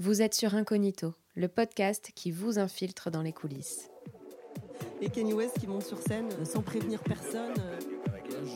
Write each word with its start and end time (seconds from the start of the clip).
Vous 0.00 0.22
êtes 0.22 0.34
sur 0.34 0.54
Incognito, 0.54 1.12
le 1.36 1.46
podcast 1.48 2.10
qui 2.14 2.30
vous 2.30 2.58
infiltre 2.58 3.10
dans 3.10 3.20
les 3.22 3.32
coulisses. 3.34 3.90
Et 5.02 5.10
Kanye 5.10 5.34
West 5.34 5.58
qui 5.60 5.66
monte 5.66 5.82
sur 5.84 5.98
scène 6.00 6.28
euh, 6.40 6.44
sans 6.44 6.62
prévenir 6.62 7.00
personne. 7.02 7.52
euh. 7.58 7.78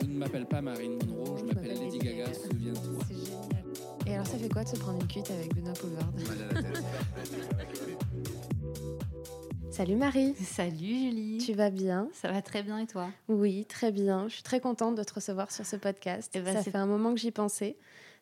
Je 0.01 0.05
ne 0.07 0.17
m'appelle 0.17 0.47
pas 0.47 0.61
Marine 0.61 0.97
Monroe, 1.07 1.37
je 1.39 1.43
m'appelle 1.45 1.77
Lady 1.79 1.99
Gaga, 1.99 2.33
souviens-toi. 2.33 2.93
C'est 3.07 3.15
génial. 3.15 3.63
Et 4.07 4.13
alors, 4.15 4.25
ça 4.27 4.37
fait 4.39 4.49
quoi 4.49 4.63
de 4.63 4.69
se 4.69 4.75
prendre 4.77 4.99
une 5.01 5.07
cuite 5.07 5.29
avec 5.31 5.53
Benoît 5.55 5.73
Poulvard 5.73 6.11
Salut 9.71 9.95
Marie, 9.97 10.33
Salut 10.35 10.77
Julie. 10.77 11.37
tu 11.45 11.53
vas 11.53 11.69
bien? 11.69 12.09
Ça 12.13 12.31
va 12.31 12.41
très 12.41 12.63
bien 12.63 12.79
et 12.79 12.87
toi? 12.87 13.09
Oui, 13.27 13.65
très 13.65 13.91
bien. 13.91 14.27
Je 14.29 14.35
suis 14.35 14.43
très 14.43 14.59
contente 14.61 14.95
de 14.95 15.03
te 15.03 15.13
recevoir 15.13 15.51
sur 15.51 15.65
ce 15.65 15.75
podcast. 15.75 16.31
Eh 16.33 16.39
ben, 16.39 16.53
ça 16.55 16.63
c'est- 16.63 16.71
fait 16.71 16.77
un 16.77 16.85
moment 16.87 17.13
que 17.13 17.19
j'y 17.19 17.31
pensais, 17.31 17.75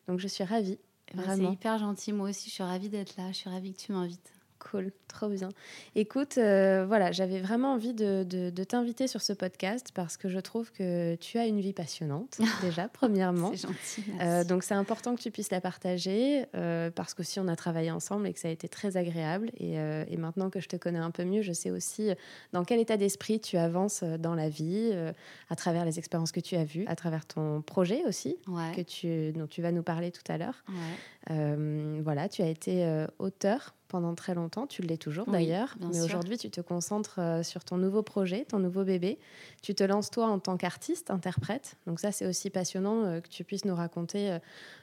donc 0.08 0.18
je 0.18 0.26
suis 0.28 0.44
ravie. 0.44 0.78
Vraiment. 1.12 1.48
C'est 1.48 1.54
hyper 1.54 1.78
gentil, 1.78 2.12
moi 2.12 2.30
aussi 2.30 2.48
je 2.48 2.54
suis 2.54 2.62
ravie 2.62 2.88
d'être 2.88 3.16
là, 3.16 3.28
je 3.28 3.36
suis 3.36 3.50
ravie 3.50 3.74
que 3.74 3.80
tu 3.80 3.92
m'invites. 3.92 4.32
Cool, 4.70 4.92
trop 5.08 5.28
bien. 5.28 5.50
Écoute, 5.94 6.38
euh, 6.38 6.84
voilà, 6.88 7.12
j'avais 7.12 7.40
vraiment 7.40 7.74
envie 7.74 7.92
de, 7.92 8.24
de- 8.24 8.48
de 8.50 8.64
t'inviter 8.64 9.06
sur 9.06 9.20
ce 9.20 9.32
podcast 9.34 9.90
parce 9.94 10.16
que 10.16 10.28
je 10.28 10.38
trouve 10.40 10.72
que 10.72 11.16
tu 11.16 11.38
as 11.38 11.46
une 11.46 11.60
vie 11.60 11.74
passionnante, 11.74 12.38
déjà, 12.62 12.88
premièrement. 12.88 13.50
C'est 13.54 13.68
gentil. 13.68 14.04
Euh, 14.08 14.14
merci. 14.18 14.48
donc 14.48 14.62
c'est 14.64 14.74
important 14.74 15.14
que 15.14 15.20
tu 15.20 15.30
puisses 15.30 15.50
la 15.50 15.60
partager 15.60 16.46
euh, 16.56 16.90
parce 16.90 17.12
qu'aussi 17.14 17.38
on 17.40 17.48
a 17.48 17.56
travaillé 17.56 17.90
ensemble 17.90 18.26
et 18.26 18.32
que 18.32 18.40
ça 18.40 18.48
a 18.48 18.50
été 18.50 18.66
très 18.68 18.96
agréable. 18.96 19.50
Et, 19.58 19.78
euh, 19.78 20.04
et 20.08 20.16
maintenant 20.16 20.48
que 20.50 20.60
je 20.60 20.68
te 20.68 20.76
connais 20.76 20.98
un 20.98 21.10
peu 21.10 21.24
mieux, 21.24 21.42
je 21.42 21.52
sais 21.52 21.70
aussi 21.70 22.10
dans 22.52 22.64
quel 22.64 22.80
état 22.80 22.96
d'esprit 22.96 23.40
tu 23.40 23.58
avances 23.58 24.02
dans 24.02 24.34
la 24.34 24.48
vie, 24.48 24.92
à 25.50 25.56
travers 25.56 25.84
les 25.84 25.98
expériences 25.98 26.32
que 26.32 26.40
tu 26.40 26.56
as 26.56 26.64
vues, 26.64 26.84
à 26.86 26.96
travers 26.96 27.26
ton 27.26 27.60
projet 27.62 28.02
aussi, 28.06 28.36
que 28.74 28.80
tu, 28.80 29.32
dont 29.32 29.46
tu 29.46 29.60
vas 29.62 29.72
nous 29.72 29.82
parler 29.82 30.10
tout 30.10 30.22
à 30.32 30.38
l'heure. 30.38 30.64
ouais. 30.68 32.00
Voilà, 32.02 32.28
tu 32.28 32.42
as 32.42 32.48
été 32.48 33.04
auteur 33.18 33.74
pendant 33.94 34.16
très 34.16 34.34
longtemps, 34.34 34.66
tu 34.66 34.82
l'es 34.82 34.96
toujours 34.96 35.28
Oui, 35.28 35.34
d'ailleurs, 35.34 35.76
mais 35.78 36.00
aujourd'hui 36.00 36.36
tu 36.36 36.50
te 36.50 36.60
concentres 36.60 37.20
euh, 37.20 37.44
sur 37.44 37.62
ton 37.62 37.76
nouveau 37.76 38.02
projet, 38.02 38.44
ton 38.44 38.58
nouveau 38.58 38.82
bébé. 38.82 39.20
Tu 39.62 39.72
te 39.72 39.84
lances 39.84 40.10
toi 40.10 40.26
en 40.26 40.40
tant 40.40 40.56
qu'artiste, 40.56 41.12
interprète. 41.12 41.76
Donc 41.86 42.00
ça 42.00 42.10
c'est 42.10 42.26
aussi 42.26 42.50
passionnant 42.50 43.04
euh, 43.04 43.20
que 43.20 43.28
tu 43.28 43.44
puisses 43.44 43.64
nous 43.64 43.76
raconter 43.76 44.32
euh, 44.32 44.38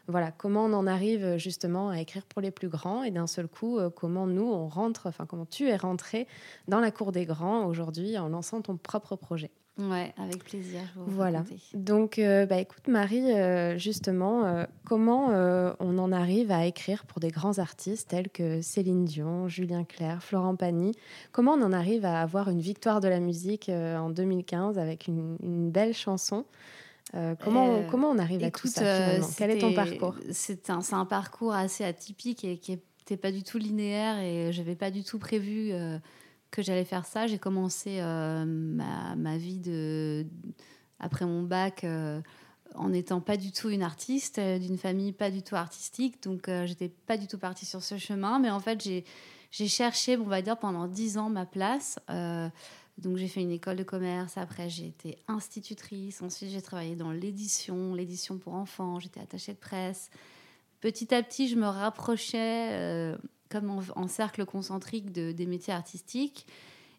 voilà, 0.07 0.31
comment 0.31 0.63
on 0.63 0.71
en 0.71 0.87
arrive 0.87 1.35
justement 1.35 1.89
à 1.89 1.99
écrire 1.99 2.25
pour 2.25 2.41
les 2.41 2.51
plus 2.51 2.69
grands 2.69 3.03
et 3.03 3.11
d'un 3.11 3.27
seul 3.27 3.49
coup 3.49 3.79
comment 3.97 4.27
nous 4.27 4.49
on 4.49 4.69
rentre, 4.69 5.07
enfin 5.07 5.25
comment 5.25 5.45
tu 5.45 5.67
es 5.67 5.75
rentré 5.75 6.25
dans 6.69 6.79
la 6.79 6.91
cour 6.91 7.11
des 7.11 7.25
grands 7.25 7.65
aujourd'hui 7.65 8.17
en 8.17 8.29
lançant 8.29 8.61
ton 8.61 8.77
propre 8.77 9.17
projet. 9.17 9.51
Ouais, 9.77 10.13
avec 10.17 10.43
plaisir. 10.43 10.81
Je 10.93 10.99
vous 10.99 11.05
Voilà. 11.11 11.39
raconter. 11.39 11.59
Donc, 11.73 12.19
euh, 12.19 12.45
bah, 12.45 12.57
écoute, 12.57 12.87
Marie, 12.87 13.31
euh, 13.33 13.77
justement, 13.77 14.45
euh, 14.45 14.65
comment 14.85 15.27
on 15.79 15.97
en 15.97 16.11
arrive 16.11 16.51
à 16.51 16.65
écrire 16.65 17.05
pour 17.05 17.19
des 17.19 17.29
grands 17.29 17.57
artistes 17.57 18.09
tels 18.09 18.29
que 18.29 18.61
Céline 18.61 19.05
Dion, 19.05 19.47
Julien 19.47 19.83
Clerc, 19.83 20.21
Florent 20.21 20.55
Pagny? 20.55 20.91
Comment 21.31 21.53
on 21.53 21.61
en 21.61 21.71
arrive 21.71 22.05
à 22.05 22.21
avoir 22.21 22.49
une 22.49 22.61
victoire 22.61 22.99
de 22.99 23.07
la 23.07 23.19
musique 23.19 23.69
en 23.69 24.09
2015 24.09 24.77
avec 24.77 25.07
une, 25.07 25.37
une 25.41 25.71
belle 25.71 25.93
chanson? 25.93 26.45
Euh, 27.13 27.35
comment, 27.39 27.75
Euh, 27.75 27.83
comment 27.89 28.09
on 28.09 28.17
arrive 28.17 28.43
à 28.43 28.51
tout 28.51 28.67
ça 28.67 28.81
finalement? 28.81 29.27
Quel 29.37 29.51
est 29.51 29.57
ton 29.59 29.73
parcours? 29.73 30.15
C'est 30.31 30.69
un, 30.69 31.05
parcours 31.05 31.53
assez 31.53 31.83
atypique 31.83 32.43
et 32.45 32.57
qui 32.57 32.71
n'était 32.71 33.17
pas 33.17 33.31
du 33.31 33.43
tout 33.43 33.57
linéaire 33.57 34.19
et 34.19 34.53
j'avais 34.53 34.75
pas 34.75 34.91
du 34.91 35.03
tout 35.03 35.19
prévu 35.19 35.71
euh, 35.71 35.97
que 36.51 36.61
j'allais 36.61 36.85
faire 36.85 37.05
ça. 37.05 37.27
J'ai 37.27 37.39
commencé 37.39 37.99
euh, 37.99 38.45
ma, 38.45 39.15
ma 39.15 39.37
vie 39.37 39.57
de, 39.57 40.25
après 40.99 41.25
mon 41.25 41.43
bac 41.43 41.83
euh, 41.83 42.21
en 42.75 42.89
n'étant 42.89 43.21
pas 43.21 43.37
du 43.37 43.51
tout 43.51 43.69
une 43.69 43.83
artiste, 43.83 44.37
euh, 44.37 44.59
d'une 44.59 44.77
famille 44.77 45.13
pas 45.13 45.31
du 45.31 45.41
tout 45.41 45.55
artistique. 45.55 46.21
Donc, 46.23 46.49
j'étais 46.65 46.89
pas 46.89 47.17
du 47.17 47.27
tout 47.27 47.37
partie 47.37 47.65
sur 47.65 47.81
ce 47.81 47.97
chemin. 47.97 48.39
Mais 48.39 48.51
en 48.51 48.59
fait, 48.59 48.81
j'ai 48.83 49.67
cherché, 49.67 50.17
on 50.17 50.25
va 50.25 50.41
dire, 50.41 50.57
pendant 50.57 50.87
dix 50.87 51.17
ans 51.17 51.29
ma 51.29 51.45
place. 51.45 51.97
Donc 52.97 53.17
j'ai 53.17 53.29
fait 53.29 53.41
une 53.41 53.51
école 53.51 53.77
de 53.77 53.83
commerce, 53.83 54.37
après 54.37 54.69
j'ai 54.69 54.85
été 54.85 55.17
institutrice, 55.27 56.21
ensuite 56.21 56.51
j'ai 56.51 56.61
travaillé 56.61 56.95
dans 56.95 57.11
l'édition, 57.11 57.95
l'édition 57.95 58.37
pour 58.37 58.53
enfants, 58.53 58.99
j'étais 58.99 59.19
attachée 59.19 59.53
de 59.53 59.57
presse. 59.57 60.11
Petit 60.81 61.11
à 61.15 61.23
petit, 61.23 61.47
je 61.47 61.55
me 61.55 61.65
rapprochais 61.65 63.15
comme 63.51 63.69
en, 63.69 63.81
en 63.95 64.07
cercle 64.07 64.45
concentrique 64.45 65.11
de, 65.11 65.31
des 65.31 65.45
métiers 65.45 65.73
artistiques. 65.73 66.45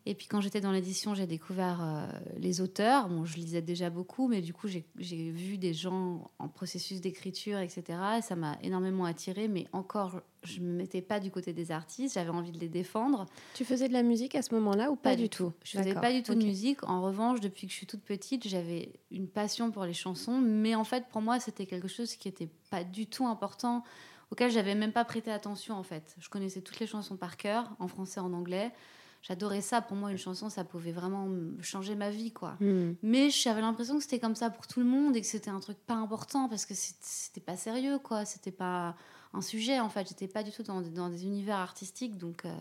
Et 0.04 0.14
puis 0.14 0.26
quand 0.26 0.40
j'étais 0.40 0.60
dans 0.60 0.72
l'édition, 0.72 1.14
j'ai 1.14 1.26
découvert 1.26 1.80
euh, 1.80 2.06
les 2.36 2.60
auteurs. 2.60 3.08
Bon, 3.08 3.24
je 3.24 3.36
lisais 3.36 3.62
déjà 3.62 3.88
beaucoup, 3.88 4.26
mais 4.26 4.40
du 4.40 4.52
coup 4.52 4.66
j'ai 4.66 4.84
vu 5.30 5.58
des 5.58 5.74
gens 5.74 6.28
en 6.40 6.48
processus 6.48 7.00
d'écriture, 7.00 7.58
etc. 7.58 7.98
Et 8.18 8.22
ça 8.22 8.34
m'a 8.34 8.58
énormément 8.62 9.04
attirée, 9.04 9.46
mais 9.46 9.68
encore, 9.72 10.20
je 10.42 10.58
ne 10.58 10.66
me 10.66 10.72
mettais 10.72 11.02
pas 11.02 11.20
du 11.20 11.30
côté 11.30 11.52
des 11.52 11.70
artistes, 11.70 12.14
j'avais 12.14 12.30
envie 12.30 12.50
de 12.50 12.58
les 12.58 12.68
défendre. 12.68 13.26
Tu 13.54 13.64
faisais 13.64 13.86
de 13.86 13.92
la 13.92 14.02
musique 14.02 14.34
à 14.34 14.42
ce 14.42 14.52
moment-là 14.54 14.90
ou 14.90 14.96
pas, 14.96 15.14
du 15.14 15.28
tout, 15.28 15.52
Je 15.62 15.78
faisais 15.78 15.94
pas 15.94 16.12
du 16.12 16.24
tout 16.24 16.34
de 16.34 16.42
musique. 16.42 16.82
En 16.82 17.00
revanche, 17.00 17.40
depuis 17.40 17.68
que 17.68 17.72
je 17.72 17.78
suis 17.78 17.86
toute 17.86 18.02
petite, 18.02 18.48
j'avais 18.48 18.92
une 19.12 19.28
passion 19.28 19.70
pour 19.70 19.84
les 19.84 19.94
chansons. 19.94 20.40
Mais 20.40 20.74
en 20.74 20.84
fait, 20.84 21.04
pour 21.12 21.22
moi, 21.22 21.38
c'était 21.38 21.66
quelque 21.66 21.88
chose 21.88 22.16
qui 22.16 22.26
était 22.26 22.48
pas 22.70 22.82
du 22.82 23.06
tout 23.06 23.26
important, 23.26 23.84
auquel 24.32 24.50
j'avais 24.50 24.74
même 24.74 24.92
pas 24.92 25.04
prêté 25.04 25.30
attention. 25.30 25.74
En 25.76 25.82
fait, 25.82 26.16
je 26.18 26.30
connaissais 26.30 26.62
toutes 26.62 26.80
les 26.80 26.86
chansons 26.86 27.16
par 27.16 27.36
cœur, 27.36 27.70
en 27.78 27.86
français, 27.86 28.18
en 28.18 28.32
anglais. 28.32 28.72
J'adorais 29.20 29.60
ça. 29.60 29.82
Pour 29.82 29.94
moi, 29.94 30.10
une 30.10 30.16
chanson, 30.18 30.48
ça 30.48 30.64
pouvait 30.64 30.90
vraiment 30.90 31.26
me 31.26 31.60
changer 31.62 31.94
ma 31.94 32.08
vie, 32.08 32.32
quoi. 32.32 32.56
Hmm. 32.58 32.94
Mais 33.02 33.28
j'avais 33.28 33.60
l'impression 33.60 33.98
que 33.98 34.02
c'était 34.02 34.18
comme 34.18 34.34
ça 34.34 34.48
pour 34.48 34.66
tout 34.66 34.80
le 34.80 34.86
monde 34.86 35.14
et 35.16 35.20
que 35.20 35.26
c'était 35.26 35.50
un 35.50 35.60
truc 35.60 35.76
pas 35.86 35.94
important 35.94 36.48
parce 36.48 36.64
que 36.64 36.72
c'était 36.74 37.42
pas 37.42 37.56
sérieux, 37.56 37.98
quoi. 37.98 38.24
C'était 38.24 38.50
pas 38.50 38.96
un 39.34 39.40
sujet, 39.40 39.80
en 39.80 39.88
fait. 39.88 40.08
J'étais 40.08 40.28
pas 40.28 40.42
du 40.42 40.50
tout 40.50 40.62
dans, 40.62 40.80
dans 40.80 41.08
des 41.08 41.24
univers 41.24 41.56
artistiques, 41.56 42.18
donc. 42.18 42.44
euh, 42.44 42.54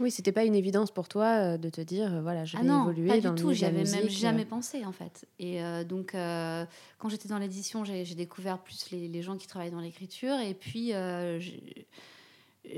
Oui, 0.00 0.10
c'était 0.10 0.32
pas 0.32 0.44
une 0.44 0.54
évidence 0.54 0.90
pour 0.90 1.08
toi 1.08 1.26
euh, 1.26 1.56
de 1.56 1.70
te 1.70 1.80
dire, 1.80 2.12
euh, 2.14 2.20
voilà, 2.22 2.44
je 2.44 2.56
vais 2.56 2.62
ah 2.62 2.66
non, 2.66 2.82
évoluer 2.90 3.08
pas 3.08 3.20
dans 3.20 3.34
du 3.34 3.42
tout. 3.42 3.52
J'avais 3.52 3.84
même 3.84 4.08
jamais 4.08 4.44
pensé 4.44 4.84
en 4.84 4.92
fait. 4.92 5.26
Et 5.38 5.62
euh, 5.62 5.84
donc, 5.84 6.14
euh, 6.14 6.64
quand 6.98 7.08
j'étais 7.08 7.28
dans 7.28 7.38
l'édition, 7.38 7.84
j'ai 7.84 8.04
découvert 8.14 8.58
plus 8.58 8.90
les, 8.90 9.08
les 9.08 9.22
gens 9.22 9.36
qui 9.36 9.46
travaillent 9.46 9.70
dans 9.70 9.80
l'écriture. 9.80 10.38
Et 10.40 10.54
puis, 10.54 10.92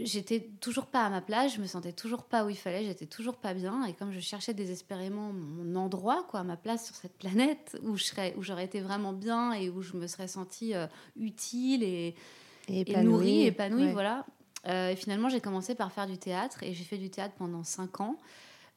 j'étais 0.05 0.41
toujours 0.61 0.87
pas 0.87 1.07
à 1.07 1.11
ma 1.11 1.23
place. 1.23 1.55
Je 1.55 1.61
me 1.61 1.67
sentais 1.67 1.93
toujours 1.93 2.25
pas 2.25 2.45
où 2.45 2.51
il 2.51 2.57
fallait. 2.57 2.85
J'étais 2.85 3.07
toujours 3.07 3.37
pas 3.37 3.55
bien. 3.55 3.85
Et 3.85 3.95
comme 3.95 4.13
je 4.13 4.21
cherchais 4.21 4.53
désespérément 4.53 5.33
mon 5.33 5.75
endroit, 5.77 6.27
quoi, 6.29 6.43
ma 6.43 6.57
place 6.57 6.85
sur 6.87 6.95
cette 6.95 7.17
planète 7.17 7.79
où 7.83 7.97
je 7.97 8.05
serais, 8.05 8.35
où 8.37 8.43
j'aurais 8.43 8.65
été 8.67 8.81
vraiment 8.81 9.15
bien 9.15 9.53
et 9.53 9.71
où 9.71 9.81
je 9.81 9.95
me 9.97 10.07
serais 10.07 10.29
sentie 10.29 10.75
euh, 10.75 10.87
utile 11.17 11.83
et, 11.83 12.15
Et 12.69 12.91
et 12.91 13.03
nourrie, 13.03 13.47
épanouie, 13.47 13.47
épanouie, 13.47 13.85
ouais. 13.87 13.93
voilà. 13.93 14.27
Euh, 14.67 14.91
et 14.91 14.97
finalement, 14.97 15.29
j'ai 15.29 15.41
commencé 15.41 15.75
par 15.75 15.93
faire 15.93 16.07
du 16.07 16.19
théâtre 16.19 16.63
et 16.63 16.75
j'ai 16.75 16.85
fait 16.85 16.99
du 16.99 17.11
théâtre 17.11 17.35
pendant 17.37 17.65
cinq 17.65 18.01
ans. 18.01 18.17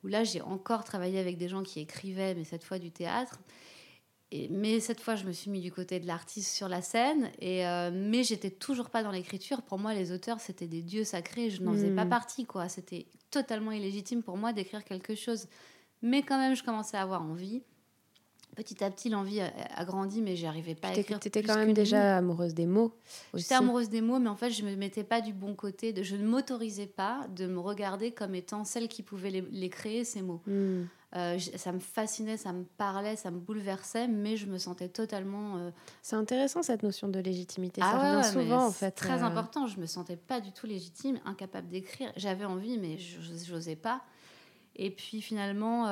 Où 0.03 0.07
là, 0.07 0.23
j'ai 0.23 0.41
encore 0.41 0.83
travaillé 0.83 1.19
avec 1.19 1.37
des 1.37 1.47
gens 1.47 1.63
qui 1.63 1.79
écrivaient, 1.79 2.33
mais 2.33 2.43
cette 2.43 2.63
fois 2.63 2.79
du 2.79 2.91
théâtre. 2.91 3.39
Et, 4.31 4.47
mais 4.49 4.79
cette 4.79 4.99
fois, 4.99 5.15
je 5.15 5.25
me 5.25 5.31
suis 5.31 5.51
mis 5.51 5.59
du 5.59 5.71
côté 5.71 5.99
de 5.99 6.07
l'artiste 6.07 6.55
sur 6.55 6.67
la 6.67 6.81
scène. 6.81 7.29
Et, 7.39 7.67
euh, 7.67 7.91
mais 7.93 8.23
j'étais 8.23 8.49
toujours 8.49 8.89
pas 8.89 9.03
dans 9.03 9.11
l'écriture. 9.11 9.61
Pour 9.61 9.77
moi, 9.77 9.93
les 9.93 10.11
auteurs, 10.11 10.39
c'était 10.39 10.67
des 10.67 10.81
dieux 10.81 11.03
sacrés. 11.03 11.49
Je 11.49 11.61
n'en 11.61 11.73
faisais 11.73 11.91
pas 11.91 12.05
partie, 12.05 12.45
quoi. 12.45 12.69
C'était 12.69 13.07
totalement 13.29 13.71
illégitime 13.71 14.23
pour 14.23 14.37
moi 14.37 14.53
d'écrire 14.53 14.83
quelque 14.83 15.15
chose. 15.15 15.47
Mais 16.01 16.23
quand 16.23 16.39
même, 16.39 16.55
je 16.55 16.63
commençais 16.63 16.97
à 16.97 17.01
avoir 17.01 17.21
envie. 17.21 17.63
Petit 18.55 18.83
à 18.83 18.91
petit, 18.91 19.09
l'envie 19.09 19.39
a, 19.39 19.85
grandi, 19.85 20.21
mais 20.21 20.35
j'y 20.35 20.45
arrivais 20.45 20.75
pas 20.75 20.89
à 20.89 20.93
Tu 20.93 20.99
écrire. 20.99 21.17
étais 21.17 21.29
plus 21.41 21.47
quand 21.47 21.55
même 21.57 21.73
déjà 21.73 22.17
amoureuse 22.17 22.53
des 22.53 22.65
mots. 22.65 22.93
J'étais 23.33 23.53
amoureuse 23.55 23.89
des 23.89 24.01
mots, 24.01 24.19
mais 24.19 24.29
en 24.29 24.35
fait, 24.35 24.51
je 24.51 24.63
me 24.65 24.75
mettais 24.75 25.05
pas 25.05 25.21
du 25.21 25.31
bon 25.33 25.55
côté. 25.55 25.93
De, 25.93 26.03
je 26.03 26.17
ne 26.17 26.27
m'autorisais 26.27 26.85
pas 26.87 27.27
de 27.33 27.47
me 27.47 27.59
regarder 27.59 28.11
comme 28.11 28.35
étant 28.35 28.65
celle 28.65 28.89
qui 28.89 29.03
pouvait 29.03 29.29
les, 29.29 29.41
les 29.41 29.69
créer, 29.69 30.03
ces 30.03 30.21
mots. 30.21 30.41
Hmm. 30.47 30.83
Euh, 31.15 31.37
ça 31.39 31.71
me 31.73 31.79
fascinait, 31.79 32.37
ça 32.37 32.53
me 32.53 32.63
parlait, 32.63 33.17
ça 33.17 33.31
me 33.31 33.39
bouleversait, 33.39 34.07
mais 34.07 34.37
je 34.37 34.47
me 34.47 34.57
sentais 34.57 34.87
totalement. 34.89 35.57
euh, 35.57 35.71
C'est 36.01 36.15
intéressant 36.15 36.61
cette 36.63 36.83
notion 36.83 37.07
de 37.09 37.19
légitimité. 37.19 37.81
ça 37.81 37.87
ah 37.91 37.95
ouais, 38.01 38.15
revient 38.17 38.27
ouais, 38.37 38.43
souvent 38.43 38.65
en 38.67 38.71
fait. 38.71 38.91
Très 38.91 39.21
euh, 39.21 39.25
important. 39.25 39.67
Je 39.67 39.77
me 39.79 39.85
sentais 39.87 40.15
pas 40.17 40.39
du 40.39 40.51
tout 40.53 40.67
légitime, 40.67 41.19
incapable 41.25 41.67
d'écrire. 41.69 42.11
J'avais 42.15 42.45
envie, 42.45 42.77
mais 42.77 42.97
j'os- 42.97 43.45
j'osais 43.45 43.75
pas. 43.75 44.01
Et 44.77 44.89
puis 44.89 45.21
finalement, 45.21 45.87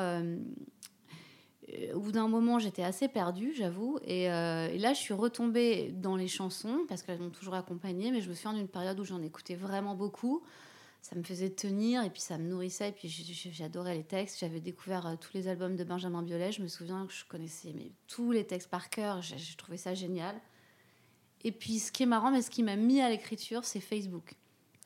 au 1.94 2.00
bout 2.00 2.12
d'un 2.12 2.27
moment, 2.27 2.60
j'étais 2.60 2.83
assez 2.83 3.07
perdue, 3.07 3.54
j'avoue. 3.56 4.00
Et, 4.04 4.31
euh, 4.31 4.69
et 4.69 4.77
là, 4.77 4.94
je 4.94 5.00
suis 5.00 5.13
retombée 5.13 5.92
dans 5.92 6.16
les 6.16 6.27
chansons 6.27 6.86
parce 6.88 7.04
qu'elles 7.04 7.19
m'ont 7.19 7.30
toujours 7.30 7.54
accompagnée. 7.54 8.12
Mais 8.12 8.21
je 8.21 8.30
me 8.30 8.33
souviens 8.33 8.54
d'une 8.54 8.68
période 8.68 9.00
où 9.00 9.06
j'en 9.06 9.21
écoutais 9.21 9.56
vraiment 9.56 9.95
beaucoup. 9.95 10.42
Ça 11.01 11.16
me 11.16 11.24
faisait 11.24 11.50
tenir 11.50 12.04
et 12.04 12.10
puis 12.10 12.21
ça 12.21 12.38
me 12.38 12.48
nourrissait. 12.50 12.89
Et 12.89 12.92
puis 12.92 13.07
j'adorais 13.51 13.95
les 13.95 14.04
textes. 14.04 14.39
J'avais 14.39 14.60
découvert 14.60 15.06
euh, 15.07 15.16
tous 15.16 15.33
les 15.33 15.48
albums 15.48 15.75
de 15.75 15.83
Benjamin 15.83 16.24
Biolay. 16.24 16.51
Je 16.51 16.62
me 16.62 16.68
souviens 16.68 17.06
que 17.06 17.13
je 17.13 17.25
connaissais 17.25 17.74
tous 18.07 18.31
les 18.31 18.45
textes 18.45 18.69
par 18.69 18.89
cœur. 18.89 19.22
J'ai 19.22 19.56
trouvé 19.57 19.77
ça 19.77 19.94
génial. 19.94 20.36
Et 21.44 21.51
puis, 21.51 21.80
ce 21.80 21.92
qui 21.92 22.04
est 22.04 22.07
marrant, 22.07 22.31
mais 22.31 22.42
ce 22.42 22.50
qui 22.50 22.63
m'a 22.63 22.75
mis 22.75 23.00
à 23.00 23.10
l'écriture, 23.10 23.63
c'est 23.63 23.80
Facebook. 23.80 24.36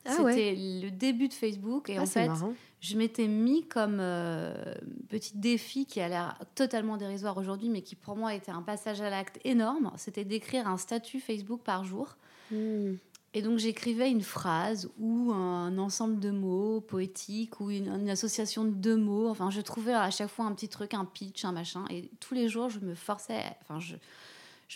Ah 0.05 0.11
C'était 0.11 0.23
ouais. 0.23 0.55
le 0.83 0.91
début 0.91 1.27
de 1.27 1.33
Facebook. 1.33 1.89
Et 1.89 1.97
Ah, 1.97 2.01
en 2.01 2.05
fait, 2.05 2.27
marrant. 2.27 2.53
je 2.81 2.97
m'étais 2.97 3.27
mis 3.27 3.65
comme 3.67 3.97
euh, 3.99 4.75
petit 5.09 5.37
défi 5.37 5.85
qui 5.85 6.01
a 6.01 6.09
l'air 6.09 6.37
totalement 6.55 6.97
dérisoire 6.97 7.37
aujourd'hui, 7.37 7.69
mais 7.69 7.81
qui 7.81 7.95
pour 7.95 8.15
moi 8.15 8.33
était 8.33 8.51
un 8.51 8.61
passage 8.61 9.01
à 9.01 9.09
l'acte 9.09 9.39
énorme. 9.45 9.91
C'était 9.97 10.25
d'écrire 10.25 10.67
un 10.67 10.77
statut 10.77 11.19
Facebook 11.19 11.61
par 11.63 11.85
jour. 11.85 12.17
Hmm. 12.51 12.95
Et 13.35 13.41
donc 13.41 13.57
j'écrivais 13.57 14.11
une 14.11 14.21
phrase 14.21 14.91
ou 14.99 15.31
un 15.31 15.77
ensemble 15.79 16.19
de 16.19 16.29
mots 16.29 16.81
poétiques 16.81 17.59
ou 17.59 17.71
une, 17.71 17.87
une, 17.87 18.09
association 18.09 18.63
de 18.63 18.69
deux 18.69 18.95
mots. 18.95 19.27
Enfin, 19.27 19.49
je 19.49 19.59
trouvais 19.61 19.93
à 19.93 20.11
chaque 20.11 20.29
fois 20.29 20.45
un 20.45 20.51
petit 20.51 20.69
truc, 20.69 20.93
un 20.93 21.05
pitch, 21.05 21.43
un 21.43 21.51
machin. 21.51 21.85
Et 21.89 22.11
tous 22.19 22.35
les 22.35 22.47
jours, 22.47 22.69
je 22.69 22.79
me 22.79 22.93
forçais, 22.93 23.41
enfin, 23.61 23.79
je, 23.79 23.95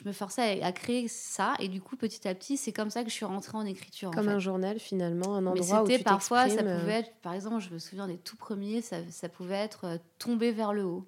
je 0.03 0.07
me 0.07 0.13
forçais 0.13 0.61
à, 0.61 0.67
à 0.67 0.71
créer 0.71 1.07
ça. 1.07 1.53
Et 1.59 1.67
du 1.69 1.81
coup, 1.81 1.95
petit 1.95 2.27
à 2.27 2.35
petit, 2.35 2.57
c'est 2.57 2.71
comme 2.73 2.89
ça 2.89 3.03
que 3.03 3.09
je 3.09 3.15
suis 3.15 3.25
rentrée 3.25 3.57
en 3.57 3.65
écriture. 3.65 4.11
Comme 4.11 4.27
en 4.27 4.31
fait. 4.31 4.35
un 4.35 4.39
journal 4.39 4.79
finalement, 4.79 5.35
un 5.35 5.41
Mais 5.41 5.49
endroit 5.49 5.83
où 5.83 5.85
c'était 5.87 5.97
tu 5.99 6.03
parfois, 6.03 6.49
ça 6.49 6.61
euh, 6.61 6.79
pouvait 6.79 6.93
être, 6.99 7.13
par 7.21 7.33
exemple, 7.33 7.59
je 7.61 7.69
me 7.73 7.79
souviens 7.79 8.07
des 8.07 8.17
tout 8.17 8.35
premiers, 8.37 8.81
ça, 8.81 8.97
ça 9.09 9.29
pouvait 9.29 9.55
être 9.55 9.85
euh, 9.85 9.97
tomber 10.19 10.51
vers 10.51 10.73
le 10.73 10.83
haut. 10.85 11.05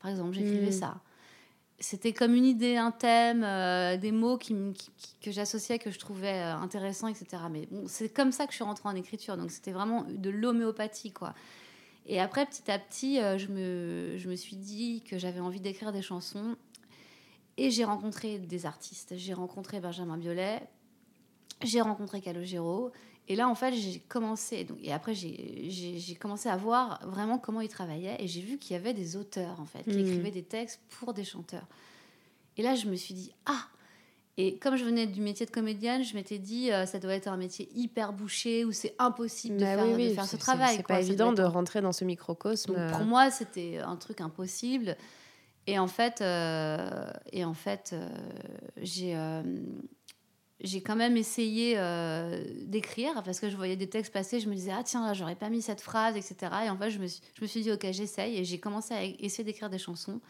Par 0.00 0.10
exemple, 0.10 0.32
j'écrivais 0.34 0.68
Mm. 0.68 0.72
ça. 0.72 1.00
C'était 1.80 2.12
comme 2.12 2.34
une 2.34 2.44
idée, 2.44 2.76
un 2.76 2.90
thème, 2.90 3.44
euh, 3.44 3.96
des 3.96 4.10
mots 4.10 4.36
qui, 4.36 4.52
m- 4.52 4.72
qui- 4.72 4.90
qui- 4.96 5.14
que 5.22 5.30
j'associais, 5.30 5.78
que 5.78 5.90
je 5.92 5.98
trouvais 5.98 6.42
euh, 6.42 6.54
intéressants, 6.56 7.06
etc. 7.08 7.42
Mais 7.50 7.66
bon, 7.70 7.84
c'est 7.86 8.08
comme 8.08 8.32
ça 8.32 8.46
que 8.46 8.50
je 8.52 8.56
suis 8.56 8.64
rentrée 8.64 8.88
en 8.88 8.96
écriture. 8.96 9.36
Donc 9.36 9.50
c'était 9.52 9.70
vraiment 9.72 10.04
de 10.08 10.28
l'homéopathie, 10.30 11.12
quoi. 11.12 11.34
Et 12.06 12.20
après, 12.20 12.46
petit 12.46 12.68
à 12.70 12.78
petit, 12.78 13.20
euh, 13.20 13.36
je, 13.38 13.48
me, 13.48 14.16
je 14.16 14.28
me 14.28 14.34
suis 14.34 14.56
dit 14.56 15.02
que 15.08 15.18
j'avais 15.18 15.40
envie 15.40 15.60
d'écrire 15.60 15.92
des 15.92 16.02
chansons. 16.02 16.56
Et 17.58 17.70
j'ai 17.70 17.84
rencontré 17.84 18.38
des 18.38 18.64
artistes. 18.66 19.14
J'ai 19.16 19.34
rencontré 19.34 19.80
Benjamin 19.80 20.16
Biolay, 20.16 20.60
j'ai 21.62 21.80
rencontré 21.80 22.20
Calogero. 22.20 22.92
Et 23.30 23.36
là, 23.36 23.46
en 23.48 23.54
fait, 23.54 23.74
j'ai 23.74 23.98
commencé. 24.08 24.64
Donc, 24.64 24.78
et 24.82 24.90
après, 24.92 25.14
j'ai- 25.14 26.16
commencé 26.18 26.48
à 26.48 26.56
voir 26.56 26.98
vraiment 27.06 27.36
comment 27.36 27.60
ils 27.60 27.68
travaillaient. 27.68 28.16
Et 28.20 28.26
j'ai 28.26 28.40
vu 28.40 28.56
qu'il 28.56 28.72
y 28.74 28.76
avait 28.78 28.94
des 28.94 29.16
auteurs, 29.16 29.60
en 29.60 29.66
fait, 29.66 29.82
qui 29.82 29.90
Mhm. 29.98 30.06
écrivaient 30.06 30.30
des 30.30 30.44
textes 30.44 30.80
pour 30.88 31.12
des 31.12 31.24
chanteurs. 31.24 31.66
Et 32.56 32.62
là, 32.62 32.74
je 32.74 32.86
me 32.86 32.96
suis 32.96 33.12
dit, 33.14 33.32
ah 33.44 33.64
Et 34.40 34.56
comme 34.58 34.76
je 34.76 34.84
venais 34.84 35.08
du 35.08 35.20
métier 35.20 35.46
de 35.46 35.50
comédienne, 35.50 36.04
je 36.04 36.14
m'étais 36.14 36.38
dit, 36.38 36.70
euh, 36.70 36.86
ça 36.86 37.00
doit 37.00 37.12
être 37.12 37.26
un 37.26 37.36
métier 37.36 37.68
hyper 37.74 38.12
bouché 38.12 38.64
où 38.64 38.70
c'est 38.70 38.94
impossible 39.00 39.56
de 39.56 39.64
bah 39.64 39.74
faire, 39.74 39.84
oui, 39.86 39.90
de 39.90 39.96
oui, 40.10 40.14
faire 40.14 40.26
ce 40.26 40.36
travail. 40.36 40.76
C'est 40.76 40.86
pas 40.86 41.00
évident 41.00 41.32
de 41.32 41.42
rentrer 41.42 41.80
dans 41.80 41.90
ce 41.90 42.04
microcosme. 42.04 42.72
donc 42.72 42.88
pour 42.92 43.00
euh, 43.00 43.04
moi, 43.04 43.32
c'était 43.32 43.78
un 43.78 43.96
truc 43.96 44.20
impossible. 44.20 44.96
Et 45.68 45.78
en 45.78 45.86
fait, 45.86 46.22
euh, 46.22 47.10
et 47.30 47.44
en 47.44 47.52
fait, 47.52 47.90
euh, 47.92 48.08
j'ai 48.78 49.14
euh, 49.14 49.42
j'ai 50.60 50.80
quand 50.80 50.96
même 50.96 51.18
essayé 51.18 51.74
d'écrire 52.64 53.22
parce 53.22 53.38
que 53.38 53.50
je 53.50 53.56
voyais 53.56 53.76
des 53.76 53.88
textes 53.88 54.12
passer. 54.12 54.40
Je 54.40 54.48
me 54.48 54.54
disais 54.54 54.72
ah 54.74 54.82
tiens 54.82 55.06
là 55.06 55.12
j'aurais 55.12 55.36
pas 55.36 55.50
mis 55.50 55.60
cette 55.60 55.82
phrase 55.82 56.16
etc. 56.16 56.36
Et 56.64 56.70
en 56.70 56.76
fait 56.76 56.90
je 56.90 56.98
me 56.98 57.06
suis, 57.06 57.22
je 57.34 57.42
me 57.42 57.46
suis 57.46 57.60
dit 57.60 57.70
ok 57.70 57.86
j'essaye 57.92 58.38
et 58.38 58.44
j'ai 58.44 58.58
commencé 58.58 58.94
à 58.94 59.04
essayer 59.04 59.44
d'écrire 59.44 59.68
des 59.68 59.78
chansons. 59.78 60.20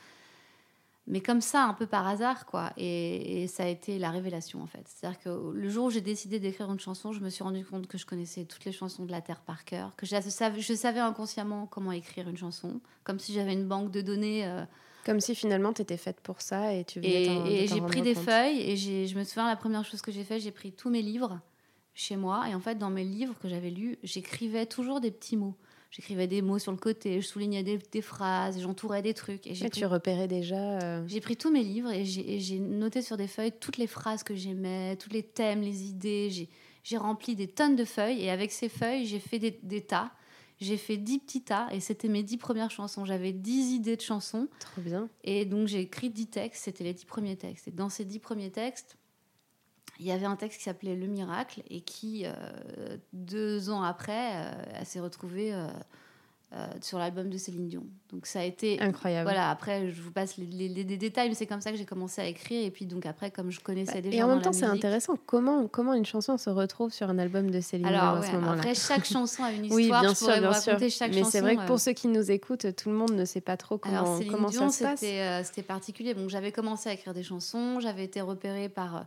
Mais 1.07 1.23
comme 1.23 1.41
ça, 1.41 1.65
un 1.65 1.73
peu 1.73 1.87
par 1.87 2.07
hasard, 2.07 2.45
quoi. 2.45 2.71
Et, 2.77 3.47
ça 3.49 3.63
a 3.63 3.67
été 3.69 3.99
la 3.99 4.11
révélation, 4.11 4.61
en 4.61 4.67
fait. 4.67 4.85
C'est-à-dire 4.85 5.19
que 5.19 5.53
le 5.55 5.71
jour 5.71 5.87
où 5.87 5.91
j'ai 5.91 6.03
décidé 6.03 6.39
d'écrire 6.39 6.71
une 6.71 6.79
chanson, 6.79 7.13
je 7.13 7.21
me 7.21 7.31
suis 7.31 7.43
rendu 7.43 7.65
compte 7.65 7.87
que 7.87 7.97
je 7.97 8.05
connaissais 8.05 8.45
toutes 8.45 8.67
les 8.67 8.73
chansons 8.73 9.07
de 9.07 9.11
la 9.11 9.23
Terre 9.23 9.41
par 9.41 9.65
cœur, 9.65 9.97
que 9.97 10.05
je 10.05 10.75
savais 10.75 11.01
inconsciemment 11.01 11.67
comment 11.67 11.93
écrire 11.93 12.29
une 12.29 12.37
chanson, 12.37 12.83
comme 13.05 13.19
si 13.19 13.33
j'avais 13.33 13.55
une 13.55 13.67
banque 13.67 13.91
de 13.91 14.03
données. 14.03 14.45
Comme 15.09 15.21
si 15.21 15.35
finalement 15.35 15.73
tu 15.73 15.81
étais 15.81 15.97
faite 15.97 16.21
pour 16.21 16.43
ça 16.43 16.75
et 16.75 16.85
tu 16.85 17.01
venais 17.01 17.63
et, 17.63 17.67
j'ai 17.67 17.81
pris 17.81 18.03
des 18.03 18.13
compte. 18.13 18.25
feuilles 18.25 18.61
et 18.61 18.77
je 18.77 19.19
me 19.19 19.25
souviens 19.25 19.47
la 19.49 19.57
première 19.57 19.83
chose 19.83 20.03
que 20.03 20.13
j'ai 20.13 20.23
fait, 20.23 20.39
j'ai 20.39 20.51
pris 20.51 20.71
tous 20.71 20.91
mes 20.91 21.01
livres 21.01 21.41
chez 21.95 22.17
moi 22.17 22.47
et 22.51 22.55
en 22.55 22.61
fait 22.61 22.75
dans 22.75 22.91
mes 22.91 23.05
livres 23.05 23.35
que 23.41 23.49
j'avais 23.49 23.71
lus, 23.71 23.97
j'écrivais 24.03 24.67
toujours 24.67 25.01
des 25.01 25.11
petits 25.11 25.39
mots. 25.39 25.55
J'écrivais 25.91 26.27
des 26.27 26.43
mots 26.43 26.59
sur 26.59 26.73
le 26.73 26.77
côté, 26.77 27.23
je 27.23 27.27
soulignais 27.27 27.63
des, 27.63 27.79
des 27.79 28.03
phrases, 28.03 28.61
j'entourais 28.61 29.01
des 29.01 29.15
trucs 29.15 29.47
et 29.47 29.55
j'ai 29.55 29.65
Et 29.65 29.71
pris, 29.71 29.81
tu 29.81 29.87
repérais 29.87 30.29
déjà. 30.29 30.79
euh, 30.83 31.03
j'ai 31.07 31.23
pris 31.23 31.39
tous 31.39 31.51
mes 31.51 31.65
livres 31.65 31.91
et 31.91 32.05
j'ai 32.05 32.59
noté 32.59 33.01
sur 33.01 33.17
des 33.17 33.29
feuilles 33.29 33.53
toutes 33.59 33.79
les 33.79 33.87
phrases 33.87 34.23
que 34.23 34.35
j'aimais, 34.35 34.97
tous 34.97 35.09
les 35.09 35.23
thèmes, 35.23 35.63
les 35.63 35.85
idées. 35.89 36.29
J'ai- 36.29 36.51
J'ai 36.85 36.99
rempli 36.99 37.35
des 37.35 37.49
tonnes 37.49 37.77
de 37.77 37.87
feuilles 37.87 38.23
et 38.23 38.31
avec 38.31 38.53
ces 38.53 38.69
feuilles, 38.69 39.07
j'ai 39.07 39.19
fait 39.21 39.39
des, 39.39 39.59
des 39.63 39.81
tas. 39.81 40.11
J'ai 40.61 40.77
fait 40.77 40.97
dix 40.97 41.19
petits 41.21 41.43
tas 41.43 41.69
et 41.71 41.81
c'était 41.81 42.09
mes 42.09 42.23
dix 42.23 42.37
premières 42.37 42.71
chansons. 42.71 43.05
J'avais 43.05 43.33
dix 43.33 43.73
idées 43.75 43.97
de 43.97 44.01
chansons. 44.01 44.49
Trop 44.59 44.81
bien. 44.81 45.09
Et 45.23 45.45
donc 45.45 45.69
j'ai 45.69 45.81
écrit 45.81 46.11
dix 46.11 46.27
textes, 46.27 46.65
c'était 46.65 46.85
les 46.85 46.95
dix 46.95 47.05
premiers 47.05 47.37
textes. 47.37 47.69
Et 47.69 47.71
dans 47.71 47.89
ces 47.89 48.05
dix 48.05 48.19
premiers 48.19 48.51
textes, 48.51 48.97
il 50.01 50.07
y 50.07 50.13
avait 50.13 50.27
un 50.27 50.37
texte 50.37 50.59
qui 50.59 50.65
s'appelait 50.65 50.95
Le 50.95 51.07
Miracle 51.07 51.63
et 51.71 51.81
qui, 51.81 52.23
euh, 52.25 52.97
deux 53.13 53.71
ans 53.71 53.83
après, 53.83 54.47
euh, 54.47 54.85
s'est 54.85 55.01
retrouvée 55.01 55.53
euh, 56.55 56.67
sur 56.81 56.99
l'album 56.99 57.29
de 57.29 57.37
Céline 57.37 57.69
Dion. 57.69 57.85
Donc 58.11 58.27
ça 58.27 58.41
a 58.41 58.45
été... 58.45 58.81
Incroyable. 58.81 59.25
Voilà, 59.29 59.51
après 59.51 59.91
je 59.91 60.01
vous 60.01 60.11
passe 60.11 60.39
les, 60.39 60.47
les- 60.47 60.69
les- 60.69 60.83
les 60.85 60.97
détails, 60.97 61.29
mais 61.29 61.35
c'est 61.35 61.47
comme 61.47 61.61
ça 61.61 61.71
que 61.71 61.77
j'ai 61.77 61.85
commencé 61.85 62.23
à 62.23 62.25
écrire. 62.27 62.65
Et 62.65 62.71
puis 62.71 62.87
donc 62.87 63.05
après, 63.05 63.31
comme 63.31 63.51
je 63.51 63.61
connaissais 63.61 64.01
déjà... 64.01 64.11
Bah, 64.11 64.17
Et 64.17 64.23
en 64.23 64.29
même 64.29 64.41
temps, 64.43 64.55
c'est 64.55 64.65
intéressant. 64.65 65.19
Comment, 65.27 65.67
comment 65.69 65.93
une 65.93 66.07
chanson 66.07 66.39
se 66.39 66.49
retrouve 66.49 66.91
sur 66.93 67.11
un 67.11 67.19
album 67.19 67.51
de 67.51 67.61
Céline 67.61 67.87
Dion 67.87 67.97
Alors, 67.99 68.17
à 68.17 68.21
ouais, 68.21 68.27
ce 68.27 68.33
moment-là 68.33 68.53
après, 68.53 68.75
chaque 68.75 69.05
chanson 69.05 69.45
a 69.45 69.53
une 69.53 69.67
histoire. 69.67 69.77
Oui, 69.77 69.89
bien 69.89 70.09
je 70.11 70.15
sûr, 70.15 70.29
bien 70.41 70.53
sûr. 70.55 70.79
chaque 70.91 71.15
Mais 71.15 71.25
c'est 71.25 71.41
vrai 71.43 71.57
que 71.57 71.67
pour 71.67 71.75
euh, 71.77 71.79
ceux 71.79 71.93
qui 71.93 72.09
nous 72.09 72.31
écoutent, 72.31 72.75
tout 72.77 72.89
le 72.89 72.95
monde 72.97 73.13
ne 73.13 73.25
sait 73.27 73.43
pas 73.43 73.59
trop 73.59 73.77
comment, 73.77 73.99
Alors, 73.99 74.17
Céline 74.17 74.33
comment 74.33 74.49
Dion, 74.49 74.71
ça 74.71 74.79
se 74.79 74.85
passe. 74.85 75.01
c'était 75.01 75.21
euh, 75.21 75.45
c'était 75.45 75.63
particulier. 75.63 76.15
Bon, 76.15 76.29
j'avais 76.31 76.51
commencé 76.53 76.89
à 76.89 76.95
écrire 76.95 77.13
des 77.13 77.23
chansons. 77.23 77.79
J'avais 77.81 78.05
été 78.05 78.23
repérée 78.23 78.71
par 78.71 79.05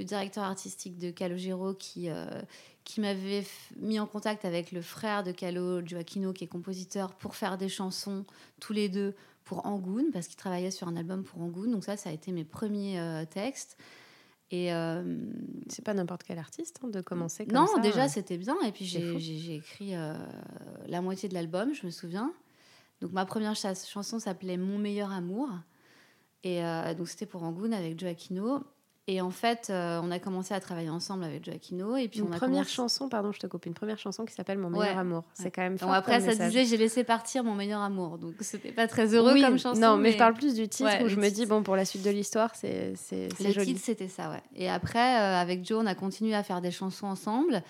le 0.00 0.04
directeur 0.06 0.44
artistique 0.44 0.98
de 0.98 1.10
Calogero 1.10 1.74
qui, 1.74 2.08
euh, 2.08 2.24
qui 2.84 3.00
m'avait 3.00 3.44
mis 3.76 4.00
en 4.00 4.06
contact 4.06 4.44
avec 4.44 4.72
le 4.72 4.80
frère 4.82 5.22
de 5.22 5.30
Calo, 5.30 5.80
Gioacchino, 5.86 6.32
qui 6.32 6.44
est 6.44 6.48
compositeur, 6.48 7.14
pour 7.14 7.36
faire 7.36 7.58
des 7.58 7.68
chansons 7.68 8.24
tous 8.60 8.72
les 8.72 8.88
deux 8.88 9.14
pour 9.44 9.66
Angoon, 9.66 10.06
parce 10.12 10.26
qu'ils 10.26 10.36
travaillaient 10.36 10.70
sur 10.70 10.88
un 10.88 10.96
album 10.96 11.22
pour 11.22 11.40
Angoon. 11.42 11.70
Donc 11.70 11.84
ça, 11.84 11.96
ça 11.98 12.08
a 12.10 12.12
été 12.12 12.32
mes 12.32 12.44
premiers 12.44 12.98
euh, 12.98 13.24
textes. 13.26 13.76
Et 14.50 14.72
euh, 14.72 15.04
C'est 15.68 15.84
pas 15.84 15.92
n'importe 15.94 16.22
quel 16.24 16.38
artiste 16.38 16.80
hein, 16.82 16.88
de 16.88 17.00
commencer 17.02 17.44
comme 17.46 17.54
non, 17.56 17.66
ça. 17.66 17.78
déjà 17.80 18.04
euh. 18.06 18.08
c'était 18.08 18.38
bien. 18.38 18.56
Et 18.64 18.72
puis 18.72 18.84
j'ai 18.86 19.54
écrit 19.54 19.92
la 20.88 21.00
moitié 21.02 21.28
de 21.28 21.34
l'album, 21.34 21.74
je 21.74 21.84
me 21.86 21.90
souviens. 21.90 22.32
Donc 23.00 23.12
ma 23.12 23.24
première 23.26 23.54
cha- 23.54 23.74
chanson 23.74 24.18
s'appelait 24.18 24.56
Mon 24.56 24.78
meilleur 24.78 25.12
amour. 25.12 25.48
Et 26.42 26.62
donc 26.96 27.06
c'était 27.08 27.26
pour 27.26 27.42
Angoon 27.44 27.70
avec 27.72 28.00
Joaquino. 28.00 28.64
Et 29.12 29.20
en 29.20 29.30
fait, 29.30 29.70
euh, 29.70 30.00
on 30.04 30.12
a 30.12 30.20
commencé 30.20 30.54
à 30.54 30.60
travailler 30.60 30.88
ensemble 30.88 31.24
avec 31.24 31.44
Joaquino. 31.44 31.96
Et 31.96 32.06
puis 32.06 32.20
Une 32.20 32.26
on 32.28 32.32
a 32.32 32.36
première 32.36 32.58
commencé- 32.62 32.74
chanson, 32.74 33.08
pardon, 33.08 33.32
je 33.32 33.40
te 33.40 33.48
coupe, 33.48 33.66
une 33.66 33.74
première 33.74 33.98
chanson 33.98 34.24
qui 34.24 34.32
s'appelle 34.32 34.56
Mon 34.58 34.68
Ouais. 34.68 34.84
meilleur 34.84 34.98
amour. 34.98 35.24
C'est 35.34 35.46
Ouais. 35.46 35.50
quand 35.50 35.62
même 35.62 35.78
fort 35.78 35.92
après, 35.92 36.12
comme 36.12 36.20
ça 36.20 36.26
message. 36.28 36.52
disait 36.52 36.64
J'ai 36.64 36.76
laissé 36.76 37.02
partir 37.02 37.42
mon 37.42 37.56
meilleur 37.56 37.80
amour. 37.80 38.18
Donc 38.18 38.34
c'était 38.38 38.70
pas 38.70 38.86
très 38.86 39.12
heureux 39.12 39.32
Oui, 39.32 39.42
comme 39.42 39.58
chanson. 39.58 39.80
Non, 39.80 39.96
mais, 39.96 40.12
je 40.12 40.16
parle 40.18 40.34
plus 40.34 40.54
du 40.54 40.68
titre 40.68 40.88
Ouais, 40.90 41.02
où 41.02 41.08
je 41.08 41.16
me 41.16 41.28
dis, 41.28 41.44
bon, 41.44 41.64
pour 41.64 41.74
la 41.74 41.84
suite 41.84 42.04
de 42.04 42.10
l'histoire, 42.10 42.54
c'est 42.54 42.94
c'est- 42.94 43.28
c'est 43.36 43.48
Le 43.48 43.52
joli. 43.52 43.66
titre, 43.66 43.80
c'était 43.82 44.06
ça, 44.06 44.30
ouais. 44.30 44.42
Et 44.54 44.70
après, 44.70 45.18
euh, 45.20 45.40
avec 45.40 45.66
Joe, 45.66 45.82
on 45.82 45.86
a 45.86 45.96
continué 45.96 46.34
à 46.36 46.44
faire 46.44 46.60
des 46.60 46.70
chansons 46.70 47.06
ensemble. 47.08 47.64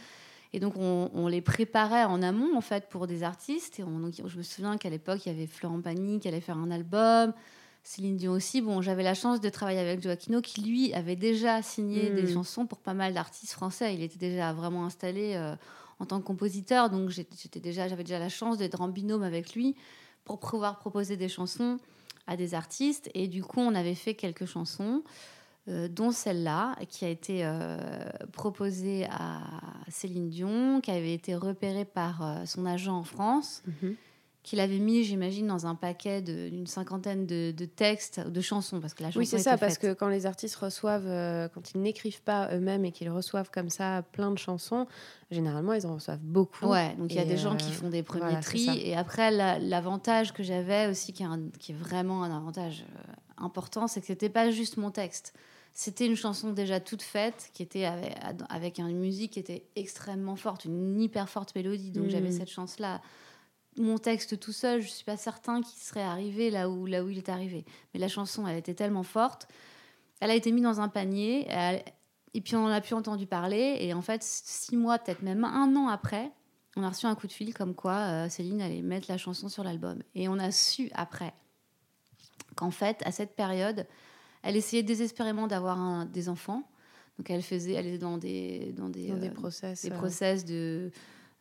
Et 0.53 0.61
donc, 0.61 0.75
on, 0.77 1.11
on 1.15 1.27
les 1.27 1.41
préparait 1.41 2.05
en 2.05 2.21
amont, 2.23 2.55
en 2.55 2.61
fait, 2.61 2.89
pour 2.91 3.07
des 3.07 3.23
artistes. 3.23 3.79
Et 3.81 3.83
on, 3.85 3.99
donc, 4.01 4.13
je 4.27 4.37
me 4.37 4.43
souviens 4.43 4.77
qu'à 4.77 4.91
l'époque, 4.91 5.25
il 5.25 5.33
y 5.33 5.35
avait 5.35 5.47
Florent 5.47 5.81
Pagny 5.81 6.21
qui 6.21 6.29
allait 6.29 6.41
faire 6.43 6.59
un 6.59 6.71
album. 6.71 7.33
Céline 7.83 8.17
Dion 8.17 8.33
aussi. 8.33 8.61
Bon, 8.61 8.83
j'avais 8.83 9.03
la 9.03 9.15
chance 9.15 9.41
de 9.41 9.49
travailler 9.49 9.81
avec 9.81 10.03
Joaquino, 10.03 10.41
qui, 10.41 10.63
lui, 10.63 10.93
avait 10.93 11.17
déjà 11.17 11.63
signé 11.63 12.11
des 12.11 12.33
chansons 12.33 12.67
pour 12.67 12.79
pas 12.79 12.95
mal 12.95 13.15
d'artistes 13.15 13.53
français. 13.53 13.95
Il 13.95 14.03
était 14.03 14.19
déjà 14.19 14.53
vraiment 14.53 14.85
installé 14.85 15.35
euh, 15.35 15.57
en 15.99 16.07
tant 16.07 16.21
que 16.21 16.27
compositeur. 16.27 16.91
Donc, 16.91 17.11
j'étais 17.11 17.61
déjà, 17.61 17.89
j'avais 17.89 18.05
déjà 18.05 18.19
la 18.19 18.29
chance 18.29 18.59
d'être 18.59 18.81
en 18.81 18.89
binôme 18.89 19.23
avec 19.23 19.55
lui 19.55 19.77
pour 20.25 20.39
pouvoir 20.39 20.79
proposer 20.79 21.17
des 21.17 21.29
chansons 21.29 21.79
à 22.27 22.37
des 22.37 22.55
artistes. 22.55 23.11
Et 23.15 23.29
du 23.29 23.43
coup, 23.43 23.61
on 23.61 23.75
avait 23.75 23.95
fait 23.95 24.15
quelques 24.15 24.47
chansons 24.47 25.03
euh, 25.69 25.89
dont 25.89 26.11
celle-là, 26.11 26.77
qui 26.89 27.05
a 27.05 27.09
été 27.09 27.45
euh, 27.45 27.79
proposée 28.33 29.07
à 29.11 29.41
Céline 29.89 30.29
Dion, 30.29 30.81
qui 30.81 30.91
avait 30.91 31.15
été 31.15 31.35
repérée 31.35 31.85
par 31.87 32.47
son 32.47 32.67
agent 32.67 32.97
en 32.97 33.05
France, 33.05 33.63
Mhm. 33.67 33.97
Qu'il 34.43 34.59
avait 34.61 34.79
mis, 34.79 35.05
j'imagine, 35.05 35.47
dans 35.47 35.67
un 35.67 35.75
paquet 35.75 36.23
d'une 36.23 36.67
cinquantaine 36.67 37.27
de, 37.27 37.53
de 37.55 37.65
textes, 37.67 38.21
de 38.21 38.41
chansons, 38.41 38.81
parce 38.81 38.95
que 38.95 39.03
la 39.03 39.11
chanson 39.11 39.19
Oui, 39.19 39.27
c'est 39.27 39.39
ça, 39.39 39.59
parce 39.59 39.77
que 39.77 39.93
quand 39.93 40.09
les 40.09 40.25
artistes 40.25 40.57
reçoivent, 40.57 41.07
euh, 41.07 41.47
quand 41.49 41.73
ils 41.75 41.81
n'écrivent 41.83 42.23
pas 42.23 42.49
eux-mêmes 42.55 42.87
et 42.87 42.91
qu'ils 42.93 43.11
reçoivent 43.11 43.51
comme 43.51 43.69
ça 43.69 44.03
plein 44.13 44.31
de 44.31 44.39
chansons, 44.39 44.87
généralement, 45.31 45.75
ils 45.75 45.87
en 45.87 45.95
reçoivent 45.95 46.23
beaucoup. 46.23 46.67
Ouais, 46.67 46.95
donc 46.97 47.11
il 47.11 47.17
y 47.17 47.19
a 47.19 47.25
des 47.27 47.37
gens 47.37 47.53
euh, 47.53 47.57
qui 47.57 47.71
font 47.71 47.91
des 47.91 48.03
premiers 48.03 48.25
voilà, 48.25 48.41
tris. 48.41 48.67
Et 48.83 48.97
après, 48.97 49.31
la- 49.31 49.59
l'avantage 49.59 50.33
que 50.33 50.43
j'avais 50.43 50.87
aussi, 50.89 51.13
qui 51.13 51.23
est, 51.23 51.27
un- 51.27 51.51
qui 51.59 51.73
est 51.73 51.77
vraiment 51.77 52.23
un 52.25 52.35
avantage 52.35 52.87
euh, 52.97 53.13
important, 53.37 53.89
c'est 53.89 54.01
que 54.01 54.07
c'était 54.07 54.31
pas 54.31 54.51
juste 54.51 54.79
mon 54.79 54.91
texte. 54.91 55.35
C'était 55.75 56.07
une 56.07 56.17
chanson 56.17 56.51
déjà 56.53 56.81
toute 56.81 57.03
faite, 57.03 57.51
qui 57.53 57.63
était 57.63 57.85
avec, 57.85 58.15
avec 58.49 58.79
une 58.79 58.99
musique 58.99 59.33
qui 59.33 59.39
était 59.39 59.65
extrêmement 59.77 60.35
forte, 60.35 60.65
une 60.65 61.01
hyper 61.01 61.29
forte 61.29 61.55
mélodie. 61.55 61.91
Donc 61.91 62.09
j'avais 62.09 62.33
cette 62.33 62.51
chance-là. 62.51 63.01
Mon 63.81 63.99
texte 63.99 64.39
tout 64.39 64.53
seul, 64.53 64.83
je 64.83 64.89
suis 64.89 65.05
pas 65.05 65.17
certain 65.17 65.63
qu'il 65.63 65.81
serait 65.81 66.03
arrivé 66.03 66.51
là 66.51 66.69
où, 66.71 66.87
là 66.87 67.03
où 67.03 67.09
il 67.09 67.19
est 67.19 67.29
arrivé. 67.29 67.65
Mais 67.95 68.01
la 68.01 68.09
chanson, 68.09 68.47
elle 68.47 68.57
était 68.59 68.75
tellement 68.75 69.03
forte. 69.03 69.49
Elle 70.21 70.31
a 70.31 70.35
été 70.35 70.53
mise 70.53 70.63
dans 70.65 70.81
un 70.81 70.89
panier. 70.89 71.47
elle- 71.49 71.83
et 72.35 72.41
puis 72.41 72.55
on 72.55 72.65
en 72.65 72.69
a 72.71 72.81
pu 72.81 72.95
entendu 72.95 73.27
parler. 73.27 73.79
Et 73.81 73.93
en 73.95 74.03
fait, 74.03 74.23
six 74.23 74.77
mois, 74.77 74.99
peut-être 74.99 75.23
même 75.23 75.45
un 75.45 75.75
an 75.77 75.89
après, 75.89 76.31
on 76.77 76.83
a 76.85 76.89
reçu 76.91 77.07
un 77.07 77.15
coup 77.17 77.27
de 77.27 77.33
fil 77.33 77.53
comme 77.55 77.75
quoi 77.75 77.95
euh, 77.97 78.29
Céline 78.29 78.63
allait 78.63 78.83
mettre 78.83 79.07
la 79.11 79.19
chanson 79.19 79.49
sur 79.49 79.65
l'album. 79.65 80.01
Et 80.15 80.29
on 80.29 80.39
a 80.39 80.53
su 80.53 80.91
après 80.95 81.33
qu'en 82.55 82.71
fait, 82.71 83.03
à 83.05 83.11
cette 83.13 83.35
période, 83.35 83.87
elle 84.43 84.57
essayait 84.57 84.83
désespérément 84.85 85.47
d'avoir 85.49 86.07
des 86.07 86.29
enfants. 86.29 86.63
Donc 87.19 87.29
elle 87.31 87.43
faisait, 87.43 87.73
elle 87.73 87.87
était 87.89 87.99
dans 87.99 88.17
des 88.19 88.73
dans 88.77 88.89
des, 88.89 89.09
Dans 89.09 89.17
des 89.17 89.29
euh, 89.29 89.33
process. 89.33 89.83
des 89.83 89.91
euh, 89.91 89.97
process 89.97 90.45
de 90.45 90.91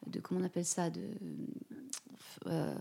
de 0.07 0.19
comment 0.19 0.39
on 0.41 0.43
appelle 0.43 0.65
ça 0.65 0.89
de 0.89 1.01
euh, 2.47 2.73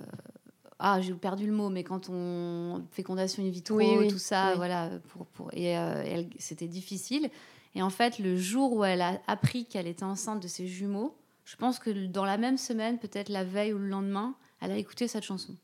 ah 0.79 1.01
j'ai 1.01 1.13
perdu 1.15 1.47
le 1.47 1.53
mot 1.53 1.69
mais 1.71 1.83
quand 1.85 2.09
on 2.09 2.85
fécondation 2.93 3.43
in 3.45 3.51
vitro 3.51 3.77
Oui, 3.77 3.95
oui, 3.99 4.09
tout 4.09 4.19
ça 4.19 4.51
oui. 4.51 4.57
voilà 4.57 4.91
pour 5.09 5.27
pour 5.27 5.51
et 5.53 5.77
euh, 5.77 6.03
elle- 6.07 6.31
c'était 6.39 6.69
difficile. 6.69 7.31
Et 7.75 7.83
en 7.83 7.91
fait 7.91 8.19
le 8.19 8.37
jour 8.37 8.73
où 8.73 8.85
elle 8.85 9.03
a 9.03 9.21
appris 9.27 9.65
qu'elle 9.67 9.87
était 9.87 10.05
enceinte 10.05 10.41
de 10.43 10.49
ses 10.49 10.67
jumeaux 10.67 11.15
je 11.45 11.57
pense 11.57 11.79
que 11.79 12.07
dans 12.07 12.25
la 12.25 12.37
même 12.39 12.59
semaine 12.59 12.99
peut-être 12.99 13.29
la 13.29 13.45
veille 13.45 13.73
ou 13.73 13.79
le 13.79 13.89
lendemain 13.89 14.35
elle 14.61 14.71
a 14.73 14.77
écouté 14.77 15.09
cette 15.09 15.25
chanson. 15.25 15.55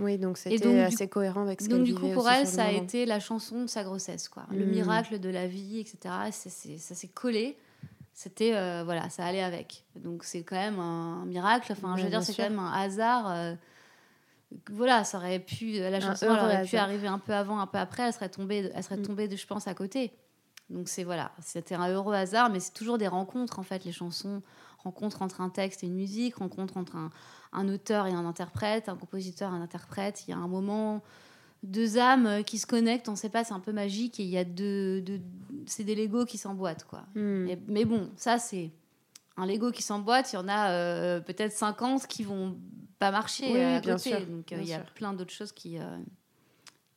Oui, 0.00 0.18
donc 0.18 0.38
Et 0.46 0.58
donc, 0.58 0.58
c'était 0.58 0.80
assez 0.80 1.08
cohérent 1.08 1.42
avec 1.42 1.60
ce 1.60 1.68
donc 1.68 1.84
du 1.84 1.94
coup 1.94 2.08
pour 2.08 2.28
elle 2.28 2.46
ça 2.46 2.64
a 2.64 2.72
été 2.72 3.06
la 3.06 3.20
chanson 3.20 3.62
de 3.62 3.66
sa 3.68 3.84
grossesse 3.84 4.28
quoi. 4.28 4.44
Le 4.50 4.64
Mm. 4.64 4.70
miracle 4.70 5.18
de 5.20 5.28
la 5.28 5.46
vie 5.46 5.78
etc 5.78 6.14
ça 6.32 6.94
s'est 6.94 7.08
collé 7.08 7.56
c'était 8.14 8.54
euh, 8.54 8.82
voilà 8.84 9.10
ça 9.10 9.26
allait 9.26 9.42
avec. 9.42 9.84
Donc 9.96 10.24
c'est 10.24 10.42
quand 10.44 10.56
même 10.56 10.78
un 10.78 11.24
miracle. 11.26 11.72
Enfin 11.72 11.96
je 11.98 12.04
veux 12.04 12.08
dire 12.10 12.22
c'est 12.22 12.34
quand 12.34 12.44
même 12.44 12.58
un 12.58 12.72
hasard 12.72 13.30
euh, 13.30 13.54
voilà 14.70 15.02
ça 15.04 15.18
aurait 15.18 15.40
pu 15.40 15.72
la 15.72 16.00
chanson 16.00 16.26
elle 16.26 16.44
aurait 16.44 16.64
pu 16.64 16.76
arriver 16.76 17.08
un 17.08 17.18
peu 17.18 17.34
avant 17.34 17.58
un 17.58 17.66
peu 17.66 17.78
après 17.78 18.04
elle 18.04 18.12
serait 18.12 18.28
tombée 18.28 18.70
elle 18.74 18.82
serait 18.84 18.96
Mm. 18.98 19.02
tombée 19.02 19.28
de- 19.28 19.36
je 19.36 19.46
pense 19.46 19.66
à 19.66 19.74
côté. 19.74 20.12
Donc 20.70 20.88
c'est 20.88 21.04
voilà 21.04 21.32
c'était 21.42 21.74
un 21.74 21.88
heureux 21.88 22.14
hasard 22.14 22.50
mais 22.50 22.60
c'est 22.60 22.72
toujours 22.72 22.96
des 22.98 23.08
rencontres 23.08 23.58
en 23.58 23.62
fait 23.62 23.84
les 23.84 23.92
chansons. 23.92 24.42
Rencontre 24.78 25.22
entre 25.22 25.40
un 25.40 25.48
texte 25.48 25.82
et 25.82 25.86
une 25.86 25.94
musique 25.94 26.36
rencontre 26.36 26.76
entre 26.76 26.94
un, 26.96 27.10
un 27.54 27.68
auteur 27.68 28.06
et 28.06 28.12
un 28.12 28.26
interprète 28.26 28.88
un 28.88 28.96
compositeur 28.96 29.50
et 29.50 29.54
un 29.56 29.62
interprète. 29.62 30.24
Il 30.28 30.30
y 30.30 30.34
a 30.34 30.36
un 30.36 30.46
moment 30.46 31.02
deux 31.64 31.98
âmes 31.98 32.26
euh, 32.26 32.42
qui 32.42 32.58
se 32.58 32.66
connectent, 32.66 33.08
on 33.08 33.12
ne 33.12 33.16
sait 33.16 33.28
pas, 33.30 33.42
c'est 33.44 33.54
un 33.54 33.60
peu 33.60 33.72
magique 33.72 34.20
et 34.20 34.22
il 34.22 34.28
y 34.30 34.38
a 34.38 34.44
deux, 34.44 35.00
deux- 35.00 35.20
c'est 35.66 35.84
des 35.84 35.94
Legos 35.94 36.26
qui 36.26 36.38
s'emboîtent 36.38 36.84
quoi. 36.84 37.04
Hmm. 37.14 37.46
Et- 37.48 37.58
mais 37.68 37.84
bon, 37.84 38.10
ça 38.16 38.38
c'est 38.38 38.70
un 39.36 39.46
Lego 39.46 39.70
qui 39.72 39.82
s'emboîte, 39.82 40.32
il 40.32 40.36
y 40.36 40.38
en 40.38 40.48
a 40.48 40.70
euh, 40.70 41.20
peut-être 41.20 41.52
50 41.52 42.06
qui 42.06 42.22
vont 42.22 42.56
pas 42.98 43.10
marcher 43.10 43.50
Oui, 43.52 43.60
à 43.60 43.80
bien 43.80 43.96
côté. 43.96 44.10
sûr, 44.10 44.26
Donc 44.26 44.52
euh, 44.52 44.58
il 44.60 44.68
y 44.68 44.72
a 44.74 44.84
sûr. 44.84 44.92
plein 44.94 45.12
d'autres 45.12 45.32
choses 45.32 45.52
qui, 45.52 45.78
euh, 45.78 45.96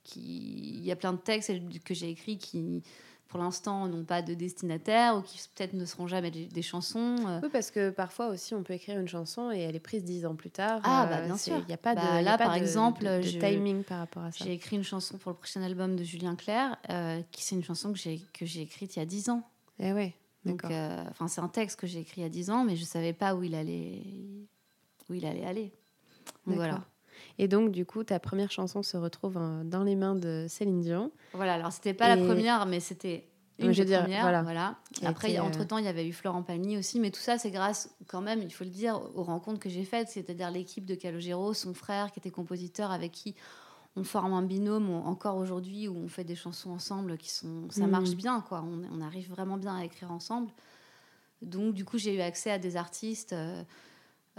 qui, 0.04 0.76
il 0.78 0.86
y 0.86 0.92
a 0.92 0.96
plein 0.96 1.14
de 1.14 1.18
textes 1.18 1.52
que 1.84 1.94
j'ai 1.94 2.10
écrits 2.10 2.38
qui 2.38 2.84
pour 3.28 3.40
l'instant 3.40 3.88
n'ont 3.88 4.04
pas 4.06 4.22
de 4.22 4.34
destinataire 4.34 5.18
ou 5.18 5.22
qui 5.22 5.38
peut-être 5.56 5.74
ne 5.74 5.86
seront 5.86 6.08
jamais 6.08 6.32
des, 6.32 6.62
chansons. 6.62 7.16
euh. 7.28 7.40
Oui, 7.44 7.50
parce 7.52 7.72
que 7.72 7.90
parfois 7.90 8.28
aussi, 8.28 8.54
on 8.56 8.64
peut 8.64 8.74
écrire 8.74 9.00
une 9.00 9.08
chanson 9.08 9.52
et 9.52 9.60
elle 9.60 9.76
est 9.76 9.80
prise 9.80 10.04
dix 10.04 10.26
ans 10.26 10.36
plus 10.36 10.50
tard. 10.52 10.80
Ah, 10.84 11.06
Euh, 11.06 11.10
bah, 11.10 11.22
bien 11.22 11.36
c'est- 11.38 11.52
sûr. 11.52 11.60
Il 11.60 11.68
n'y 11.68 11.74
a 11.74 11.78
pas 11.78 11.94
de, 11.96 12.00
Bah, 12.02 12.14
a 12.16 12.22
là, 12.22 12.38
pas 12.38 12.46
par 12.46 12.54
de- 12.56 12.60
exemple, 12.60 13.04
de, 13.04 13.18
de 13.18 13.22
je- 13.22 13.40
timing 13.40 13.84
par 13.84 14.00
rapport 14.00 14.24
à 14.24 14.32
ça. 14.32 14.46
J'ai 14.46 14.54
écrit 14.54 14.76
une 14.78 14.84
chanson 14.84 15.18
pour 15.18 15.32
le 15.32 15.38
prochain 15.38 15.62
album 15.62 15.96
de 15.96 16.04
Julien 16.04 16.36
Clerc, 16.36 16.78
euh, 16.90 17.22
qui 17.32 17.44
c'est 17.44 17.56
une 17.56 17.64
chanson 17.64 17.92
que 17.92 18.00
j'ai 18.00 18.22
que 18.34 18.46
j'ai 18.46 18.62
écrite 18.62 18.96
il 18.96 19.00
y 19.00 19.02
a 19.02 19.06
10 19.06 19.30
ans. 19.30 19.44
Eh 19.80 19.94
ouais, 19.94 20.16
Donc, 20.46 20.64
euh, 20.66 21.04
enfin, 21.10 21.28
c'est 21.28 21.42
un 21.42 21.50
texte 21.50 21.80
que 21.80 21.86
j'ai 21.88 22.00
écrit 22.00 22.22
il 22.22 22.24
y 22.24 22.28
a 22.28 22.30
10 22.30 22.50
ans, 22.50 22.64
mais 22.64 22.76
je 22.76 22.86
savais 22.86 23.14
pas 23.14 23.36
où 23.36 23.44
il 23.44 23.54
allait, 23.56 24.02
où 25.10 25.14
il 25.14 25.26
allait 25.26 25.46
aller. 25.46 25.74
Donc, 26.46 26.56
voilà. 26.56 26.84
Et 27.38 27.48
donc, 27.48 27.72
du 27.72 27.86
coup, 27.86 28.04
ta 28.04 28.20
première 28.20 28.52
chanson 28.52 28.84
se 28.84 28.98
retrouve 28.98 29.38
euh, 29.38 29.64
dans 29.64 29.84
les 29.84 29.96
mains 29.96 30.16
de 30.16 30.46
Céline 30.50 30.82
Dion. 30.82 31.12
Voilà. 31.34 31.54
Alors, 31.56 31.72
c'était 31.72 31.94
pas 31.94 32.08
la 32.08 32.18
première, 32.18 32.66
mais 32.66 32.80
c'était 32.80 33.28
une 33.60 33.72
je 33.74 33.82
des 33.82 33.86
dire, 33.86 34.02
premières. 34.02 34.44
voilà. 34.44 34.76
Après, 35.04 35.30
été, 35.30 35.40
euh, 35.40 35.44
entre 35.44 35.64
temps, 35.66 35.78
il 35.80 35.86
y 35.86 35.88
avait 35.88 36.08
eu 36.08 36.14
Florent 36.14 36.44
Pagny 36.44 36.78
aussi, 36.78 37.00
mais 37.00 37.10
tout 37.12 37.20
ça, 37.20 37.38
c'est 37.38 37.50
grâce, 37.52 37.90
quand 38.08 38.22
même, 38.22 38.42
il 38.42 38.52
faut 38.52 38.64
le 38.64 38.70
dire, 38.70 39.02
aux 39.16 39.24
rencontres 39.24 39.60
que 39.60 39.70
j'ai 39.70 39.84
faites, 39.84 40.10
c'est-à-dire 40.10 40.52
l'équipe 40.52 40.86
de 40.86 40.94
Calogero, 40.96 41.54
son 41.54 41.74
frère 41.74 42.12
qui 42.12 42.20
était 42.20 42.30
compositeur, 42.30 42.92
avec 42.92 43.12
qui 43.12 43.36
on 43.96 44.04
forme 44.04 44.34
un 44.34 44.44
binôme 44.44 44.92
on- 44.92 45.06
encore 45.06 45.38
aujourd'hui 45.38 45.88
où 45.88 45.96
on 45.98 46.08
fait 46.08 46.24
des 46.24 46.36
chansons 46.36 46.70
ensemble 46.70 47.18
qui 47.18 47.32
sont 47.32 47.68
ça 47.72 47.86
Mhm. 47.86 47.90
marche 47.90 48.12
bien 48.16 48.42
quoi 48.42 48.64
on, 48.64 48.84
on 48.96 49.02
arrive 49.02 49.28
vraiment 49.32 49.58
bien 49.58 49.76
à 49.76 49.84
écrire 49.84 50.12
ensemble 50.12 50.52
donc 51.42 51.74
du 51.74 51.84
coup 51.84 51.98
j'ai 51.98 52.16
eu 52.16 52.22
accès 52.22 52.52
à 52.52 52.60
des 52.60 52.78
artistes 52.78 53.34
euh, 53.34 53.64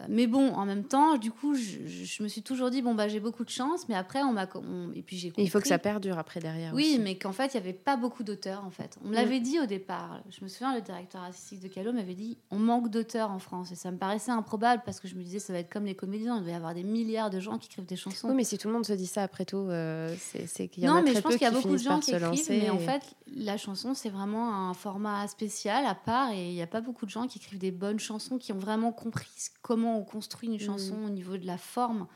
mais 0.08 0.26
bon 0.26 0.52
en 0.54 0.64
même 0.66 0.84
temps 0.84 1.16
du 1.16 1.30
coup 1.32 1.54
je, 1.54 1.86
je- 1.86 2.22
me 2.22 2.28
suis 2.28 2.42
toujours 2.42 2.70
dit 2.70 2.82
bon 2.82 2.94
bah 2.94 3.08
j'ai 3.08 3.20
beaucoup 3.20 3.44
de 3.44 3.50
chance 3.50 3.88
mais 3.88 3.94
après 3.94 4.22
on 4.22 4.32
m'a 4.32 4.46
on- 4.54 4.92
et 4.94 5.02
puis 5.02 5.16
j'ai 5.16 5.28
Et 5.28 5.32
il 5.42 5.46
faut 5.50 5.58
que 5.58 5.64
compris- 5.64 5.68
ça 5.70 5.78
perdure 5.78 6.18
après 6.18 6.40
derrière. 6.40 6.72
oui, 6.74 6.90
aussi. 6.94 6.98
mais 7.00 7.16
qu'en 7.16 7.32
fait, 7.32 7.54
il 7.54 7.56
n'y 7.60 7.62
avait 7.64 7.72
pas 7.72 7.96
beaucoup 7.96 8.22
d'auteurs, 8.22 8.64
en 8.64 8.70
fait. 8.70 8.96
On 9.04 9.08
me 9.08 9.14
l'avait 9.14 9.40
dit 9.40 9.58
au 9.60 9.66
départ. 9.66 10.20
Je 10.30 10.42
me 10.44 10.48
souviens, 10.48 10.74
le 10.74 10.80
directeur 10.82 11.22
artistique 11.22 11.60
de 11.60 11.68
Calo 11.68 11.92
m'avait 11.92 12.14
dit 12.14 12.38
on 12.50 12.58
manque 12.58 12.90
d'auteurs 12.90 13.30
en 13.30 13.38
France. 13.38 13.72
Et 13.72 13.74
ça 13.74 13.90
me 13.90 13.96
paraissait 13.98 14.30
improbable 14.30 14.82
parce 14.84 15.00
que 15.00 15.08
je 15.08 15.14
me 15.14 15.22
disais 15.22 15.38
ça 15.38 15.52
va 15.52 15.58
être 15.60 15.70
comme 15.72 15.84
les 15.84 15.94
comédiens. 15.94 16.36
Il 16.38 16.42
doit 16.42 16.52
y 16.52 16.54
avoir 16.54 16.74
des 16.74 16.82
milliards 16.84 17.30
de 17.30 17.40
gens 17.40 17.58
qui 17.58 17.66
écrivent 17.68 17.86
des 17.86 17.96
chansons. 17.96 18.28
Oui, 18.28 18.34
mais 18.34 18.44
si 18.44 18.58
tout 18.58 18.68
le 18.68 18.74
monde 18.74 18.84
se 18.86 18.92
dit 18.92 19.06
ça 19.06 19.22
après 19.22 19.44
tout, 19.44 19.56
euh, 19.56 20.14
c'est 20.46 20.68
qu'il 20.68 20.84
y 20.84 20.88
en 20.88 20.92
non, 20.94 20.98
a 20.98 21.02
mais 21.02 21.10
très 21.10 21.16
je 21.16 21.20
pense 21.22 21.32
peu 21.32 21.38
qu'il 21.38 21.46
y 21.46 21.50
a 21.50 21.52
beaucoup 21.52 21.68
de 21.72 21.76
gens 21.78 22.00
qui 22.00 22.10
écrivent, 22.12 22.46
mais 22.50 22.70
en 22.70 22.78
fait, 22.78 23.02
la 23.34 23.56
chanson, 23.56 23.94
c'est 23.94 24.10
vraiment 24.10 24.54
un 24.68 24.74
format 24.74 25.26
spécial 25.28 25.84
à 25.86 25.94
part 25.94 26.32
et 26.32 26.48
il 26.48 26.54
n'y 26.54 26.62
a 26.62 26.66
pas 26.66 26.80
beaucoup 26.80 27.06
de 27.06 27.10
gens 27.10 27.26
qui 27.26 27.38
écrivent 27.38 27.58
des 27.58 27.70
bonnes 27.70 27.98
chansons, 28.00 28.38
qui 28.38 28.52
ont 28.52 28.58
vraiment 28.58 28.92
compris 28.92 29.28
comment 29.62 29.87
on 29.96 30.04
construit 30.04 30.48
une 30.48 30.58
chanson 30.60 30.96
Mm. 30.96 31.04
au 31.06 31.10
niveau 31.10 31.36
de 31.36 31.46
la 31.46 31.58
forme. 31.58 32.06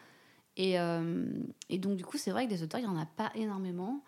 Et, 0.56 0.78
euh, 0.78 1.24
et 1.70 1.78
donc, 1.78 1.96
du 1.96 2.04
coup, 2.04 2.18
c'est 2.18 2.30
vrai 2.30 2.44
que 2.44 2.50
des 2.50 2.62
auteurs, 2.62 2.80
il 2.80 2.84
n'y 2.86 2.88
en 2.94 2.98
a 3.00 3.06
pas 3.06 3.30
énormément. 3.34 4.02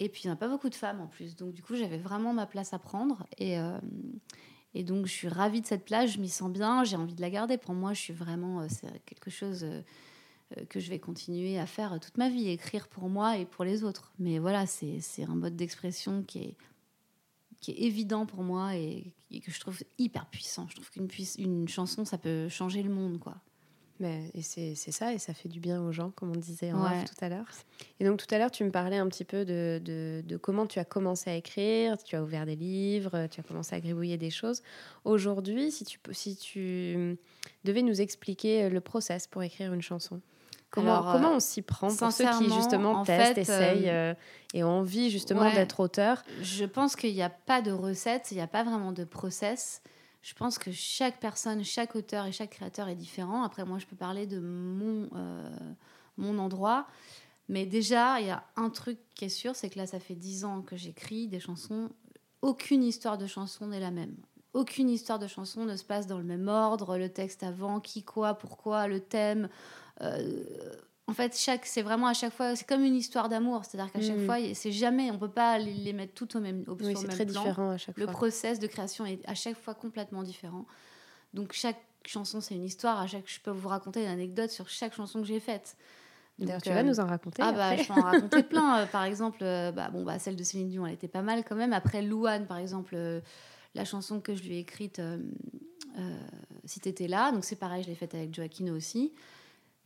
Et 0.00 0.08
puis, 0.08 0.22
il 0.24 0.26
n'y 0.26 0.30
en 0.30 0.34
a 0.34 0.38
pas 0.38 0.48
beaucoup 0.48 0.68
de 0.68 0.74
femmes 0.74 1.00
en 1.00 1.06
plus. 1.06 1.34
Donc, 1.36 1.52
du 1.54 1.62
coup, 1.62 1.74
j'avais 1.76 1.98
vraiment 1.98 2.32
ma 2.34 2.46
place 2.46 2.72
à 2.74 2.78
prendre. 2.78 3.26
Et, 3.38 3.58
euh, 3.58 3.78
et 4.74 4.84
donc, 4.84 5.06
je 5.06 5.12
suis 5.12 5.28
ravie 5.28 5.60
de 5.60 5.66
cette 5.66 5.84
place, 5.84 6.10
je 6.10 6.18
m'y 6.20 6.28
sens 6.28 6.50
bien, 6.52 6.84
j'ai 6.84 6.96
envie 6.96 7.14
de 7.14 7.20
la 7.20 7.30
garder. 7.30 7.56
Pour 7.56 7.74
moi, 7.74 7.94
je 7.94 8.00
suis 8.00 8.12
vraiment. 8.12 8.60
euh, 8.60 8.66
C'est 8.68 9.02
quelque 9.06 9.30
chose. 9.30 9.66
que 10.70 10.80
je 10.80 10.88
vais 10.88 10.98
continuer 10.98 11.58
à 11.58 11.66
faire 11.66 12.00
toute 12.00 12.16
ma 12.16 12.30
vie, 12.30 12.48
écrire 12.48 12.88
pour 12.88 13.10
moi 13.10 13.36
et 13.36 13.44
pour 13.44 13.64
les 13.66 13.84
autres. 13.84 14.12
Mais 14.18 14.38
voilà, 14.38 14.64
c'est 14.64 14.98
c'est 15.00 15.24
un 15.24 15.34
mode 15.34 15.56
d'expression 15.56 16.22
qui 16.22 16.38
est, 16.38 16.56
qui 17.60 17.72
est 17.72 17.80
évident 17.86 18.26
pour 18.26 18.42
moi 18.42 18.76
et, 18.76 19.12
et 19.30 19.40
que 19.40 19.50
je 19.50 19.60
trouve 19.60 19.78
hyper 19.98 20.26
puissant. 20.26 20.66
Je 20.68 20.74
trouve 20.76 20.90
qu'une 20.90 21.08
une 21.38 21.68
chanson, 21.68 22.04
ça 22.04 22.18
peut 22.18 22.48
changer 22.48 22.82
le 22.82 22.90
monde, 22.90 23.18
quoi. 23.18 23.36
Mais, 24.00 24.30
et 24.32 24.42
c'est 24.42 24.76
ça, 24.76 25.12
et 25.12 25.18
ça 25.18 25.34
fait 25.34 25.48
du 25.48 25.58
bien 25.58 25.82
aux 25.82 25.90
gens, 25.90 26.10
comme 26.12 26.30
on 26.30 26.38
disait 26.38 26.70
en 26.72 26.84
Ouais. 26.84 26.98
off 27.02 27.04
tout 27.06 27.24
à 27.24 27.28
l'heure. 27.28 27.48
Et 27.98 28.04
donc 28.04 28.18
tout 28.24 28.32
à 28.32 28.38
l'heure, 28.38 28.52
tu 28.52 28.62
me 28.62 28.70
parlais 28.70 28.96
un 28.96 29.08
petit 29.08 29.24
peu 29.24 29.44
de, 29.44 29.80
de, 29.84 30.22
de 30.24 30.36
comment 30.36 30.66
tu 30.68 30.78
as 30.78 30.84
commencé 30.84 31.30
à 31.30 31.34
écrire, 31.34 32.00
tu 32.04 32.14
as 32.14 32.22
ouvert 32.22 32.46
des 32.46 32.54
livres, 32.54 33.26
tu 33.28 33.40
as 33.40 33.42
commencé 33.42 33.74
à 33.74 33.80
gribouiller 33.80 34.16
des 34.16 34.30
choses. 34.30 34.62
Aujourd'hui, 35.04 35.72
si 35.72 35.84
tu, 35.84 35.98
si 36.12 36.36
tu 36.36 37.18
devais 37.64 37.82
nous 37.82 38.00
expliquer 38.00 38.70
le 38.70 38.80
process 38.80 39.26
pour 39.26 39.42
écrire 39.42 39.72
une 39.74 39.82
chanson, 39.82 40.20
comment, 40.70 40.94
Alors, 40.94 41.08
euh, 41.08 41.12
comment 41.12 41.32
on 41.34 41.40
s'y 41.40 41.62
prend 41.62 41.88
pour 41.88 42.12
ceux 42.12 42.24
qui 42.38 42.52
justement 42.52 42.92
en 42.92 43.04
testent, 43.04 43.34
fait, 43.34 43.40
essayent 43.40 43.90
euh, 43.90 44.14
et 44.54 44.64
ont 44.64 44.80
envie 44.80 45.10
justement 45.10 45.42
ouais. 45.42 45.54
d'être 45.54 45.80
auteur 45.80 46.22
Je 46.42 46.64
pense 46.64 46.96
qu'il 46.96 47.14
n'y 47.14 47.22
a 47.22 47.30
pas 47.30 47.62
de 47.62 47.72
recette, 47.72 48.30
il 48.30 48.34
n'y 48.34 48.40
a 48.40 48.46
pas 48.46 48.64
vraiment 48.64 48.92
de 48.92 49.04
process. 49.04 49.82
Je 50.22 50.34
pense 50.34 50.58
que 50.58 50.72
chaque 50.72 51.20
personne, 51.20 51.64
chaque 51.64 51.94
auteur 51.94 52.26
et 52.26 52.32
chaque 52.32 52.50
créateur 52.50 52.88
est 52.88 52.96
différent. 52.96 53.44
Après, 53.44 53.64
moi, 53.64 53.78
je 53.78 53.86
peux 53.86 53.96
parler 53.96 54.26
de 54.26 54.40
mon, 54.40 55.08
euh, 55.14 55.48
mon 56.16 56.38
endroit. 56.38 56.86
Mais 57.48 57.64
déjà, 57.64 58.20
il 58.20 58.26
y 58.26 58.30
a 58.30 58.44
un 58.56 58.68
truc 58.68 58.98
qui 59.14 59.24
est 59.24 59.30
sûr, 59.30 59.56
c'est 59.56 59.70
que 59.70 59.78
là, 59.78 59.86
ça 59.86 60.00
fait 60.00 60.14
dix 60.14 60.44
ans 60.44 60.60
que 60.60 60.76
j'écris 60.76 61.28
des 61.28 61.40
chansons. 61.40 61.88
Aucune 62.42 62.82
histoire 62.82 63.16
de 63.16 63.26
chanson 63.26 63.68
n'est 63.68 63.80
la 63.80 63.90
même. 63.90 64.16
Aucune 64.54 64.88
histoire 64.88 65.18
de 65.18 65.26
chanson 65.26 65.64
ne 65.64 65.76
se 65.76 65.84
passe 65.84 66.06
dans 66.06 66.18
le 66.18 66.24
même 66.24 66.48
ordre. 66.48 66.96
Le 66.96 67.08
texte 67.08 67.42
avant, 67.42 67.80
qui, 67.80 68.02
quoi, 68.02 68.34
pourquoi, 68.34 68.88
le 68.88 69.00
thème. 69.00 69.48
Euh, 70.02 70.44
en 71.06 71.12
fait, 71.12 71.36
chaque, 71.38 71.64
c'est 71.66 71.82
vraiment 71.82 72.06
à 72.06 72.14
chaque 72.14 72.32
fois, 72.32 72.54
c'est 72.56 72.66
comme 72.66 72.82
une 72.84 72.94
histoire 72.94 73.28
d'amour. 73.28 73.64
C'est-à-dire 73.64 73.92
qu'à 73.92 74.00
chaque 74.00 74.16
Mhm. 74.18 74.26
fois, 74.26 74.36
c'est 74.54 74.72
jamais, 74.72 75.10
on 75.10 75.18
peut 75.18 75.30
pas 75.30 75.58
les, 75.58 75.72
les 75.74 75.92
mettre 75.92 76.14
toutes 76.14 76.36
au 76.36 76.40
même, 76.40 76.64
au, 76.66 76.74
Oui, 76.80 76.96
sur 76.96 77.08
très 77.08 77.24
même 77.24 77.28
plan. 77.32 77.42
différent 77.42 77.70
à 77.70 77.76
chaque 77.78 77.96
Le 77.96 78.04
fois. 78.04 78.12
process 78.12 78.58
de 78.58 78.66
création 78.66 79.06
est 79.06 79.20
à 79.26 79.34
chaque 79.34 79.56
fois 79.56 79.74
complètement 79.74 80.22
différent. 80.22 80.66
Donc 81.34 81.52
chaque 81.52 81.80
chanson, 82.06 82.40
c'est 82.40 82.54
une 82.54 82.64
histoire. 82.64 82.98
À 83.00 83.06
chaque, 83.06 83.24
je 83.26 83.40
peux 83.40 83.50
vous 83.50 83.68
raconter 83.68 84.02
une 84.02 84.08
anecdote 84.10 84.50
sur 84.50 84.68
chaque 84.68 84.94
chanson 84.94 85.20
que 85.20 85.26
j'ai 85.26 85.40
faite. 85.40 85.76
D'ailleurs, 86.38 86.62
tu 86.62 86.70
euh, 86.70 86.74
vas 86.74 86.82
nous 86.84 87.00
en 87.00 87.06
raconter 87.06 87.42
ah 87.44 87.52
bah 87.52 87.76
je 87.76 87.84
peux 87.86 87.92
en 87.94 88.02
raconter 88.02 88.42
plein. 88.44 88.78
Euh, 88.80 88.86
par 88.86 89.04
exemple, 89.04 89.38
euh, 89.42 89.72
bah, 89.72 89.90
bon 89.90 90.04
bah 90.04 90.18
celle 90.18 90.36
de 90.36 90.42
Céline 90.44 90.68
Dion, 90.68 90.86
elle 90.86 90.94
était 90.94 91.08
pas 91.08 91.22
mal 91.22 91.42
quand 91.44 91.56
même. 91.56 91.72
Après 91.72 92.00
Louane, 92.00 92.46
par 92.46 92.58
exemple, 92.58 92.94
euh, 92.96 93.20
la 93.78 93.84
chanson 93.84 94.20
que 94.20 94.34
je 94.34 94.42
lui 94.42 94.56
ai 94.56 94.58
écrite, 94.58 94.98
euh, 94.98 95.18
euh, 95.98 96.18
si 96.64 96.80
t'étais 96.80 97.08
là. 97.08 97.32
Donc 97.32 97.44
c'est 97.44 97.56
pareil, 97.56 97.82
je 97.84 97.88
l'ai 97.88 97.94
faite 97.94 98.14
avec 98.14 98.34
Joaquino 98.34 98.74
aussi. 98.76 99.12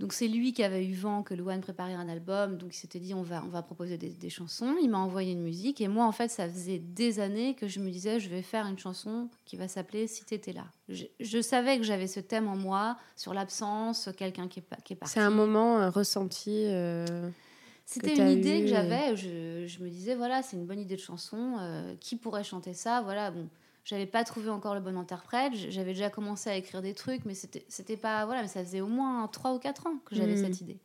Donc 0.00 0.14
c'est 0.14 0.26
lui 0.26 0.52
qui 0.52 0.64
avait 0.64 0.84
eu 0.84 0.94
vent 0.94 1.22
que 1.22 1.32
Louane 1.34 1.61
préparait 1.61 1.94
un 1.94 2.08
album, 2.08 2.56
donc 2.56 2.75
il 2.75 2.78
s'était 2.78 2.99
dit 2.99 3.14
on 3.14 3.22
va 3.22 3.44
on 3.44 3.49
va 3.50 3.62
proposer 3.62 3.99
des, 3.99 4.08
des 4.08 4.30
chansons. 4.30 4.75
Il 4.82 4.88
m'a 4.90 4.99
envoyé 4.99 5.30
une 5.32 5.42
musique 5.42 5.80
et 5.80 5.87
moi 5.87 6.06
en 6.06 6.12
fait 6.12 6.28
ça 6.28 6.49
faisait 6.49 6.78
des 6.80 7.20
années 7.20 7.54
que 7.54 7.68
je 7.68 7.78
me 7.78 7.88
disais 7.90 8.18
je 8.18 8.28
vais 8.28 8.42
faire 8.42 8.66
une 8.66 8.78
chanson 8.78 9.28
qui 9.44 9.56
va 9.56 9.68
s'appeler 9.68 10.08
Si 10.08 10.25
t'étais 10.25 10.52
là. 10.54 10.64
Je, 10.88 11.04
je 11.20 11.40
savais 11.40 11.76
que 11.76 11.84
j'avais 11.84 12.08
ce 12.08 12.18
thème 12.18 12.49
en 12.49 12.56
moi 12.56 12.96
sur 13.14 13.32
l'absence, 13.32 14.08
quelqu'un 14.16 14.49
qui 14.49 14.58
est 14.58 14.62
pas 14.62 14.76
qui 14.76 14.94
est 14.94 14.96
parti. 14.96 15.12
C'est 15.14 15.20
un 15.20 15.30
moment, 15.30 15.76
un 15.78 15.90
ressenti. 15.90 16.64
euh, 16.66 17.28
C'était 17.84 18.16
une 18.16 18.30
idée 18.38 18.61
que 18.61 18.64
et- 18.64 18.68
j'avais. 18.68 19.16
Je, 19.16 19.66
je 19.68 19.84
me 19.84 19.88
disais, 19.88 20.16
voilà, 20.16 20.42
c'est 20.42 20.56
une 20.56 20.66
bonne 20.66 20.80
idée 20.80 20.96
de 20.96 21.00
chanson. 21.00 21.56
euh, 21.61 21.94
qui 22.00 22.16
pourrait 22.16 22.42
chanter 22.44 22.75
ça? 22.75 23.02
Voilà, 23.02 23.30
bon. 23.30 23.46
J'avais 23.85 24.07
pas 24.07 24.23
trouvé 24.25 24.49
encore 24.49 24.75
le 24.75 24.81
bon 24.81 24.97
interprète. 24.97 25.55
J'avais 25.55 25.93
déjà 25.93 26.09
commencé 26.09 26.49
à 26.49 26.57
écrire 26.57 26.83
des 26.83 26.95
trucs, 26.95 27.25
mais 27.25 27.35
c'était 27.35 27.97
pas. 27.97 28.25
Voilà, 28.27 28.43
mais 28.43 28.49
ça 28.49 28.65
faisait 28.65 28.81
au 28.81 28.87
moins 28.87 29.27
3 29.29 29.55
ou 29.55 29.59
4 29.59 29.87
ans 29.89 29.97
que 30.05 30.15
j'avais 30.15 30.35
Mhm. 30.37 30.45
cette 30.45 30.61
idée. 30.61 30.79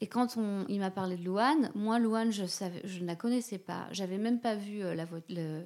Et 0.00 0.06
quand 0.06 0.36
on, 0.36 0.64
il 0.68 0.78
m'a 0.78 0.92
parlé 0.92 1.16
de 1.16 1.24
Louane, 1.24 1.72
moi, 1.74 1.98
Louane, 1.98 2.30
je, 2.30 2.44
savais, 2.44 2.80
je 2.84 3.00
ne 3.00 3.06
la 3.06 3.16
connaissais 3.16 3.58
pas. 3.58 3.88
J'avais 3.90 4.16
même 4.18 4.40
pas 4.40 4.54
vu 4.54 4.80
euh, 4.84 4.94
la 4.94 5.06
le, 5.28 5.64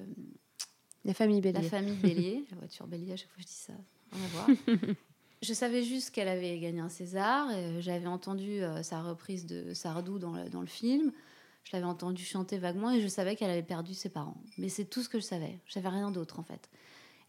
La 1.05 1.13
famille 1.13 1.39
Bélier. 1.39 1.61
La 1.61 1.69
famille 1.69 1.93
Bélier, 2.01 2.45
la 2.49 2.57
voiture 2.57 2.87
Bélier, 2.87 3.13
à 3.13 3.15
chaque 3.15 3.29
fois 3.29 3.37
je 3.41 3.45
dis 3.45 3.51
ça, 3.53 3.73
on 4.11 4.17
va 4.17 4.27
voir. 4.27 4.47
je 5.43 5.53
savais 5.53 5.83
juste 5.83 6.09
qu'elle 6.09 6.29
avait 6.29 6.57
gagné 6.57 6.79
un 6.79 6.89
César. 6.89 7.47
J'avais 7.79 8.07
entendu 8.07 8.63
euh, 8.63 8.81
sa 8.81 9.03
reprise 9.03 9.45
de 9.45 9.75
Sardou 9.75 10.17
dans 10.17 10.33
le, 10.33 10.49
dans 10.49 10.61
le 10.61 10.67
film. 10.67 11.11
Je 11.63 11.71
l'avais 11.73 11.85
entendu 11.85 12.23
chanter 12.23 12.57
vaguement 12.57 12.91
et 12.91 13.01
je 13.01 13.07
savais 13.07 13.35
qu'elle 13.35 13.49
avait 13.49 13.63
perdu 13.63 13.93
ses 13.93 14.09
parents. 14.09 14.41
Mais 14.57 14.69
c'est 14.69 14.85
tout 14.85 15.01
ce 15.01 15.09
que 15.09 15.19
je 15.19 15.25
savais. 15.25 15.59
Je 15.65 15.73
savais 15.73 15.89
rien 15.89 16.11
d'autre 16.11 16.39
en 16.39 16.43
fait. 16.43 16.69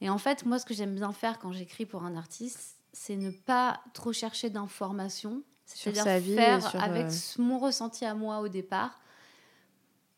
Et 0.00 0.10
en 0.10 0.18
fait, 0.18 0.44
moi, 0.44 0.58
ce 0.58 0.66
que 0.66 0.74
j'aime 0.74 0.94
bien 0.94 1.12
faire 1.12 1.38
quand 1.38 1.52
j'écris 1.52 1.86
pour 1.86 2.04
un 2.04 2.16
artiste, 2.16 2.76
c'est 2.92 3.16
ne 3.16 3.30
pas 3.30 3.80
trop 3.92 4.12
chercher 4.12 4.50
d'informations. 4.50 5.42
C'est-à-dire 5.66 6.04
faire 6.36 6.82
avec 6.82 7.06
euh, 7.06 7.12
mon 7.38 7.58
ressenti 7.58 8.04
à 8.04 8.14
moi 8.14 8.40
au 8.40 8.48
départ, 8.48 9.00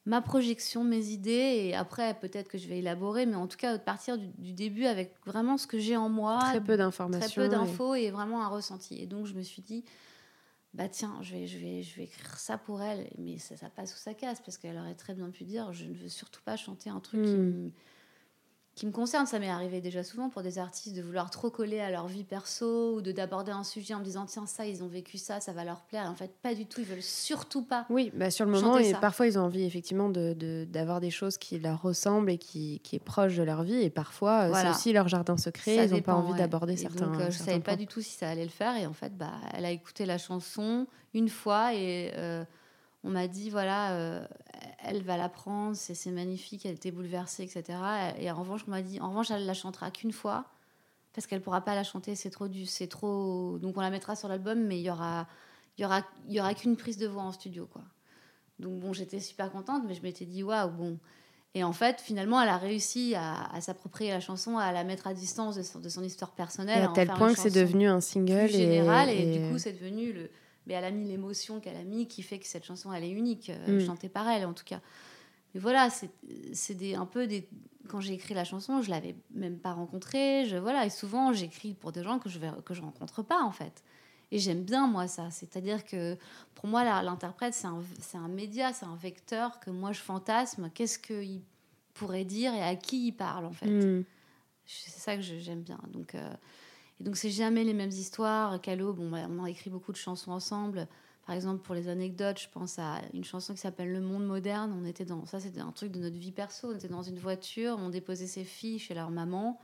ma 0.05 0.21
projection, 0.21 0.83
mes 0.83 1.09
idées, 1.09 1.31
et 1.67 1.75
après 1.77 2.15
peut-être 2.15 2.49
que 2.49 2.59
je 2.59 2.67
vais 2.67 2.79
élaborer, 2.79 3.27
mais 3.27 3.37
en 3.37 3.47
tout 3.47 3.57
cas 3.57 3.79
partir 3.79 4.19
du, 4.19 4.53
début 4.53 4.87
avec 4.87 5.15
vraiment 5.25 5.57
ce 5.57 5.69
que 5.69 5.79
j'ai 5.79 5.97
en 5.97 6.09
moi. 6.09 6.41
Très 6.41 6.61
peu 6.61 6.77
d'informations. 6.77 7.29
Très 7.29 7.43
peu 7.43 7.49
d'infos 7.49 7.95
et... 7.95 8.11
vraiment 8.11 8.43
un 8.43 8.49
ressenti. 8.49 9.01
Et 9.01 9.07
donc 9.07 9.27
je 9.27 9.35
me 9.35 9.43
suis 9.43 9.63
dit, 9.63 9.85
bah 10.77 10.91
tiens, 10.91 11.19
je 11.23 11.35
vais, 11.35 11.47
je 11.47 11.57
vais, 11.59 11.83
je 11.83 11.97
vais 11.97 12.05
écrire 12.05 12.39
ça 12.39 12.59
pour 12.59 12.83
elle, 12.83 13.09
mais 13.19 13.39
ça, 13.39 13.57
ça 13.57 13.71
passe 13.71 13.95
ou 13.95 13.97
ça 13.97 14.13
casse, 14.13 14.41
parce 14.41 14.59
qu'elle 14.59 14.77
aurait 14.77 14.95
très 14.95 15.15
bien 15.15 15.31
pu 15.31 15.45
dire, 15.45 15.73
je 15.73 15.87
ne 15.87 15.95
veux 15.95 16.09
surtout 16.09 16.43
pas 16.45 16.57
chanter 16.57 16.91
un 16.91 17.01
truc 17.01 17.23
qui 17.23 17.33
hmm. 17.33 17.65
me 17.65 17.71
qui 18.77 18.87
me 18.87 18.93
concerne. 18.93 19.27
Ça 19.27 19.39
m'est 19.39 19.49
arrivé 19.49 19.81
déjà 19.81 20.05
souvent 20.05 20.29
pour 20.29 20.43
des 20.43 20.59
artistes 20.59 20.95
de 20.95 21.03
vouloir 21.03 21.31
trop 21.31 21.51
coller 21.51 21.81
à 21.81 21.91
leur 21.91 22.07
vie 22.07 22.25
perso 22.25 22.95
ou 22.95 23.01
de 23.01 23.11
d'aborder 23.11 23.51
un 23.51 23.65
sujet 23.65 23.95
en 23.95 24.01
me 24.01 24.05
disant 24.05 24.27
tiens 24.27 24.47
ça 24.47 24.67
ils 24.67 24.85
ont 24.85 24.87
vécu 24.87 25.17
ça, 25.17 25.41
ça 25.41 25.53
va 25.53 25.65
leur 25.65 25.81
plaire. 25.81 26.05
Et 26.05 26.09
en 26.09 26.15
fait 26.15 26.31
pas 26.43 26.55
du 26.55 26.67
tout, 26.67 26.83
ils 26.83 26.87
veulent 26.87 27.03
surtout 27.03 27.63
pas. 27.63 27.87
Oui, 27.89 28.13
bah 28.15 28.31
sur 28.31 28.45
le 28.45 28.53
moment 28.53 28.77
et 28.77 28.93
parfois 28.93 29.27
ils 29.27 29.39
ont 29.39 29.43
envie 29.43 29.65
effectivement 29.65 30.11
de 30.11 30.67
d'avoir 30.71 31.01
des 31.01 31.11
choses 31.11 31.39
qui 31.39 31.59
leur 31.59 31.81
ressemblent 31.81 32.31
et 32.31 32.39
qui, 32.39 32.81
qui 32.85 32.97
est 32.97 33.01
proche 33.01 33.37
de 33.37 33.43
leur 33.43 33.63
vie 33.63 33.83
et 33.83 33.91
parfois 33.91 34.51
euh, 34.51 34.53
c'est 34.55 34.69
aussi 34.69 34.93
leur 34.93 35.09
jardin 35.09 35.39
secret. 35.39 35.87
ils 35.87 35.93
n'ont 35.93 36.03
pas 36.03 36.15
envie 36.15 36.35
d'aborder 36.35 36.77
certains. 36.77 37.07
Donc 37.07 37.21
euh, 37.21 37.31
je 37.31 37.39
savais 37.39 37.61
pas 37.61 37.77
du 37.77 37.87
tout 37.87 38.03
si 38.03 38.11
ça 38.11 38.29
allait 38.29 38.45
le 38.45 38.51
faire 38.51 38.77
et 38.77 38.87
en 38.87 38.93
fait 38.93 39.17
bah 39.17 39.33
elle 39.55 39.65
a 39.65 39.71
écouté 39.71 40.05
la 40.05 40.19
chanson 40.19 40.87
une 41.15 41.31
fois 41.31 41.73
et 41.73 42.13
euh, 42.17 42.45
on 43.07 43.11
m'a 43.11 43.29
dit 43.29 43.51
voilà, 43.51 43.93
euh, 43.93 44.27
elle 44.81 45.03
va 45.03 45.17
l'apprendre, 45.17 45.77
c'est 45.77 46.11
magnifique, 46.11 46.67
elle 46.67 46.75
était 46.75 46.91
bouleversée, 46.91 47.45
etc. 47.45 47.79
Et 48.19 48.31
en 48.31 48.35
revanche, 48.35 48.63
on 48.67 48.73
m'a 48.73 48.83
dit 48.83 49.01
en 49.01 49.09
revanche, 49.09 49.31
elle 49.31 49.47
la 49.47 49.55
chantera 49.55 49.91
qu'une 49.91 50.13
fois 50.13 50.45
parce 51.15 51.27
qu'elle 51.27 51.41
pourra 51.41 51.63
pas 51.63 51.75
la 51.75 51.85
chanter, 51.85 52.15
c'est 52.15 52.31
trop 52.31 52.49
du, 52.49 52.67
c'est 52.67 52.89
trop. 52.89 53.59
Donc 53.59 53.79
on 53.79 53.81
la 53.81 53.91
mettra 53.91 54.17
sur 54.17 54.29
l'album, 54.29 54.61
mais 54.61 54.79
il 54.79 54.83
y 54.83 54.91
aura, 54.91 55.27
il 55.79 55.83
y 55.83 55.85
aura, 55.87 56.03
il 56.29 56.35
y 56.35 56.41
aura 56.41 56.53
qu'une 56.53 56.77
prise 56.77 56.99
de 56.99 57.07
voix 57.07 57.23
en 57.23 57.33
studio, 57.33 57.67
quoi. 57.73 57.83
Donc 58.59 58.81
bon, 58.81 58.93
j'étais 58.93 59.21
super 59.21 59.51
contente, 59.51 59.85
mais 59.87 59.95
je 59.95 60.03
m'étais 60.03 60.27
dit 60.27 60.43
waouh, 60.43 60.71
bon. 60.71 60.99
Et 61.55 61.65
en 61.65 61.73
fait, 61.73 62.03
finalement, 62.03 62.43
elle 62.43 62.51
a 62.51 62.59
réussi 62.59 63.15
à, 63.17 63.59
s'approprier 63.63 64.11
la 64.11 64.21
chanson, 64.21 64.59
à 64.59 64.73
la 64.73 64.85
mettre 64.85 65.07
à 65.07 65.15
distance 65.15 65.57
de 65.57 65.89
son, 65.89 66.03
histoire 66.03 66.33
personnelle. 66.33 66.83
à 66.83 66.89
tel 66.89 67.09
point 67.09 67.33
que 67.33 67.39
c'est 67.39 67.51
devenu 67.51 67.89
un 67.89 68.03
single. 68.03 68.49
général, 68.49 69.09
et, 69.09 69.39
du 69.39 69.51
coup, 69.51 69.57
c'est 69.57 69.73
devenu 69.73 70.13
le, 70.13 70.31
mais 70.67 70.75
elle 70.75 70.85
a 70.85 70.91
mis 70.91 71.05
l'émotion 71.05 71.61
qu'elle 71.61 71.77
a 71.77 71.85
mis 71.85 72.07
qui 72.09 72.23
fait 72.23 72.39
que 72.39 72.47
cette 72.47 72.65
chanson 72.65 72.93
elle 72.93 73.05
est 73.05 73.11
unique. 73.11 73.51
Euh, 73.51 73.81
mm. 73.81 73.87
chantée 73.87 74.09
par 74.09 74.29
elle 74.29 74.45
en 74.47 74.53
tout 74.53 74.65
cas. 74.65 74.81
Mais 75.55 75.61
voilà 75.61 75.89
c'est 75.91 76.75
des 76.75 76.95
un 76.95 77.07
peu 77.07 77.27
des 77.27 77.49
quand 77.89 78.01
j'ai 78.01 78.15
écrit 78.15 78.35
la 78.35 78.45
chanson 78.45 78.83
je 78.83 78.91
l'avais 78.91 79.17
même 79.33 79.59
pas 79.59 79.73
rencontrée. 79.73 80.45
Je 80.47 80.57
voilà 80.57 80.85
et 80.85 80.91
souvent 80.91 81.33
j'écris 81.33 81.75
pour 81.75 81.93
des 81.93 82.03
gens 82.03 82.19
que 82.19 82.29
je 82.29 82.39
vais 82.39 82.51
que 82.65 82.75
je 82.75 82.83
rencontre 82.83 83.23
pas 83.23 83.43
en 83.43 83.53
fait. 83.53 83.83
Et 84.33 84.39
j'aime 84.39 84.65
bien 84.65 84.89
moi 84.89 85.07
ça. 85.07 85.31
C'est-à-dire 85.31 85.85
que 85.85 86.17
pour 86.55 86.67
moi 86.67 86.85
l'interprète 87.03 87.55
c'est 87.55 87.69
un, 87.69 87.83
un 88.15 88.29
média 88.29 88.73
c'est 88.73 88.87
un 88.87 88.97
vecteur 88.97 89.61
que 89.61 89.71
moi 89.71 89.93
je 89.93 90.01
fantasme. 90.01 90.71
Qu'est-ce 90.75 90.99
qu'il 90.99 91.43
pourrait 91.97 92.25
dire 92.25 92.55
et 92.55 92.63
à 92.63 92.77
qui 92.77 93.09
il 93.09 93.13
parle 93.13 93.47
en 93.47 93.53
fait. 93.53 93.71
Mm. 93.71 94.05
c'est 94.67 94.91
ça 94.91 95.17
que 95.17 95.23
j'aime 95.23 95.63
bien. 95.63 95.79
Donc 95.93 96.15
euh, 96.15 96.35
et 97.01 97.05
donc, 97.05 97.17
c'est 97.17 97.31
jamais 97.31 97.65
les 97.65 97.75
mêmes 97.75 97.91
histoires. 97.91 98.61
Calo, 98.61 98.93
bon, 98.93 99.11
bah, 99.11 99.27
on 99.29 99.45
a 99.45 99.51
écrit 99.51 99.71
beaucoup 99.71 99.93
de 99.93 99.97
chansons 99.97 100.33
ensemble. 100.33 100.89
Par 101.27 101.35
exemple, 101.35 101.63
pour 101.63 101.75
les 101.75 101.89
anecdotes, 101.89 102.41
je 102.41 102.49
pense 102.49 102.79
à 102.79 103.01
une 103.13 103.25
chanson 103.25 103.53
qui 103.53 103.61
s'appelle 103.61 103.93
Le 103.93 104.01
Monde 104.01 104.25
moderne. 104.25 104.73
On 104.81 104.87
était 104.87 105.05
dans 105.05 105.27
ça, 105.27 105.41
c'était 105.41 105.61
un 105.61 105.73
truc 105.73 105.91
de 105.91 105.99
notre 105.99 106.17
vie 106.17 106.31
perso. 106.31 106.71
On 106.71 106.77
était 106.77 106.89
dans 106.89 107.03
une 107.03 107.19
voiture, 107.19 107.77
on 107.81 107.91
déposait 107.91 108.29
ses 108.29 108.45
filles 108.45 108.79
chez 108.79 108.95
leur 108.95 109.11
maman. 109.11 109.61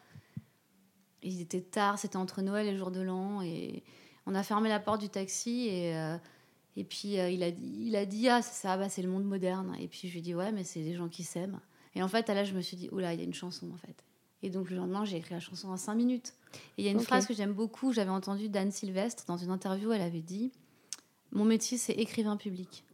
Il 1.23 1.41
était 1.41 1.61
tard, 1.61 2.01
c'était 2.01 2.17
entre 2.17 2.43
Noël 2.43 2.67
et 2.67 2.77
jour 2.77 2.91
de 2.91 3.01
l'an, 3.01 3.43
et 3.43 3.85
on 4.27 4.35
a 4.35 4.43
fermé 4.43 4.69
la 4.69 4.81
porte 4.81 5.01
du 5.01 5.09
taxi 5.09 5.69
et 5.69 5.97
euh, 5.97 6.19
et 6.75 6.83
puis 6.83 7.21
euh, 7.21 7.31
il 7.31 7.45
a 7.45 7.53
dit, 7.53 7.77
il 7.87 7.95
a 7.95 8.07
dit 8.07 8.29
ah 8.29 8.43
c'est 8.43 8.61
ça, 8.61 8.77
bah, 8.77 8.89
c'est 8.89 9.03
le 9.03 9.09
monde 9.09 9.25
moderne. 9.25 9.77
Et 9.79 9.87
puis 9.87 10.09
je 10.09 10.13
lui 10.15 10.19
ai 10.19 10.23
dit 10.23 10.35
ouais 10.35 10.51
mais 10.51 10.65
c'est 10.65 10.83
des 10.83 10.95
gens 10.95 11.09
qui 11.09 11.23
s'aiment. 11.23 11.61
Et 11.95 12.03
en 12.03 12.09
fait 12.09 12.29
là 12.29 12.43
je 12.43 12.55
me 12.55 12.61
suis 12.61 12.77
dit 12.77 12.89
oula 12.91 13.15
il 13.15 13.21
y 13.21 13.23
a 13.23 13.25
une 13.25 13.35
chanson 13.35 13.71
en 13.73 13.77
fait. 13.77 14.03
Et 14.43 14.51
donc 14.51 14.71
le 14.71 14.77
lendemain, 14.77 15.05
j'ai 15.05 15.17
écrit 15.17 15.35
la 15.35 15.41
chanson 15.41 15.69
en 15.69 15.77
cinq 15.77 15.95
minutes. 15.95 16.35
Et 16.77 16.83
il 16.83 16.85
y 16.85 16.89
a 16.89 16.91
une 16.91 17.01
phrase 17.01 17.27
que 17.27 17.35
j'aime 17.35 17.53
beaucoup, 17.53 17.93
j'avais 17.93 18.11
entendu 18.11 18.49
d'Anne 18.49 18.73
Sylvestre 18.73 19.25
dans 19.27 19.37
une 19.37 19.51
interview, 19.51 19.93
elle 19.93 20.03
avait 20.03 20.21
dit 20.21 20.53
Mon 21.31 21.45
métier, 21.45 21.79
c'est 21.79 21.93
écrivain 21.93 22.37
public. 22.37 22.85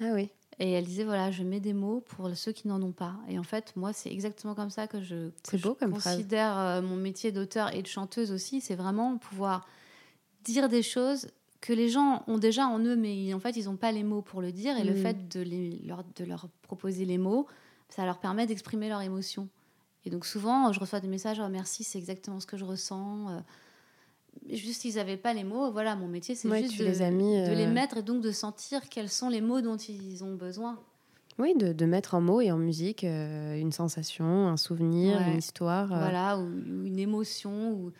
Ah 0.00 0.10
oui. 0.12 0.30
Et 0.58 0.72
elle 0.72 0.84
disait 0.84 1.04
voilà, 1.04 1.30
je 1.30 1.42
mets 1.42 1.60
des 1.60 1.72
mots 1.72 2.00
pour 2.00 2.28
ceux 2.36 2.52
qui 2.52 2.68
n'en 2.68 2.80
ont 2.82 2.92
pas. 2.92 3.16
Et 3.28 3.38
en 3.38 3.42
fait, 3.42 3.72
moi, 3.76 3.92
c'est 3.92 4.12
exactement 4.12 4.54
comme 4.54 4.70
ça 4.70 4.86
que 4.86 5.02
je, 5.02 5.30
beau 5.58 5.74
comme 5.74 5.92
considère 5.92 6.56
euh, 6.58 6.82
mon 6.82 6.96
métier 6.96 7.32
d'auteur 7.32 7.74
et 7.74 7.82
de 7.82 7.86
chanteuse 7.86 8.30
aussi. 8.30 8.60
C'est 8.60 8.76
vraiment 8.76 9.18
pouvoir 9.18 9.66
dire 10.44 10.68
des 10.68 10.82
choses 10.82 11.28
que 11.60 11.72
les 11.72 11.88
gens 11.88 12.22
ont 12.26 12.38
déjà 12.38 12.66
en 12.66 12.78
eux, 12.80 12.94
mais 12.94 13.32
en 13.34 13.40
fait, 13.40 13.56
ils 13.56 13.64
n'ont 13.64 13.76
pas 13.76 13.90
les 13.90 14.04
mots 14.04 14.22
pour 14.22 14.42
le 14.42 14.52
dire. 14.52 14.76
Et 14.76 14.84
le 14.84 14.94
mm. 14.94 15.02
fait 15.02 15.28
de, 15.28 15.40
les, 15.40 15.80
leur, 15.84 16.04
de 16.14 16.24
leur 16.24 16.48
proposer 16.62 17.04
les 17.04 17.18
mots, 17.18 17.46
ça 17.88 18.04
leur 18.04 18.18
permet 18.18 18.46
d'exprimer 18.46 18.88
leur 18.88 19.00
émotion. 19.00 19.48
Et 20.04 20.10
donc 20.10 20.26
souvent, 20.26 20.72
je 20.72 20.80
reçois 20.80 21.00
des 21.00 21.08
messages 21.08 21.40
oh, 21.40 21.48
merci, 21.48 21.84
c'est 21.84 21.98
exactement 21.98 22.40
ce 22.40 22.46
que 22.46 22.56
je 22.56 22.64
ressens. 22.64 23.30
Euh. 23.30 23.40
Juste, 24.50 24.84
ils 24.84 24.96
n'avaient 24.96 25.16
pas 25.16 25.32
les 25.32 25.44
mots. 25.44 25.70
Voilà, 25.70 25.96
mon 25.96 26.08
métier, 26.08 26.34
c'est 26.34 26.48
juste 26.60 26.78
de 26.78 26.84
les, 26.84 26.98
de 26.98 27.54
les 27.54 27.66
euh. 27.66 27.72
mettre 27.72 27.98
et 27.98 28.02
donc 28.02 28.20
de 28.20 28.32
sentir 28.32 28.88
quels 28.88 29.08
sont 29.08 29.28
les 29.28 29.40
mots 29.40 29.60
dont 29.60 29.76
ils 29.76 30.22
ont 30.24 30.34
besoin. 30.34 30.78
Oui, 31.38 31.54
de, 31.56 31.72
de 31.72 31.86
mettre 31.86 32.14
en 32.14 32.20
mots 32.20 32.40
et 32.40 32.52
en 32.52 32.58
musique 32.58 33.02
euh, 33.02 33.58
une 33.58 33.72
sensation, 33.72 34.46
un 34.46 34.56
souvenir, 34.56 35.20
une 35.20 35.38
histoire. 35.38 35.88
Voilà, 35.88 36.38
ou, 36.38 36.44
une 36.84 36.98
émotion, 36.98 37.72
ou 37.72 37.92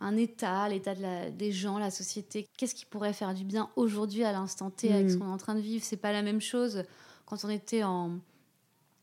un 0.00 0.16
état, 0.16 0.68
l'état 0.68 0.94
de 0.94 1.02
la, 1.02 1.30
des 1.30 1.52
gens, 1.52 1.78
la 1.78 1.90
société. 1.90 2.48
Qu'est-ce 2.58 2.74
qui 2.74 2.84
pourrait 2.84 3.14
faire 3.14 3.32
du 3.32 3.44
bien 3.44 3.70
aujourd'hui, 3.76 4.24
à 4.24 4.32
l'instant 4.32 4.70
T, 4.70 4.92
avec 4.92 5.10
ce 5.10 5.16
mm. 5.16 5.18
qu'on 5.20 5.26
est 5.26 5.32
en 5.32 5.38
train 5.38 5.54
de 5.54 5.60
vivre? 5.60 5.84
C'est 5.84 5.96
pas 5.96 6.12
la 6.12 6.22
même 6.22 6.40
chose 6.40 6.82
quand 7.24 7.44
on 7.44 7.50
était 7.50 7.82
en. 7.82 8.18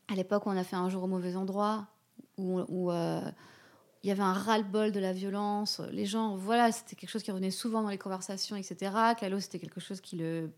À 0.08 0.14
l'époque 0.14 0.44
où 0.46 0.50
on 0.50 0.56
a 0.56 0.64
fait 0.64 0.76
un 0.76 0.90
jour 0.90 1.04
au 1.04 1.06
mauvais 1.06 1.34
endroit, 1.34 1.86
où, 2.36 2.90
euh, 2.90 3.20
il 4.02 4.08
y 4.08 4.10
avait 4.10 4.22
un 4.22 4.32
ras-le-bol 4.32 4.92
de 4.92 5.00
la 5.00 5.12
violence. 5.12 5.80
Les 5.90 6.06
gens, 6.06 6.36
voilà, 6.36 6.72
c'était 6.72 6.96
quelque 6.96 7.10
chose 7.10 7.22
qui 7.22 7.30
revenait 7.30 7.50
souvent 7.50 7.82
dans 7.82 7.88
les 7.88 7.98
conversations, 7.98 8.56
etc. 8.56 8.92
Calo, 9.18 9.40
c'était 9.40 9.58
quelque 9.58 9.80
chose 9.80 10.00
qui 10.00 10.16
le, 10.16 10.50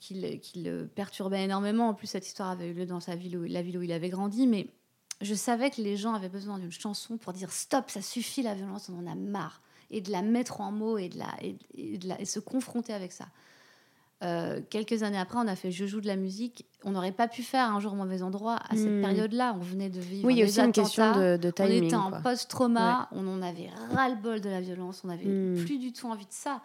qui 0.00 0.14
le, 0.62 0.86
perturbait 0.86 1.44
énormément. 1.44 1.88
En 1.88 1.94
plus, 1.94 2.08
cette 2.08 2.26
histoire 2.26 2.50
avait 2.50 2.68
eu 2.68 2.74
lieu 2.74 2.86
dans 2.86 3.00
sa 3.00 3.16
ville 3.16 3.36
où, 3.36 3.44
la 3.44 3.62
ville 3.62 3.78
où 3.78 3.82
il 3.82 3.92
avait 3.92 4.08
grandi. 4.08 4.46
Mais 4.46 4.68
je 5.20 5.34
savais 5.34 5.70
que 5.70 5.80
les 5.80 5.96
gens 5.96 6.14
avaient 6.14 6.28
besoin 6.28 6.58
d'une 6.58 6.72
chanson 6.72 7.16
pour 7.16 7.32
dire 7.32 7.52
stop, 7.52 7.90
ça 7.90 8.02
suffit 8.02 8.42
la 8.42 8.54
violence, 8.54 8.88
on 8.88 8.98
en 8.98 9.06
a 9.06 9.14
marre. 9.14 9.62
Et 9.90 10.00
de 10.00 10.10
la 10.10 10.22
mettre 10.22 10.60
en 10.60 10.72
mots 10.72 10.98
et 10.98 11.08
de, 11.08 11.18
la, 11.18 11.32
et 11.42 11.98
de, 11.98 12.08
la, 12.08 12.20
et 12.20 12.24
se 12.24 12.40
confronter 12.40 12.92
avec 12.92 13.12
ça. 13.12 13.28
Euh, 14.24 14.60
quelques 14.70 15.02
années 15.02 15.18
après, 15.18 15.38
on 15.38 15.46
a 15.46 15.56
fait 15.56 15.70
Je 15.70 15.86
joue 15.86 16.00
de 16.00 16.06
la 16.06 16.16
musique. 16.16 16.66
On 16.82 16.92
n'aurait 16.92 17.12
pas 17.12 17.28
pu 17.28 17.42
faire 17.42 17.74
un 17.74 17.80
jour 17.80 17.92
au 17.92 17.96
mauvais 17.96 18.22
endroit 18.22 18.58
à 18.68 18.74
cette 18.74 18.88
hmm. 18.88 19.02
période-là. 19.02 19.54
On 19.58 19.62
venait 19.62 19.90
de 19.90 20.00
vivre. 20.00 20.26
Oui, 20.26 20.34
il 20.34 20.38
y 20.38 20.42
a 20.42 20.46
aussi 20.46 20.60
une 20.60 20.72
question 20.72 21.12
de, 21.12 21.50
timing. 21.50 21.82
On 21.82 21.86
était 21.86 21.96
en 21.96 22.22
post-trauma. 22.22 23.08
On 23.12 23.26
en 23.28 23.42
avait 23.42 23.70
ras-le-bol 23.92 24.40
de 24.40 24.48
la 24.48 24.60
violence. 24.60 25.02
On 25.04 25.08
n'avait 25.08 25.26
hmm. 25.26 25.64
plus 25.64 25.78
du 25.78 25.92
tout 25.92 26.06
envie 26.06 26.24
de 26.24 26.32
ça. 26.32 26.62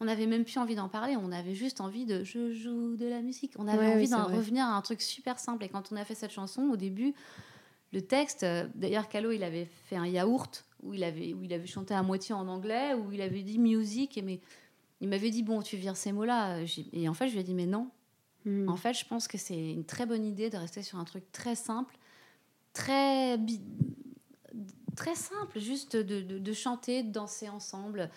On 0.00 0.06
n'avait 0.06 0.26
même 0.26 0.44
plus 0.44 0.58
envie 0.58 0.74
d'en 0.74 0.88
parler. 0.88 1.16
On 1.16 1.30
avait 1.30 1.54
juste 1.54 1.80
envie 1.80 2.06
de 2.06 2.24
Je 2.24 2.52
joue 2.52 2.96
de 2.96 3.06
la 3.06 3.20
musique. 3.20 3.52
On 3.58 3.68
avait 3.68 3.94
envie 3.94 4.08
d'en 4.08 4.24
revenir 4.24 4.64
à 4.64 4.76
un 4.76 4.80
truc 4.80 5.02
super 5.02 5.38
simple. 5.38 5.64
Et 5.64 5.68
quand 5.68 5.92
on 5.92 5.96
a 5.96 6.04
fait 6.04 6.14
cette 6.14 6.32
chanson, 6.32 6.62
au 6.72 6.76
début, 6.76 7.14
le 7.92 8.00
texte, 8.00 8.42
euh, 8.42 8.66
d'ailleurs, 8.74 9.08
Calo, 9.08 9.32
il 9.32 9.44
avait 9.44 9.68
fait 9.84 9.96
un 9.96 10.06
yaourt 10.06 10.64
où 10.82 10.94
il 10.94 11.04
avait, 11.04 11.34
où 11.34 11.44
il 11.44 11.52
avait 11.52 11.66
chanté 11.66 11.94
à 11.94 12.02
moitié 12.02 12.34
en 12.34 12.48
anglais, 12.48 12.94
où 12.94 13.12
il 13.12 13.20
avait 13.20 13.42
dit 13.42 13.58
musique. 13.58 14.18
Et 14.18 14.22
mais 14.22 14.40
il 15.02 15.08
m'avait 15.08 15.30
dit 15.30 15.42
bon, 15.42 15.60
tu 15.62 15.76
vires 15.76 15.96
ces 15.96 16.12
mots-là. 16.12 16.60
Et 16.92 17.08
en 17.08 17.14
fait, 17.14 17.28
je 17.28 17.34
lui 17.34 17.40
ai 17.40 17.44
dit 17.44 17.54
mais 17.54 17.66
non. 17.66 17.90
Hmm. 18.44 18.68
En 18.68 18.76
fait, 18.76 18.94
je 18.94 19.04
pense 19.04 19.28
que 19.28 19.36
c'est 19.36 19.72
une 19.72 19.84
très 19.84 20.06
bonne 20.06 20.24
idée 20.24 20.48
de 20.48 20.56
rester 20.56 20.82
sur 20.82 20.98
un 20.98 21.04
truc 21.04 21.30
très 21.32 21.56
simple, 21.56 21.98
très 22.72 23.36
très 24.96 25.14
simple, 25.14 25.58
juste 25.58 25.96
de, 25.96 26.20
de 26.20 26.52
chanter, 26.52 27.02
de 27.02 27.10
danser 27.10 27.48
ensemble. 27.48 28.10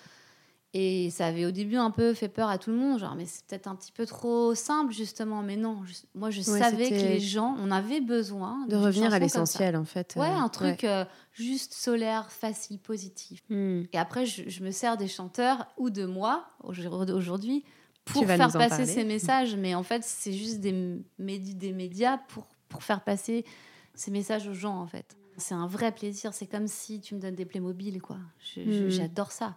Et 0.77 1.09
ça 1.09 1.27
avait 1.27 1.45
au 1.45 1.51
début 1.51 1.77
un 1.77 1.89
peu 1.89 2.13
fait 2.13 2.27
peur 2.27 2.49
à 2.49 2.57
tout 2.57 2.69
le 2.69 2.75
monde, 2.75 2.99
genre, 2.99 3.15
mais 3.15 3.25
c'est 3.25 3.45
peut-être 3.45 3.67
un 3.67 3.75
petit 3.77 3.93
peu 3.93 4.05
trop 4.05 4.53
simple, 4.55 4.91
justement. 4.91 5.41
Mais 5.41 5.55
non, 5.55 5.81
moi, 6.13 6.31
je 6.31 6.41
savais 6.41 6.89
que 6.89 6.95
les 6.95 7.21
gens, 7.21 7.55
on 7.61 7.71
avait 7.71 8.01
besoin 8.01 8.65
de 8.67 8.75
revenir 8.75 9.13
à 9.13 9.19
l'essentiel, 9.19 9.77
en 9.77 9.85
fait. 9.85 10.15
Ouais, 10.17 10.27
un 10.27 10.49
truc 10.49 10.83
euh, 10.83 11.05
juste 11.31 11.73
solaire, 11.73 12.29
facile, 12.29 12.77
positif. 12.79 13.41
Hmm. 13.49 13.83
Et 13.93 13.97
après, 13.97 14.25
je, 14.25 14.61
me 14.61 14.71
sers 14.71 14.97
des 14.97 15.07
chanteurs 15.07 15.65
ou 15.77 15.89
de 15.89 16.03
moi, 16.03 16.45
aujourd'hui, 16.61 17.63
pour 18.03 18.25
faire 18.25 18.51
passer 18.51 18.85
ces 18.85 19.05
messages. 19.05 19.55
Mais 19.55 19.75
en 19.75 19.83
fait, 19.83 20.03
c'est 20.03 20.33
juste 20.33 20.59
des, 20.59 20.99
des 21.17 21.71
médias 21.71 22.17
pour, 22.17 22.47
pour 22.67 22.83
faire 22.83 23.01
passer 23.01 23.45
ces 23.93 24.11
messages 24.11 24.45
aux 24.49 24.53
gens, 24.53 24.77
en 24.77 24.87
fait. 24.87 25.15
C'est 25.37 25.55
un 25.55 25.67
vrai 25.67 25.93
plaisir. 25.93 26.33
C'est 26.33 26.47
comme 26.47 26.67
si 26.67 26.99
tu 26.99 27.15
me 27.15 27.21
donnes 27.21 27.35
des 27.35 27.45
Playmobil, 27.45 28.01
quoi. 28.01 28.17
Hmm. 28.57 28.89
J'adore 28.89 29.31
ça. 29.31 29.55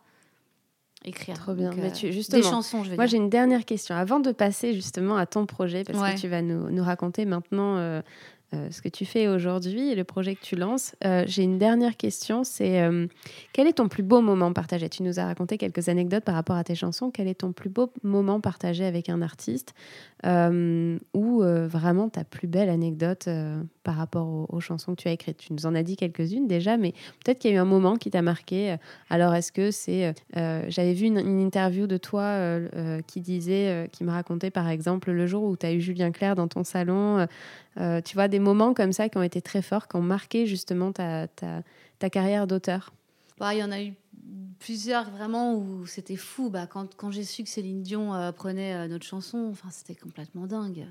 Écrire. 1.05 1.37
Trop 1.37 1.55
bien. 1.55 1.71
Donc, 1.71 1.79
Mais 1.79 1.93
euh, 2.05 2.23
des 2.31 2.43
chansons, 2.43 2.83
je 2.85 2.91
veux 2.91 2.97
Moi, 2.97 3.07
j'ai 3.07 3.17
une 3.19 3.31
dernière 3.31 3.65
question. 3.65 3.95
Avant 3.95 4.19
de 4.21 4.33
passer 4.33 4.75
justement 4.75 5.17
à 5.17 5.27
ton 5.27 5.47
projet, 5.47 5.85
parce 5.85 5.99
Ouais. 6.01 6.15
que 6.15 6.21
tu 6.21 6.29
vas 6.29 6.43
nous, 6.43 6.71
nous 6.71 6.83
raconter 6.83 7.25
maintenant 7.25 7.77
euh, 7.77 8.03
euh, 8.55 8.69
ce 8.71 8.81
que 8.81 8.89
tu 8.89 9.05
fais 9.05 9.29
aujourd'hui 9.29 9.91
et 9.91 9.95
le 9.95 10.05
projet 10.05 10.35
que 10.35 10.41
tu 10.41 10.57
lances, 10.57 10.95
euh, 11.05 11.23
j'ai 11.27 11.43
une 11.43 11.59
dernière 11.59 11.99
question. 11.99 12.45
C'est 12.45 12.81
euh, 12.81 13.07
quel 13.53 13.67
est 13.67 13.75
ton 13.75 13.89
plus 13.89 14.03
beau 14.03 14.23
moment 14.23 14.55
partagé? 14.55 14.89
Tu 14.89 15.03
nous 15.03 15.21
as 15.21 15.27
raconté 15.27 15.59
quelques 15.59 15.91
anecdotes 15.91 16.25
par 16.25 16.35
rapport 16.35 16.57
à 16.57 16.65
tes 16.65 16.75
chansons. 16.75 17.11
Quel 17.11 17.29
est 17.29 17.41
ton 17.41 17.53
plus 17.53 17.69
beau 17.69 17.93
moment 18.03 18.41
partagé 18.41 18.87
avec 18.87 19.11
un 19.11 19.21
artiste 19.21 19.75
ou 20.25 21.43
vraiment 21.43 22.09
ta 22.09 22.25
plus 22.25 22.49
belle 22.49 22.71
anecdote 22.71 23.29
par 23.85 23.95
rapport 23.95 24.47
aux, 24.53 24.61
chansons 24.61 24.95
que 24.95 25.03
tu 25.03 25.09
as 25.09 25.13
écrites? 25.13 25.37
Tu 25.37 25.53
nous 25.53 25.67
en 25.67 25.75
as 25.75 25.83
dit 25.83 25.97
quelques-unes 25.97 26.49
déjà, 26.49 26.77
mais 26.77 26.93
peut-être 27.25 27.39
qu'il 27.39 27.51
y 27.51 27.55
a 27.55 27.57
eu 27.59 27.61
un 27.61 27.65
moment 27.65 27.97
qui 27.97 28.11
t'a 28.11 28.23
marqué. 28.23 28.77
Alors, 29.11 29.35
est-ce 29.35 29.53
que 29.53 29.71
c'est. 29.71 30.15
J'avais 30.35 30.95
vu 30.95 31.07
une, 31.07 31.19
une 31.19 31.41
interview 31.41 31.87
de 31.87 31.99
toi 31.99 32.59
qui 33.07 33.21
disait, 33.21 33.89
qui 33.93 34.05
me 34.05 34.11
racontait 34.11 34.51
par 34.51 34.69
exemple 34.69 35.13
le 35.13 35.27
jour 35.27 35.45
où 35.45 35.57
tu 35.57 35.67
as 35.67 35.73
eu 35.73 35.81
Julien 35.81 36.11
Clerc 36.11 36.35
dans 36.35 36.49
ton 36.49 36.65
salon. 36.65 37.27
tu 37.77 38.15
vois, 38.15 38.27
des 38.27 38.38
moments 38.39 38.75
comme 38.75 38.93
ça 38.93 39.09
qui 39.09 39.19
ont 39.19 39.23
été 39.23 39.41
très 39.43 39.63
forts, 39.63 39.89
qui 39.89 39.97
ont 39.97 40.03
marqué 40.03 40.47
justement 40.47 40.93
ta, 40.93 41.29
ta, 41.29 41.63
ta 41.99 42.11
carrière 42.11 42.47
d'auteur? 42.47 42.93
Bah, 43.39 43.55
il 43.55 43.59
y 43.61 43.65
en 43.65 43.71
a 43.71 43.81
eu 43.81 43.95
plusieurs 44.59 45.11
vraiment 45.11 45.55
où 45.55 45.87
c'était 45.87 46.17
fou. 46.17 46.51
Bah, 46.51 46.67
quand 46.67 46.97
quand 46.97 47.11
j'ai 47.11 47.25
su 47.25 47.45
que 47.45 47.49
Céline 47.49 47.83
Dion 47.83 48.15
euh, 48.15 48.33
prenait 48.33 48.75
euh, 48.75 48.89
notre 48.89 49.07
chanson, 49.07 49.55
c'était 49.71 49.95
complètement 49.95 50.47
dingue. 50.47 50.87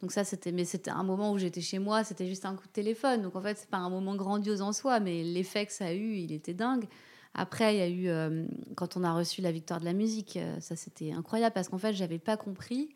Donc 0.00 0.12
ça, 0.12 0.24
c'était, 0.24 0.52
mais 0.52 0.64
c'était 0.64 0.90
un 0.90 1.02
moment 1.02 1.32
où 1.32 1.38
j'étais 1.38 1.60
chez 1.60 1.78
moi, 1.78 2.04
c'était 2.04 2.26
juste 2.26 2.44
un 2.44 2.56
coup 2.56 2.66
de 2.66 2.72
téléphone. 2.72 3.22
Donc 3.22 3.36
en 3.36 3.40
fait, 3.40 3.56
c'est 3.58 3.70
pas 3.70 3.78
un 3.78 3.88
moment 3.88 4.16
grandiose 4.16 4.60
en 4.60 4.72
soi, 4.72 5.00
mais 5.00 5.22
l'effet 5.22 5.66
que 5.66 5.72
ça 5.72 5.86
a 5.86 5.92
eu, 5.92 6.16
il 6.16 6.32
était 6.32 6.54
dingue. 6.54 6.86
Après, 7.32 7.74
il 7.74 7.78
y 7.78 7.82
a 7.82 7.88
eu 7.88 8.08
euh, 8.08 8.46
quand 8.76 8.96
on 8.96 9.04
a 9.04 9.12
reçu 9.12 9.40
la 9.40 9.50
victoire 9.50 9.80
de 9.80 9.84
la 9.84 9.92
musique, 9.92 10.38
ça 10.60 10.76
c'était 10.76 11.12
incroyable 11.12 11.54
parce 11.54 11.68
qu'en 11.68 11.78
fait, 11.78 11.92
j'avais 11.92 12.18
pas 12.18 12.36
compris 12.36 12.90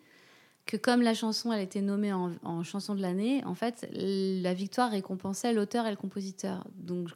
que 0.68 0.76
comme 0.76 1.02
la 1.02 1.14
chanson, 1.14 1.50
elle 1.52 1.62
était 1.62 1.80
nommée 1.80 2.12
en, 2.12 2.30
en 2.44 2.62
chanson 2.62 2.94
de 2.94 3.00
l'année, 3.02 3.42
en 3.44 3.54
fait, 3.54 3.88
la 3.92 4.54
victoire 4.54 4.90
récompensait 4.92 5.52
l'auteur 5.52 5.86
et 5.86 5.90
le 5.90 5.96
compositeur. 5.96 6.64
Donc 6.76 7.08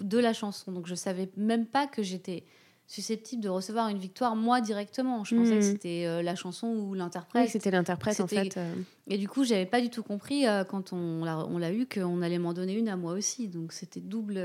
de 0.00 0.18
la 0.18 0.32
chanson. 0.32 0.70
Donc 0.70 0.86
je 0.86 0.94
savais 0.94 1.28
même 1.36 1.66
pas 1.66 1.86
que 1.88 2.04
j'étais 2.04 2.44
susceptible 2.86 3.42
de 3.42 3.48
recevoir 3.48 3.88
une 3.88 3.98
victoire 3.98 4.36
moi 4.36 4.60
directement. 4.60 5.24
Je 5.24 5.34
pensais 5.34 5.56
que 5.56 5.60
c'était 5.64 6.04
euh, 6.06 6.22
la 6.22 6.34
chanson 6.36 6.68
ou 6.68 6.92
Oui, 6.92 6.98
l'interprète. 6.98 7.48
c'était 7.50 7.70
l'interprète 7.70 8.20
en 8.20 8.26
fait. 8.26 8.56
euh, 8.56 8.72
Et 9.08 9.18
du 9.18 9.28
coup, 9.28 9.42
j'avais 9.44 9.66
pas 9.66 9.80
du 9.80 9.90
tout 9.90 10.02
compris 10.02 10.46
euh, 10.46 10.64
quand 10.64 10.92
on 10.92 11.24
l'a, 11.24 11.44
on 11.46 11.58
l'a 11.58 11.72
eu 11.72 11.86
qu'on 11.86 12.22
allait 12.22 12.38
m'en 12.38 12.52
donner 12.52 12.74
une 12.78 12.88
à 12.88 12.96
moi 12.96 13.12
aussi. 13.14 13.48
Donc 13.48 13.72
c'était 13.72 14.00
double, 14.00 14.38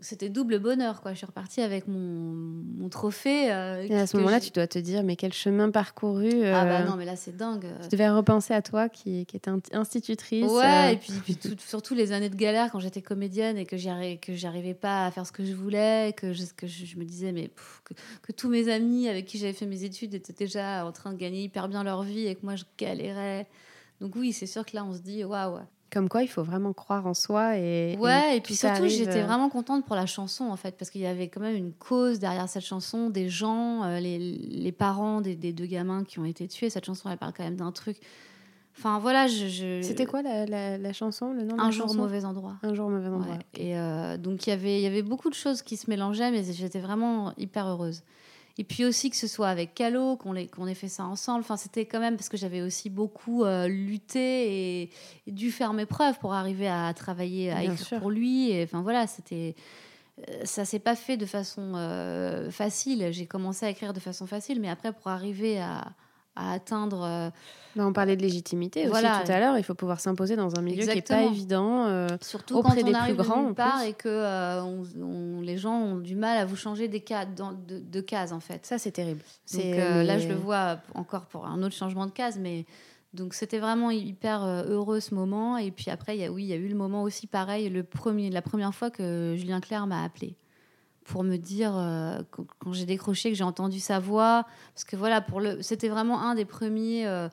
c'était 0.00 0.28
double 0.28 0.58
bonheur 0.58 1.00
quoi. 1.00 1.12
Je 1.12 1.18
suis 1.18 1.26
repartie 1.26 1.60
avec 1.62 1.88
mon, 1.88 1.98
mon 1.98 2.88
trophée. 2.88 3.50
euh, 3.52 3.86
Et 3.88 3.94
à 3.96 4.06
ce 4.06 4.16
moment-là, 4.18 4.40
tu 4.40 4.50
dois 4.50 4.66
te 4.66 4.78
dire, 4.78 5.02
mais 5.02 5.16
quel 5.16 5.32
chemin 5.32 5.70
parcouru. 5.70 6.28
Ah 6.44 6.64
bah 6.66 6.80
euh, 6.80 6.84
non, 6.84 6.96
mais 6.96 7.04
là 7.06 7.16
c'est 7.16 7.36
dingue. 7.36 7.66
Tu 7.82 7.88
devais 7.88 8.08
repenser 8.10 8.52
à 8.54 8.62
toi 8.62 8.88
qui, 8.88 9.24
qui 9.26 9.36
était 9.36 9.50
in- 9.50 9.60
institutrice. 9.72 10.44
Ouais, 10.50 10.88
euh, 10.88 10.90
et 10.90 10.96
puis, 10.96 11.12
puis 11.24 11.36
tout- 11.36 11.56
surtout 11.58 11.94
les 11.94 12.12
années 12.12 12.28
de 12.28 12.36
galère 12.36 12.70
quand 12.70 12.80
j'étais 12.80 13.02
comédienne 13.02 13.56
et 13.56 13.64
que 13.64 13.76
j'arrivais 13.76 14.74
pas 14.74 15.06
à 15.06 15.10
faire 15.10 15.26
ce 15.26 15.32
que 15.32 15.44
je 15.44 15.54
voulais, 15.54 16.12
que 16.16 16.32
je, 16.32 16.44
que 16.56 16.66
je, 16.66 16.84
je 16.84 16.96
me 16.98 17.04
disais 17.04 17.32
mais 17.32 17.48
pff, 17.48 17.80
que, 17.84 17.94
que 18.22 18.32
tous 18.32 18.48
mes 18.48 18.68
amis 18.70 19.08
avec 19.08 19.24
qui 19.26 19.38
j'avais 19.38 19.52
fait 19.54 19.66
mes 19.66 19.84
études 19.84 20.14
étaient 20.14 20.32
déjà 20.32 20.84
en 20.86 20.92
train 20.92 21.12
de 21.12 21.18
gagner 21.18 21.42
hyper 21.42 21.68
bien 21.68 21.82
leur 21.84 22.02
vie 22.02 22.26
et 22.26 22.34
que 22.34 22.44
moi 22.44 22.56
je 22.56 22.64
galérais. 22.78 23.46
Donc 24.00 24.14
oui, 24.14 24.32
c'est 24.34 24.46
sûr 24.46 24.66
que 24.66 24.76
là 24.76 24.84
on 24.84 24.92
se 24.92 25.00
dit 25.00 25.24
waouh. 25.24 25.58
Comme 25.96 26.10
quoi, 26.10 26.22
il 26.22 26.28
faut 26.28 26.42
vraiment 26.42 26.74
croire 26.74 27.06
en 27.06 27.14
soi. 27.14 27.56
Et, 27.56 27.96
Ouais, 27.98 28.36
et, 28.36 28.40
puis 28.42 28.54
surtout 28.54 28.82
arrive, 28.82 28.90
j'étais 28.90 29.22
euh, 29.22 29.24
vraiment 29.24 29.48
contente 29.48 29.86
pour 29.86 29.96
la 29.96 30.04
chanson 30.04 30.44
en 30.44 30.56
fait 30.56 30.76
parce 30.76 30.90
qu'il 30.90 31.00
y 31.00 31.06
avait 31.06 31.28
quand 31.28 31.40
même 31.40 31.56
une 31.56 31.72
cause 31.72 32.18
derrière 32.18 32.50
cette 32.50 32.66
chanson, 32.66 33.08
des 33.08 33.30
gens, 33.30 33.82
euh, 33.84 33.98
les, 33.98 34.18
les 34.18 34.72
parents 34.72 35.22
des, 35.22 35.36
des 35.36 35.54
deux 35.54 35.64
gamins 35.64 36.04
qui 36.04 36.18
ont 36.18 36.26
été 36.26 36.48
tués. 36.48 36.68
Cette 36.68 36.84
chanson 36.84 37.08
elle 37.10 37.16
parle 37.16 37.32
quand 37.34 37.44
même 37.44 37.56
d'un 37.56 37.72
truc. 37.72 37.96
Enfin 38.78 38.98
voilà, 38.98 39.26
je. 39.26 39.46
je- 39.46 39.80
C'était 39.82 40.04
quoi 40.04 40.20
la, 40.20 40.44
la- 40.44 40.76
la 40.76 40.92
chanson, 40.92 41.32
le 41.32 41.44
nom 41.44 41.56
de 41.56 41.60
Un 41.62 41.64
la 41.64 41.70
jour 41.70 41.86
chanson? 41.86 41.96
mauvais 41.98 42.26
endroit. 42.26 42.56
Un 42.62 42.74
jour 42.74 42.88
au 42.88 42.90
mauvais 42.90 43.08
endroit. 43.08 43.32
Ouais. 43.36 43.40
Et 43.62 43.78
euh, 43.78 44.18
donc 44.18 44.46
il 44.46 44.50
y 44.50 44.52
avait- 44.52 44.78
il 44.78 44.82
y 44.82 44.86
avait 44.86 45.00
beaucoup 45.02 45.30
de 45.30 45.34
choses 45.34 45.62
qui 45.62 45.78
se 45.78 45.88
mélangeaient, 45.88 46.30
mais 46.30 46.44
j'étais 46.44 46.80
vraiment 46.80 47.32
hyper 47.38 47.66
heureuse. 47.68 48.02
Et 48.58 48.64
puis 48.64 48.84
aussi 48.86 49.10
que 49.10 49.16
ce 49.16 49.26
soit 49.26 49.48
avec 49.48 49.74
Calo, 49.74 50.16
qu'on 50.16 50.34
ait, 50.34 50.46
qu'on 50.46 50.66
ait 50.66 50.74
fait 50.74 50.88
ça 50.88 51.04
ensemble. 51.04 51.40
Enfin, 51.40 51.56
c'était 51.58 51.84
quand 51.84 52.00
même 52.00 52.16
parce 52.16 52.28
que 52.30 52.36
j'avais 52.38 52.62
aussi 52.62 52.88
beaucoup 52.88 53.44
euh, 53.44 53.68
lutté 53.68 54.80
et, 54.82 54.90
et 55.26 55.30
dû 55.32 55.50
faire 55.50 55.72
mes 55.74 55.84
preuves 55.86 56.18
pour 56.18 56.32
arriver 56.32 56.66
à 56.68 56.92
travailler, 56.94 57.50
à 57.52 57.60
Bien 57.60 57.72
écrire 57.72 57.86
sûr. 57.86 57.98
pour 58.00 58.10
lui. 58.10 58.50
Et 58.50 58.64
enfin 58.64 58.80
voilà, 58.80 59.06
c'était. 59.06 59.54
euh, 60.30 60.40
Ça 60.44 60.64
s'est 60.64 60.78
pas 60.78 60.96
fait 60.96 61.18
de 61.18 61.26
façon 61.26 61.72
euh, 61.76 62.50
facile. 62.50 63.08
J'ai 63.12 63.26
commencé 63.26 63.66
à 63.66 63.70
écrire 63.70 63.92
de 63.92 64.00
façon 64.00 64.26
facile, 64.26 64.58
mais 64.60 64.70
après 64.70 64.92
pour 64.92 65.08
arriver 65.08 65.58
à, 65.60 65.92
à 66.36 66.52
atteindre 66.52 67.02
euh, 67.02 67.30
Bah, 67.74 67.86
on 67.86 67.92
parlait 67.92 68.16
de 68.16 68.22
légitimité 68.22 68.80
aussi 68.82 68.90
Voilà. 68.90 69.22
tout 69.24 69.32
à 69.32 69.40
l'heure. 69.40 69.58
Il 69.58 69.64
faut 69.64 69.74
pouvoir 69.74 70.00
s'imposer 70.00 70.36
dans 70.36 70.56
un 70.58 70.62
milieu 70.62 70.82
qui 70.82 70.86
n'est 70.88 70.94
pas 71.02 71.22
Exactement. 71.22 71.30
évident. 71.32 71.86
euh, 71.86 72.08
Surtout 72.20 72.56
auprès 72.56 72.70
quand 72.70 72.76
des 72.76 72.82
on 72.82 72.86
plus 72.86 72.94
arrive 72.94 73.16
de 73.16 73.22
grands, 73.22 73.54
part 73.54 73.78
plus. 73.80 73.88
et 73.88 73.92
que 73.94 74.08
euh, 74.08 74.62
on- 74.62 74.84
on- 75.02 75.40
les 75.40 75.56
gens 75.58 75.74
ont 75.78 75.96
du 75.96 76.14
mal 76.16 76.38
à 76.38 76.44
vous 76.44 76.56
changer 76.56 76.88
des 76.88 77.00
cas, 77.00 77.24
dans- 77.26 77.52
de, 77.52 77.78
de 77.80 78.00
cases 78.00 78.32
en 78.32 78.40
fait. 78.40 78.64
ça, 78.66 78.78
c'est 78.78 78.92
terrible. 78.92 79.20
Donc, 79.52 79.62
euh, 79.64 80.02
là, 80.02 80.18
je 80.18 80.28
le 80.28 80.34
vois 80.34 80.78
encore 80.94 81.26
pour 81.26 81.46
un 81.46 81.62
autre 81.62 81.74
changement 81.74 82.06
de 82.06 82.12
case, 82.12 82.38
mais 82.38 82.64
donc 83.14 83.32
c'était 83.34 83.58
vraiment 83.58 83.90
hyper 83.90 84.44
heureux 84.44 85.00
ce 85.00 85.14
moment. 85.14 85.56
Et 85.56 85.70
puis 85.70 85.90
après, 85.90 86.16
il 86.16 86.20
y 86.20 86.24
a, 86.24 86.30
oui, 86.30 86.44
il 86.44 86.48
y 86.48 86.52
a 86.52 86.56
eu 86.56 86.68
le 86.68 86.74
moment 86.76 87.02
aussi 87.02 87.26
pareil, 87.26 87.68
le 87.70 87.82
premier, 87.82 88.28
la 88.30 88.42
première 88.42 88.74
fois 88.74 88.90
que 88.90 89.34
Julien 89.36 89.60
Clerc 89.60 89.86
m'a 89.86 90.02
appelé 90.04 90.36
pour 91.06 91.22
me 91.22 91.36
dire 91.36 91.72
euh, 91.76 92.20
quand, 92.30 92.72
j'ai 92.72 92.84
décroché 92.84 93.30
que 93.30 93.36
j'ai 93.36 93.44
entendu 93.44 93.80
sa 93.80 93.98
voix. 93.98 94.44
Parce 94.74 94.84
que 94.84 94.96
voilà 94.96 95.20
pour 95.20 95.40
le 95.40 95.62
c'était 95.62 95.88
vraiment 95.88 96.20
un 96.20 96.34
des 96.34 96.44
premiers 96.44 97.06
euh, 97.06 97.28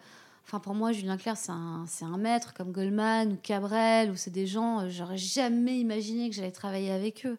enfin 0.45 0.59
pour 0.59 0.73
moi 0.75 0.91
Julien 0.91 1.17
Clerc 1.17 1.37
c'est 1.37 1.51
un, 1.51 1.85
un 2.01 2.17
maître 2.17 2.53
comme 2.53 2.71
Goldman 2.71 3.33
ou 3.33 3.37
Cabrel 3.41 4.11
ou 4.11 4.15
c'est 4.15 4.31
des 4.31 4.45
gens 4.47 4.81
euh, 4.81 4.89
j'aurais 4.89 5.17
jamais 5.17 5.79
imaginé 5.79 6.29
que 6.29 6.35
j'allais 6.35 6.51
travailler 6.51 6.91
avec 6.91 7.25
eux. 7.25 7.37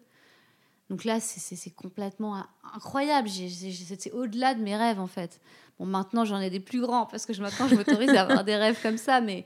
Donc 0.90 1.05
là 1.05 1.18
c'est- 1.20 1.75
complètement 1.75 2.37
in- 2.37 2.49
incroyable. 2.75 3.29
C'était 3.29 4.11
au-delà 4.12 4.55
de 4.55 4.61
mes 4.62 4.77
rêves 4.77 5.01
en 5.01 5.07
fait. 5.07 5.40
Bon 5.79 5.87
maintenant 5.87 6.25
j'en 6.25 6.40
ai 6.40 6.51
des 6.51 6.61
plus 6.61 6.81
grands 6.81 7.07
parce 7.07 7.27
que 7.27 7.33
maintenant 7.40 7.68
je 7.68 7.75
m'autorise 7.77 8.11
à 8.11 8.23
avoir 8.23 8.44
des 8.44 8.57
rêves 8.57 8.79
comme 8.83 8.99
ça 8.99 9.20
mais 9.20 9.44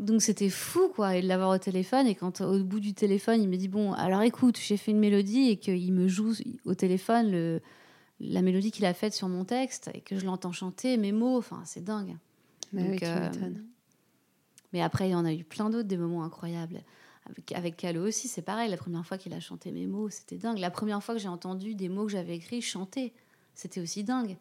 donc 0.00 0.22
c'était 0.22 0.48
fou 0.48 0.88
quoi 0.88 1.16
et 1.16 1.22
de 1.22 1.28
l'avoir 1.28 1.50
au 1.50 1.58
téléphone. 1.58 2.06
Et 2.06 2.14
quand 2.14 2.40
au 2.40 2.64
bout 2.64 2.80
du 2.80 2.94
téléphone 2.94 3.42
il 3.42 3.48
me 3.48 3.56
dit 3.56 3.68
bon 3.68 3.92
alors 3.92 4.22
écoute 4.22 4.58
j'ai 4.58 4.76
fait 4.76 4.90
une 4.90 4.98
mélodie 4.98 5.50
et 5.50 5.56
qu'il 5.58 5.92
me 5.92 6.08
joue 6.08 6.34
au 6.64 6.74
téléphone 6.74 7.30
le, 7.30 7.60
la 8.18 8.40
mélodie 8.40 8.70
qu'il 8.70 8.86
a 8.86 8.94
faite 8.94 9.12
sur 9.12 9.28
mon 9.28 9.44
texte 9.44 9.90
et 9.94 10.00
que 10.00 10.18
je 10.18 10.24
l'entends 10.24 10.52
chanter 10.52 10.96
mes 10.96 11.12
mots. 11.12 11.36
Enfin 11.36 11.62
c'est 11.66 11.84
dingue. 11.84 12.16
Oui, 12.72 12.82
Donc, 12.82 13.02
euh, 13.02 13.30
m'étonnes. 13.30 13.64
mais 14.72 14.80
après 14.80 15.08
il 15.08 15.12
y 15.12 15.14
en 15.14 15.26
a 15.26 15.34
eu 15.34 15.44
plein 15.44 15.68
d'autres 15.68 15.88
des 15.88 15.98
moments 15.98 16.24
incroyables. 16.24 16.80
Avec, 17.26 17.52
avec 17.52 17.76
Calo 17.76 18.06
aussi 18.06 18.26
c'est 18.26 18.42
pareil. 18.42 18.70
La 18.70 18.78
première 18.78 19.04
fois 19.04 19.18
qu'il 19.18 19.34
a 19.34 19.40
chanté 19.40 19.70
mes 19.70 19.86
mots 19.86 20.08
c'était 20.08 20.38
dingue. 20.38 20.58
La 20.58 20.70
première 20.70 21.02
fois 21.02 21.14
que 21.14 21.20
j'ai 21.20 21.28
entendu 21.28 21.74
des 21.74 21.90
mots 21.90 22.06
que 22.06 22.12
j'avais 22.12 22.36
écrits 22.36 22.62
chanter 22.62 23.12
c'était 23.54 23.82
aussi 23.82 24.02
dingue. 24.02 24.38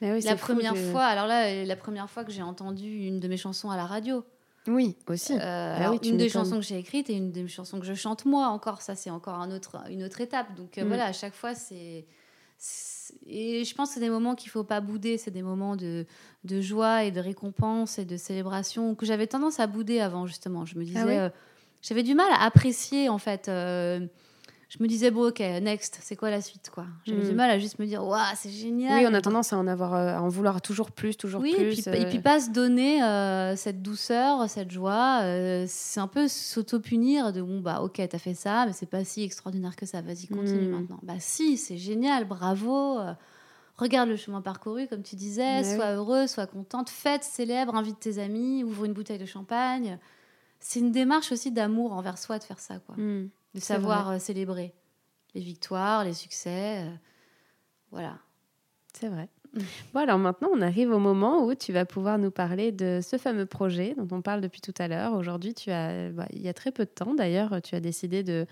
Mais 0.00 0.10
oui, 0.14 0.22
la 0.22 0.38
fou 0.38 0.54
première 0.54 0.76
fois 0.76 1.04
alors 1.04 1.26
là 1.26 1.64
la 1.66 1.76
première 1.76 2.08
fois 2.08 2.24
que 2.24 2.32
j'ai 2.32 2.42
entendu 2.42 3.06
une 3.06 3.20
de 3.20 3.28
mes 3.28 3.36
chansons 3.36 3.70
à 3.70 3.76
la 3.76 3.84
radio 3.84 4.24
Oui, 4.68 4.96
aussi. 5.08 5.32
euh, 5.34 5.38
Ah 5.40 5.76
alors, 5.76 5.92
oui, 5.94 6.00
tu 6.00 6.08
une 6.10 6.16
des 6.16 6.28
chansons 6.28 6.56
que 6.56 6.62
j'ai 6.62 6.78
écrites 6.78 7.10
et 7.10 7.14
une 7.14 7.32
des 7.32 7.48
chansons 7.48 7.80
que 7.80 7.86
je 7.86 7.94
chante 7.94 8.24
moi 8.26 8.46
encore 8.48 8.80
ça 8.82 8.94
c'est 8.94 9.10
encore 9.10 9.34
un 9.34 9.50
autre 9.50 9.76
une 9.90 10.04
autre 10.04 10.20
étape 10.20 10.54
donc 10.54 10.78
euh, 10.78 10.84
Mm. 10.84 10.88
voilà 10.88 11.06
à 11.06 11.12
chaque 11.12 11.34
fois 11.34 11.54
c'est 11.54 12.04
et 13.26 13.64
je 13.64 13.74
pense 13.74 13.88
que 13.88 13.94
c'est 13.94 14.00
des 14.00 14.08
moments 14.10 14.36
qu'il 14.36 14.50
faut 14.50 14.62
pas 14.62 14.80
bouder 14.80 15.18
c'est 15.18 15.32
des 15.32 15.42
moments 15.42 15.74
de, 15.74 16.06
de 16.44 16.60
joie 16.60 17.02
et 17.04 17.10
de 17.10 17.18
récompense 17.20 17.98
et 17.98 18.04
de 18.04 18.16
célébration 18.16 18.94
que 18.94 19.04
j'avais 19.04 19.26
tendance 19.26 19.58
à 19.58 19.66
bouder 19.66 19.98
avant 19.98 20.26
justement 20.26 20.64
je 20.64 20.78
me 20.78 20.84
disais 20.84 21.00
Ah 21.00 21.06
ouais 21.06 21.18
euh, 21.18 21.28
j'avais 21.82 22.04
du 22.04 22.14
mal 22.14 22.30
à 22.32 22.44
apprécier 22.44 23.08
en 23.08 23.18
fait 23.18 23.48
je 24.74 24.82
me 24.82 24.88
disais 24.88 25.10
bon 25.10 25.28
ok 25.28 25.40
next 25.60 25.98
c'est 26.00 26.16
quoi 26.16 26.30
la 26.30 26.40
suite 26.40 26.70
quoi? 26.72 26.86
J'avais 27.04 27.22
Mm. 27.22 27.28
du 27.28 27.34
mal 27.34 27.50
à 27.50 27.58
juste 27.58 27.78
me 27.78 27.84
dire 27.84 28.02
waouh 28.02 28.20
c'est 28.36 28.48
génial 28.50 28.98
Oui, 29.04 29.06
on 29.10 29.12
a 29.12 29.20
tendance 29.20 29.52
à 29.52 29.58
en 29.58 29.66
avoir, 29.66 29.92
euh, 29.92 30.14
à 30.16 30.22
en 30.22 30.28
vouloir 30.28 30.62
toujours 30.62 30.90
plus, 30.92 31.16
toujours 31.16 31.42
oui, 31.42 31.52
plus. 31.54 31.62
et 31.86 31.90
puis, 31.90 32.00
et 32.00 32.04
euh, 32.06 32.08
puis 32.08 32.20
pas 32.20 32.40
se 32.40 32.50
donner 32.50 33.02
euh, 33.02 33.54
cette 33.56 33.82
douceur, 33.82 34.48
cette 34.48 34.70
joie. 34.70 35.20
euh, 35.24 35.66
c'est 35.68 36.00
un 36.00 36.06
peu 36.08 36.26
s'auto-punir 36.26 37.32
de 37.34 37.42
bon, 37.42 37.60
bah 37.60 37.82
ok, 37.82 38.00
t'as 38.08 38.18
fait 38.18 38.32
ça, 38.34 38.64
mais 38.66 38.72
c'est 38.72 38.86
pas 38.88 39.04
si 39.04 39.22
extraordinaire 39.22 39.76
que 39.76 39.84
ça. 39.84 40.00
Vas-y, 40.00 40.26
continue 40.28 40.68
Mm. 40.68 40.70
maintenant. 40.70 41.00
Bah 41.02 41.14
si, 41.18 41.56
c'est 41.58 41.76
génial, 41.76 42.24
bravo. 42.24 42.98
regarde 43.76 44.08
le 44.08 44.16
chemin 44.16 44.40
parcouru, 44.42 44.86
comme 44.86 45.02
tu 45.02 45.16
disais. 45.16 45.60
Mais 45.62 45.76
sois 45.76 45.92
heureux, 45.92 46.26
sois 46.26 46.46
contente. 46.46 46.88
Fête, 46.88 47.24
célèbre, 47.24 47.74
invite 47.74 47.98
tes 48.00 48.18
amis, 48.18 48.62
ouvre 48.64 48.84
une 48.84 48.92
bouteille 48.92 49.18
de 49.18 49.26
champagne. 49.26 49.98
C'est 50.60 50.78
une 50.80 50.92
démarche 50.92 51.32
aussi 51.32 51.50
d'amour 51.50 51.92
envers 51.92 52.16
soi 52.18 52.38
de 52.38 52.44
faire 52.44 52.60
ça, 52.60 52.78
quoi. 52.78 52.94
hmm. 52.96 53.28
De 53.54 53.60
savoir 53.60 54.10
euh, 54.10 54.18
célébrer 54.18 54.72
les 55.34 55.40
victoires, 55.40 56.04
les 56.04 56.14
succès. 56.14 56.84
euh, 56.84 56.90
voilà. 57.90 58.18
C'est 58.94 59.08
vrai. 59.08 59.28
Bon, 59.92 60.00
alors 60.00 60.16
maintenant, 60.18 60.48
on 60.54 60.62
arrive 60.62 60.90
au 60.90 60.98
moment 60.98 61.44
où 61.44 61.54
tu 61.54 61.74
vas 61.74 61.84
pouvoir 61.84 62.16
nous 62.18 62.30
parler 62.30 62.72
de 62.72 63.00
ce 63.02 63.18
fameux 63.18 63.44
projet 63.44 63.94
dont 63.98 64.08
on 64.16 64.22
parle 64.22 64.40
depuis 64.40 64.62
tout 64.62 64.72
à 64.78 64.88
l'heure. 64.88 65.12
Aujourd'hui, 65.12 65.52
tu 65.52 65.70
as, 65.70 66.08
bah, 66.08 66.26
il 66.32 66.40
y 66.40 66.48
a 66.48 66.54
très 66.54 66.72
peu 66.72 66.86
de 66.86 66.90
temps 66.90 67.12
d'ailleurs, 67.12 67.60
tu 67.62 67.74
as 67.74 67.80
décidé 67.80 68.22
de, 68.22 68.46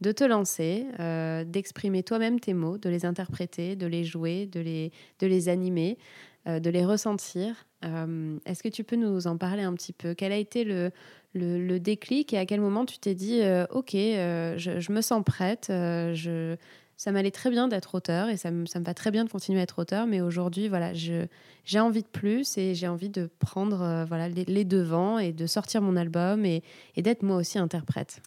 de 0.00 0.12
te 0.12 0.22
lancer, 0.22 0.86
euh, 1.00 1.42
d'exprimer 1.42 2.04
toi-même 2.04 2.38
tes 2.38 2.54
mots, 2.54 2.78
de 2.78 2.88
les 2.88 3.04
interpréter, 3.04 3.74
de 3.74 3.86
les 3.88 4.04
jouer, 4.04 4.46
de 4.46 4.60
les, 4.60 4.92
de 5.18 5.26
les 5.26 5.48
animer, 5.48 5.98
de 6.46 6.70
les 6.70 6.84
ressentir. 6.84 7.66
Euh, 7.84 8.38
Est-ce 8.46 8.62
que 8.62 8.68
tu 8.68 8.84
peux 8.84 8.96
nous 8.96 9.26
en 9.26 9.36
parler 9.36 9.62
un 9.62 9.74
petit 9.74 9.92
peu? 9.92 10.14
Quel 10.14 10.32
a 10.32 10.36
été 10.36 10.64
le, 10.64 10.90
le, 11.34 11.78
déclic 11.78 12.32
et 12.32 12.38
à 12.38 12.46
quel 12.46 12.60
moment 12.60 12.84
tu 12.84 12.98
t'es 12.98 13.14
dit, 13.14 13.40
euh, 13.42 13.66
OK, 13.70 13.94
euh, 13.94 14.54
je, 14.56 14.92
me 14.92 15.00
sens 15.00 15.22
prête, 15.24 15.68
euh, 15.70 16.14
je 16.14 16.56
ça 16.96 17.10
m'allait 17.10 17.32
très 17.32 17.50
bien 17.50 17.66
d'être 17.66 17.96
auteur 17.96 18.28
et 18.28 18.36
ça 18.36 18.52
me, 18.52 18.66
ça 18.66 18.78
me 18.78 18.84
va 18.84 18.94
très 18.94 19.10
bien 19.10 19.24
de 19.24 19.28
continuer 19.28 19.58
à 19.58 19.64
être 19.64 19.80
auteur, 19.80 20.06
mais 20.06 20.20
aujourd'hui, 20.20 20.68
voilà, 20.68 20.92
j'ai 20.94 21.80
envie 21.80 22.02
de 22.02 22.08
plus 22.08 22.56
et 22.56 22.74
j'ai 22.74 22.86
envie 22.86 23.08
de 23.08 23.28
prendre 23.40 23.82
euh, 23.82 24.04
voilà, 24.04 24.28
les, 24.28 24.44
les 24.44 24.64
devants 24.64 25.18
et 25.18 25.32
de 25.32 25.46
sortir 25.46 25.82
mon 25.82 25.96
album 25.96 26.44
et, 26.44 26.62
et 26.94 27.02
d'être 27.02 27.22
moi 27.22 27.36
aussi 27.36 27.58
interprète? 27.58 28.22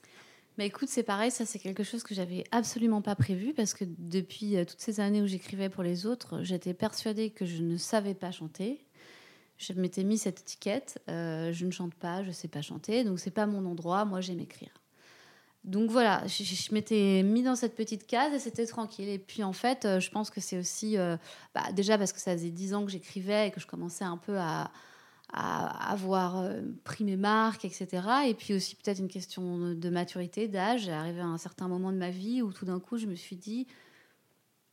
Mais 0.57 0.65
écoute, 0.65 0.89
c'est 0.89 1.03
pareil, 1.03 1.29
ça 1.29 1.45
c'est 1.45 1.59
quelque 1.59 1.83
chose 1.83 2.03
que 2.03 2.15
j'avais 2.15 2.43
absolument 2.51 3.01
pas 3.03 3.15
prévu 3.15 3.53
parce 3.53 3.75
que 3.75 3.85
depuis 3.85 4.57
euh, 4.57 4.65
toutes 4.65 4.79
ces 4.79 4.99
années 4.99 5.21
où 5.21 5.27
j'écrivais 5.27 5.69
pour 5.69 5.83
les 5.83 6.07
autres, 6.07 6.41
j'étais 6.41 6.73
persuadée 6.73 7.29
que 7.29 7.45
je 7.45 7.61
ne 7.61 7.77
savais 7.77 8.15
pas 8.15 8.31
chanter. 8.31 8.83
Je 9.57 9.73
m'étais 9.73 10.03
mis 10.03 10.17
cette 10.17 10.41
étiquette, 10.41 10.99
euh, 11.09 11.51
je 11.51 11.65
ne 11.65 11.71
chante 11.71 11.93
pas, 11.95 12.23
je 12.23 12.31
sais 12.31 12.47
pas 12.47 12.61
chanter, 12.61 13.03
donc 13.03 13.19
c'est 13.19 13.31
pas 13.31 13.45
mon 13.45 13.65
endroit, 13.65 14.05
moi 14.05 14.21
j'aime 14.21 14.39
écrire. 14.39 14.69
Donc 15.63 15.91
voilà, 15.91 16.23
je, 16.27 16.73
m'étais 16.73 17.23
mis 17.23 17.43
dans 17.43 17.55
cette 17.55 17.75
petite 17.75 18.07
case 18.07 18.33
et 18.33 18.39
c'était 18.39 18.65
tranquille. 18.65 19.09
Et 19.09 19.19
puis 19.19 19.43
en 19.43 19.53
fait, 19.53 19.85
euh, 19.85 19.99
je 19.99 20.09
pense 20.09 20.29
que 20.29 20.41
c'est 20.41 20.57
aussi, 20.57 20.95
bah, 21.53 21.71
déjà 21.73 21.97
parce 21.99 22.13
que 22.13 22.19
ça 22.19 22.33
faisait 22.33 22.51
dix 22.51 22.73
ans 22.73 22.83
que 22.85 22.91
j'écrivais 22.91 23.49
et 23.49 23.51
que 23.51 23.59
je 23.59 23.67
commençais 23.67 24.05
un 24.05 24.17
peu 24.17 24.39
à, 24.39 24.71
à 25.33 25.91
avoir 25.91 26.37
euh, 26.39 26.61
pris 26.83 27.03
mes 27.03 27.17
marques, 27.17 27.65
etc. 27.65 27.87
Et 28.27 28.33
puis 28.33 28.53
aussi 28.53 28.75
peut-être 28.75 28.99
une 28.99 29.09
question 29.09 29.73
de- 29.73 29.89
maturité, 29.89 30.47
d'âge. 30.47 30.83
J'ai 30.85 30.91
arrivé 30.93 31.19
à 31.19 31.25
un 31.25 31.37
certain 31.37 31.67
moment 31.67 31.91
de 31.91 31.97
ma 31.97 32.09
vie 32.09 32.41
où 32.41 32.53
tout 32.53 32.65
d'un 32.65 32.79
coup, 32.79 32.97
je 32.97 33.07
me 33.07 33.15
suis 33.15 33.35
dit, 33.35 33.67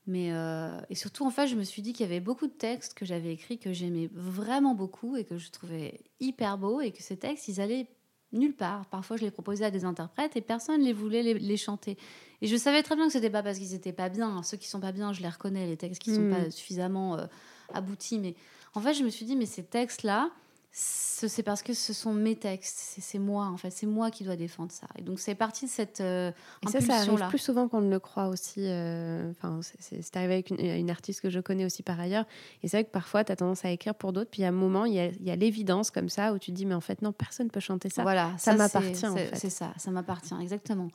mais 0.06 0.32
euh, 0.32 0.78
et 0.90 0.94
surtout 0.94 1.24
en 1.24 1.30
fait, 1.30 1.46
je 1.46 1.56
me 1.56 1.64
suis 1.64 1.80
dit 1.82 1.92
qu'il 1.92 2.04
y 2.04 2.08
avait 2.08 2.20
beaucoup 2.20 2.46
de 2.46 2.52
textes 2.52 2.94
que 2.94 3.04
j'avais 3.06 3.32
écrits 3.32 3.58
que 3.58 3.72
j'aimais 3.72 4.10
vraiment 4.12 4.74
beaucoup 4.74 5.16
et 5.16 5.24
que 5.24 5.38
je 5.38 5.50
trouvais 5.50 6.00
hyper 6.20 6.58
beaux 6.58 6.80
et 6.80 6.92
que 6.92 7.02
ces 7.02 7.16
textes, 7.16 7.48
ils 7.48 7.60
allaient 7.60 7.88
nulle 8.32 8.54
part. 8.54 8.84
Parfois, 8.86 9.16
je 9.16 9.22
les 9.22 9.30
proposais 9.30 9.64
à 9.64 9.70
des 9.70 9.84
interprètes 9.84 10.36
et 10.36 10.40
personne 10.40 10.80
ne 10.80 10.84
les 10.86 10.92
voulait 10.92 11.22
les, 11.22 11.34
les 11.34 11.56
chanter. 11.56 11.96
Et 12.42 12.46
je 12.48 12.56
savais 12.56 12.82
très 12.82 12.96
bien 12.96 13.06
que 13.06 13.12
c'était 13.12 13.30
pas 13.30 13.42
parce 13.42 13.58
qu'ils 13.58 13.74
étaient 13.74 13.92
pas 13.92 14.08
bien. 14.10 14.42
Ceux 14.42 14.56
qui 14.56 14.68
sont 14.68 14.80
pas 14.80 14.92
bien, 14.92 15.12
je 15.12 15.22
les 15.22 15.28
reconnais, 15.28 15.66
les 15.66 15.76
textes 15.76 16.02
qui 16.02 16.12
sont 16.14 16.22
Mm. 16.22 16.30
pas 16.30 16.50
suffisamment 16.50 17.16
euh, 17.16 17.26
aboutis. 17.72 18.18
Mais 18.18 18.34
en 18.74 18.80
fait, 18.80 18.92
je 18.92 19.04
me 19.04 19.08
suis 19.08 19.24
dit, 19.24 19.36
mais 19.36 19.46
ces 19.46 19.64
textes-là, 19.64 20.30
c'est 20.76 21.44
parce 21.44 21.62
que 21.62 21.72
ce 21.72 21.92
sont 21.92 22.12
mes 22.12 22.34
textes, 22.34 22.96
c'est 22.98 23.20
moi 23.20 23.46
en 23.46 23.56
fait, 23.56 23.70
c'est 23.70 23.86
moi 23.86 24.10
qui 24.10 24.24
dois 24.24 24.34
défendre 24.34 24.72
ça. 24.72 24.88
Et 24.98 25.02
donc 25.02 25.20
c'est 25.20 25.36
parti 25.36 25.66
de 25.66 25.70
cette 25.70 26.00
euh, 26.00 26.32
Et 26.62 26.66
ça, 26.66 26.80
ça 26.80 26.96
arrive 26.96 27.28
plus 27.28 27.38
souvent 27.38 27.68
qu'on 27.68 27.80
ne 27.80 27.90
le 27.90 28.00
croit 28.00 28.26
aussi. 28.26 28.60
euh, 28.66 29.30
Enfin, 29.30 29.60
c'est- 29.78 30.16
arrivé 30.16 30.34
avec 30.34 30.50
une, 30.50 30.58
une 30.58 30.90
artiste 30.90 31.20
que 31.20 31.30
je 31.30 31.38
connais 31.38 31.64
aussi 31.64 31.84
par 31.84 32.00
ailleurs. 32.00 32.24
Et 32.62 32.68
c'est 32.68 32.78
vrai 32.78 32.84
que 32.84 32.90
parfois, 32.90 33.22
tu 33.22 33.30
as 33.30 33.36
tendance 33.36 33.64
à 33.64 33.70
écrire 33.70 33.94
pour 33.94 34.12
d'autres. 34.12 34.30
Puis 34.30 34.42
à 34.42 34.48
un 34.48 34.52
moment, 34.52 34.84
il 34.84 34.94
y 34.94 35.30
a, 35.30 35.36
l'évidence 35.36 35.92
comme 35.92 36.08
ça 36.08 36.32
où 36.32 36.38
tu 36.40 36.50
te 36.50 36.56
dis, 36.56 36.66
mais 36.66 36.74
en 36.74 36.80
fait, 36.80 37.02
non, 37.02 37.12
personne 37.12 37.46
ne 37.46 37.52
peut 37.52 37.60
chanter 37.60 37.88
ça. 37.88 38.02
Voilà, 38.02 38.32
ça 38.36 38.54
m'appartient, 38.54 39.06
en 39.06 39.16
c'est- 39.16 39.26
fait. 39.36 39.48
Ça, 39.50 39.72
ça 39.76 39.90
m'appartient, 39.92 40.34
exactement. 40.40 40.88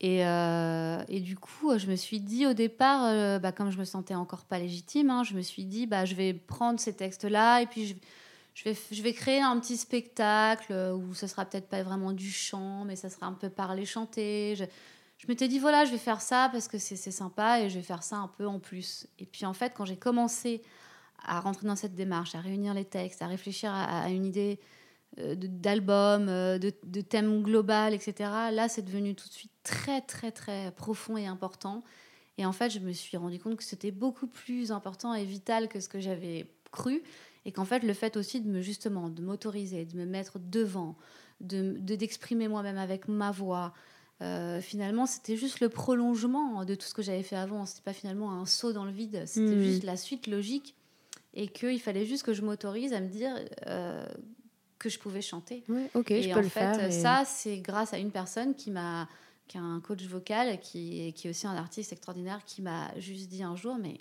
Et, 0.00 0.26
euh, 0.26 1.02
et 1.08 1.20
du 1.20 1.36
coup, 1.36 1.78
je 1.78 1.86
me 1.86 1.94
suis 1.96 2.20
dit 2.20 2.44
au 2.46 2.52
départ, 2.54 3.04
euh, 3.04 3.38
bah, 3.38 3.52
comme 3.52 3.70
je 3.70 3.78
me 3.78 3.84
sentais 3.84 4.14
encore 4.16 4.44
pas 4.44 4.58
légitime, 4.58 5.10
hein, 5.10 5.22
je 5.22 5.34
me 5.34 5.42
suis 5.42 5.64
dit, 5.64 5.86
bah, 5.86 6.04
je 6.04 6.14
vais 6.16 6.34
prendre 6.34 6.78
ces 6.80 6.92
textes-là 6.92 7.62
et 7.62 7.66
puis 7.66 7.86
je, 7.86 7.94
je, 8.56 8.64
vais, 8.64 8.76
je 8.90 9.02
vais 9.02 9.12
créer 9.12 9.42
un 9.42 9.60
petit 9.60 9.76
spectacle 9.76 10.72
euh, 10.72 10.94
où 10.94 11.14
ce 11.14 11.26
sera 11.26 11.44
peut-être 11.44 11.68
pas 11.68 11.82
vraiment 11.82 12.12
du 12.12 12.30
chant, 12.30 12.86
mais 12.86 12.96
ça 12.96 13.10
sera 13.10 13.26
un 13.26 13.34
peu 13.34 13.50
parler, 13.50 13.84
chanter. 13.84 14.54
Je, 14.56 14.64
je 15.18 15.26
m'étais 15.28 15.46
dit, 15.46 15.58
voilà, 15.58 15.84
je 15.84 15.92
vais 15.92 15.98
faire 15.98 16.22
ça 16.22 16.48
parce 16.50 16.66
que 16.66 16.78
c'est 16.78 16.96
sympa 16.96 17.60
et 17.60 17.68
je 17.68 17.76
vais 17.76 17.84
faire 17.84 18.02
ça 18.02 18.16
un 18.16 18.28
peu 18.28 18.46
en 18.46 18.58
plus. 18.58 19.06
Et 19.18 19.26
puis 19.26 19.44
en 19.44 19.52
fait, 19.52 19.74
quand 19.76 19.84
j'ai 19.84 19.98
commencé 19.98 20.62
à 21.22 21.40
rentrer 21.40 21.66
dans 21.66 21.76
cette 21.76 21.94
démarche, 21.94 22.34
à 22.34 22.40
réunir 22.40 22.72
les 22.72 22.86
textes, 22.86 23.20
à 23.20 23.26
réfléchir 23.26 23.70
à, 23.74 24.08
une 24.08 24.24
idée 24.24 24.58
euh, 25.18 25.34
d'album, 25.36 26.28
euh, 26.30 26.58
de, 26.58 26.72
de 26.82 27.00
thème 27.02 27.42
global, 27.42 27.92
etc. 27.92 28.30
Là, 28.52 28.70
c'est 28.70 28.82
devenu 28.82 29.14
tout 29.14 29.28
de 29.28 29.34
suite 29.34 29.52
très, 29.64 30.00
très, 30.00 30.32
très 30.32 30.70
profond 30.70 31.18
et 31.18 31.26
important. 31.26 31.84
Et 32.38 32.46
en 32.46 32.52
fait, 32.52 32.70
je 32.70 32.78
me 32.78 32.92
suis 32.92 33.18
rendu 33.18 33.38
compte 33.38 33.56
que 33.56 33.64
c'était 33.64 33.90
beaucoup 33.90 34.28
plus 34.28 34.72
important 34.72 35.12
et 35.12 35.24
vital 35.26 35.68
que 35.68 35.78
ce 35.80 35.90
que 35.90 36.00
j'avais 36.00 36.46
cru. 36.70 37.02
Et 37.46 37.52
qu'en 37.52 37.64
fait, 37.64 37.80
le 37.84 37.94
fait 37.94 38.16
aussi 38.18 38.40
de 38.42 38.48
me, 38.50 38.60
justement, 38.60 39.08
de 39.08 39.22
m'autoriser, 39.22 39.84
de 39.86 39.96
me 39.96 40.04
mettre 40.04 40.38
devant, 40.38 40.96
de 41.40 41.76
de- 41.78 41.94
d'exprimer 41.94 42.48
moi-même 42.48 42.76
avec 42.76 43.06
ma 43.08 43.30
voix, 43.30 43.72
euh, 44.20 44.60
finalement, 44.60 45.06
c'était 45.06 45.36
juste 45.36 45.60
le 45.60 45.68
prolongement 45.68 46.64
de 46.64 46.74
tout 46.74 46.86
ce 46.86 46.92
que 46.94 47.02
j'avais 47.02 47.22
fait 47.22 47.36
avant. 47.36 47.64
C'était 47.64 47.82
pas 47.82 47.92
finalement 47.92 48.32
un 48.32 48.46
saut 48.46 48.72
dans 48.72 48.84
le 48.84 48.90
vide, 48.92 49.22
c'était 49.26 49.54
Mhm. 49.56 49.62
juste 49.62 49.84
la 49.84 49.96
suite 49.96 50.26
logique. 50.26 50.74
Et 51.34 51.48
qu'il 51.48 51.80
fallait 51.80 52.04
juste 52.06 52.22
que 52.24 52.32
je 52.32 52.42
m'autorise 52.42 52.92
à 52.94 53.00
me 53.00 53.08
dire 53.08 53.34
euh, 53.66 54.06
que 54.78 54.88
je 54.88 54.98
pouvais 54.98 55.20
chanter. 55.22 55.62
Ouais, 55.68 55.88
ok, 55.94 56.10
et 56.10 56.22
je 56.22 56.32
en 56.32 56.40
le 56.40 56.48
fait, 56.48 56.60
faire. 56.60 56.86
et- 56.86 56.90
ça, 56.90 57.24
c'est 57.26 57.58
grâce 57.58 57.92
à 57.94 57.98
une 57.98 58.10
personne 58.10 58.54
qui 58.54 58.70
m'a 58.70 59.08
qui 59.48 59.58
est 59.58 59.60
un 59.60 59.78
coach 59.80 60.02
vocal, 60.06 60.58
qui, 60.60 61.12
qui 61.12 61.28
est 61.28 61.30
aussi 61.30 61.46
un 61.46 61.54
artiste 61.54 61.92
extraordinaire, 61.92 62.44
qui 62.44 62.62
m'a 62.62 62.90
juste 62.98 63.28
dit 63.28 63.44
un 63.44 63.54
jour, 63.54 63.76
mais 63.80 63.98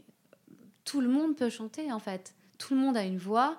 tout 0.85 1.01
le 1.01 1.07
monde 1.09 1.35
peut 1.35 1.49
chanter 1.51 1.91
en 1.91 1.99
fait. 1.99 2.33
Tout 2.57 2.75
le 2.75 2.79
monde 2.79 2.97
a 2.97 3.03
une 3.03 3.17
voix, 3.17 3.57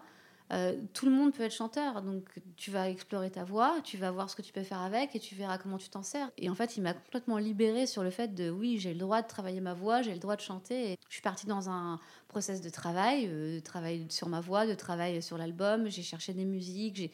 euh, 0.52 0.76
tout 0.92 1.06
le 1.06 1.12
monde 1.12 1.32
peut 1.32 1.42
être 1.42 1.54
chanteur. 1.54 2.02
Donc 2.02 2.28
tu 2.56 2.70
vas 2.70 2.88
explorer 2.88 3.30
ta 3.30 3.44
voix, 3.44 3.80
tu 3.82 3.96
vas 3.96 4.10
voir 4.10 4.30
ce 4.30 4.36
que 4.36 4.42
tu 4.42 4.52
peux 4.52 4.62
faire 4.62 4.80
avec 4.80 5.14
et 5.16 5.20
tu 5.20 5.34
verras 5.34 5.58
comment 5.58 5.78
tu 5.78 5.88
t'en 5.88 6.02
sers. 6.02 6.30
Et 6.38 6.48
en 6.48 6.54
fait, 6.54 6.76
il 6.76 6.82
m'a 6.82 6.94
complètement 6.94 7.38
libérée 7.38 7.86
sur 7.86 8.02
le 8.02 8.10
fait 8.10 8.34
de 8.34 8.50
oui, 8.50 8.78
j'ai 8.78 8.92
le 8.92 9.00
droit 9.00 9.22
de 9.22 9.28
travailler 9.28 9.60
ma 9.60 9.74
voix, 9.74 10.02
j'ai 10.02 10.12
le 10.12 10.20
droit 10.20 10.36
de 10.36 10.40
chanter. 10.40 10.92
Et 10.92 10.98
je 11.08 11.14
suis 11.14 11.22
partie 11.22 11.46
dans 11.46 11.68
un 11.68 11.98
process 12.28 12.60
de 12.60 12.70
travail, 12.70 13.26
euh, 13.28 13.56
de 13.56 13.60
travail 13.60 14.06
sur 14.10 14.28
ma 14.28 14.40
voix, 14.40 14.66
de 14.66 14.74
travail 14.74 15.22
sur 15.22 15.38
l'album. 15.38 15.88
J'ai 15.88 16.02
cherché 16.02 16.32
des 16.32 16.44
musiques, 16.44 17.10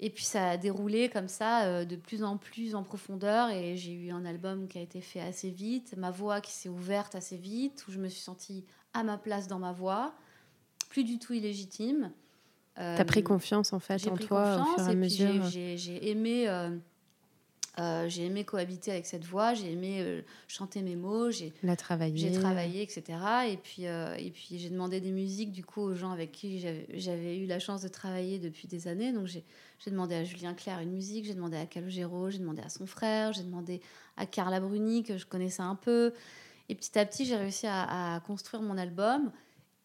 et 0.00 0.10
puis 0.10 0.24
ça 0.24 0.50
a 0.50 0.56
déroulé 0.56 1.08
comme 1.08 1.28
ça, 1.28 1.64
euh, 1.64 1.84
de 1.84 1.96
plus 1.96 2.24
en 2.24 2.36
plus 2.36 2.74
en 2.74 2.82
profondeur. 2.82 3.50
Et 3.50 3.76
j'ai 3.76 3.92
eu 3.92 4.10
un 4.10 4.24
album 4.24 4.68
qui 4.68 4.78
a 4.78 4.82
été 4.82 5.00
fait 5.00 5.20
assez 5.20 5.50
vite, 5.50 5.94
ma 5.96 6.10
voix 6.10 6.40
qui 6.40 6.52
s'est 6.52 6.68
ouverte 6.68 7.14
assez 7.14 7.36
vite, 7.36 7.84
où 7.88 7.92
je 7.92 7.98
me 7.98 8.08
suis 8.08 8.20
sentie 8.20 8.66
à 8.92 9.02
ma 9.02 9.18
place 9.18 9.48
dans 9.48 9.58
ma 9.58 9.72
voix, 9.72 10.14
plus 10.94 11.02
du 11.02 11.18
tout 11.18 11.32
illégitime. 11.32 12.12
Euh, 12.78 12.96
T'as 12.96 13.04
pris 13.04 13.24
confiance 13.24 13.72
en 13.72 13.80
fait 13.80 13.98
en 14.08 14.14
pris 14.14 14.26
toi 14.26 14.54
au 14.54 14.58
confiance 14.58 14.74
fur 14.76 14.84
et 14.86 14.88
à 14.90 14.92
et 14.92 14.96
puis 15.00 15.08
j'ai- 15.76 16.10
aimé, 16.10 16.48
euh, 16.48 16.70
euh, 17.80 18.08
j'ai 18.08 18.26
aimé 18.26 18.44
cohabiter 18.44 18.92
avec 18.92 19.04
cette 19.06 19.24
voix, 19.24 19.54
j'ai 19.54 19.72
aimé 19.72 19.98
euh, 20.00 20.22
chanter 20.46 20.82
mes 20.82 20.94
mots, 20.94 21.32
j'ai 21.32 21.52
La 21.64 21.74
travailler. 21.74 22.16
j'ai 22.16 22.30
travaillé, 22.38 22.82
etc. 22.82 23.02
Et 23.50 23.56
puis, 23.56 23.86
euh, 23.88 24.14
et 24.16 24.30
puis 24.30 24.58
j'ai 24.60 24.70
demandé 24.70 25.00
des 25.00 25.10
musiques 25.10 25.50
du 25.50 25.64
coup 25.64 25.80
aux 25.80 25.94
gens 25.96 26.12
avec 26.12 26.30
qui 26.30 26.60
j'avais- 26.94 27.36
eu 27.38 27.46
la 27.46 27.58
chance 27.58 27.82
de 27.82 27.88
travailler 27.88 28.38
depuis 28.38 28.68
des 28.68 28.86
années. 28.86 29.12
Donc 29.12 29.26
j'ai 29.26 29.42
j'ai 29.80 29.90
demandé 29.90 30.14
à 30.14 30.22
Julien 30.24 30.54
Clerc 30.54 30.80
une 30.80 30.92
musique, 30.92 31.24
j'ai 31.26 31.34
demandé 31.34 31.56
à 31.56 31.66
Calogero, 31.66 32.30
j'ai 32.30 32.38
demandé 32.38 32.62
à 32.62 32.68
son 32.68 32.86
frère, 32.86 33.32
j'ai 33.32 33.42
demandé 33.42 33.80
à 34.16 34.26
Carla 34.26 34.60
Bruni 34.60 35.02
que 35.02 35.18
je 35.18 35.26
connaissais 35.26 35.62
un 35.62 35.74
peu. 35.74 36.12
Et 36.68 36.74
petit 36.76 36.96
à 36.98 37.04
petit, 37.04 37.24
j'ai 37.26 37.36
réussi 37.36 37.66
à, 37.66 38.14
à 38.14 38.20
construire 38.20 38.62
mon 38.62 38.78
album. 38.78 39.32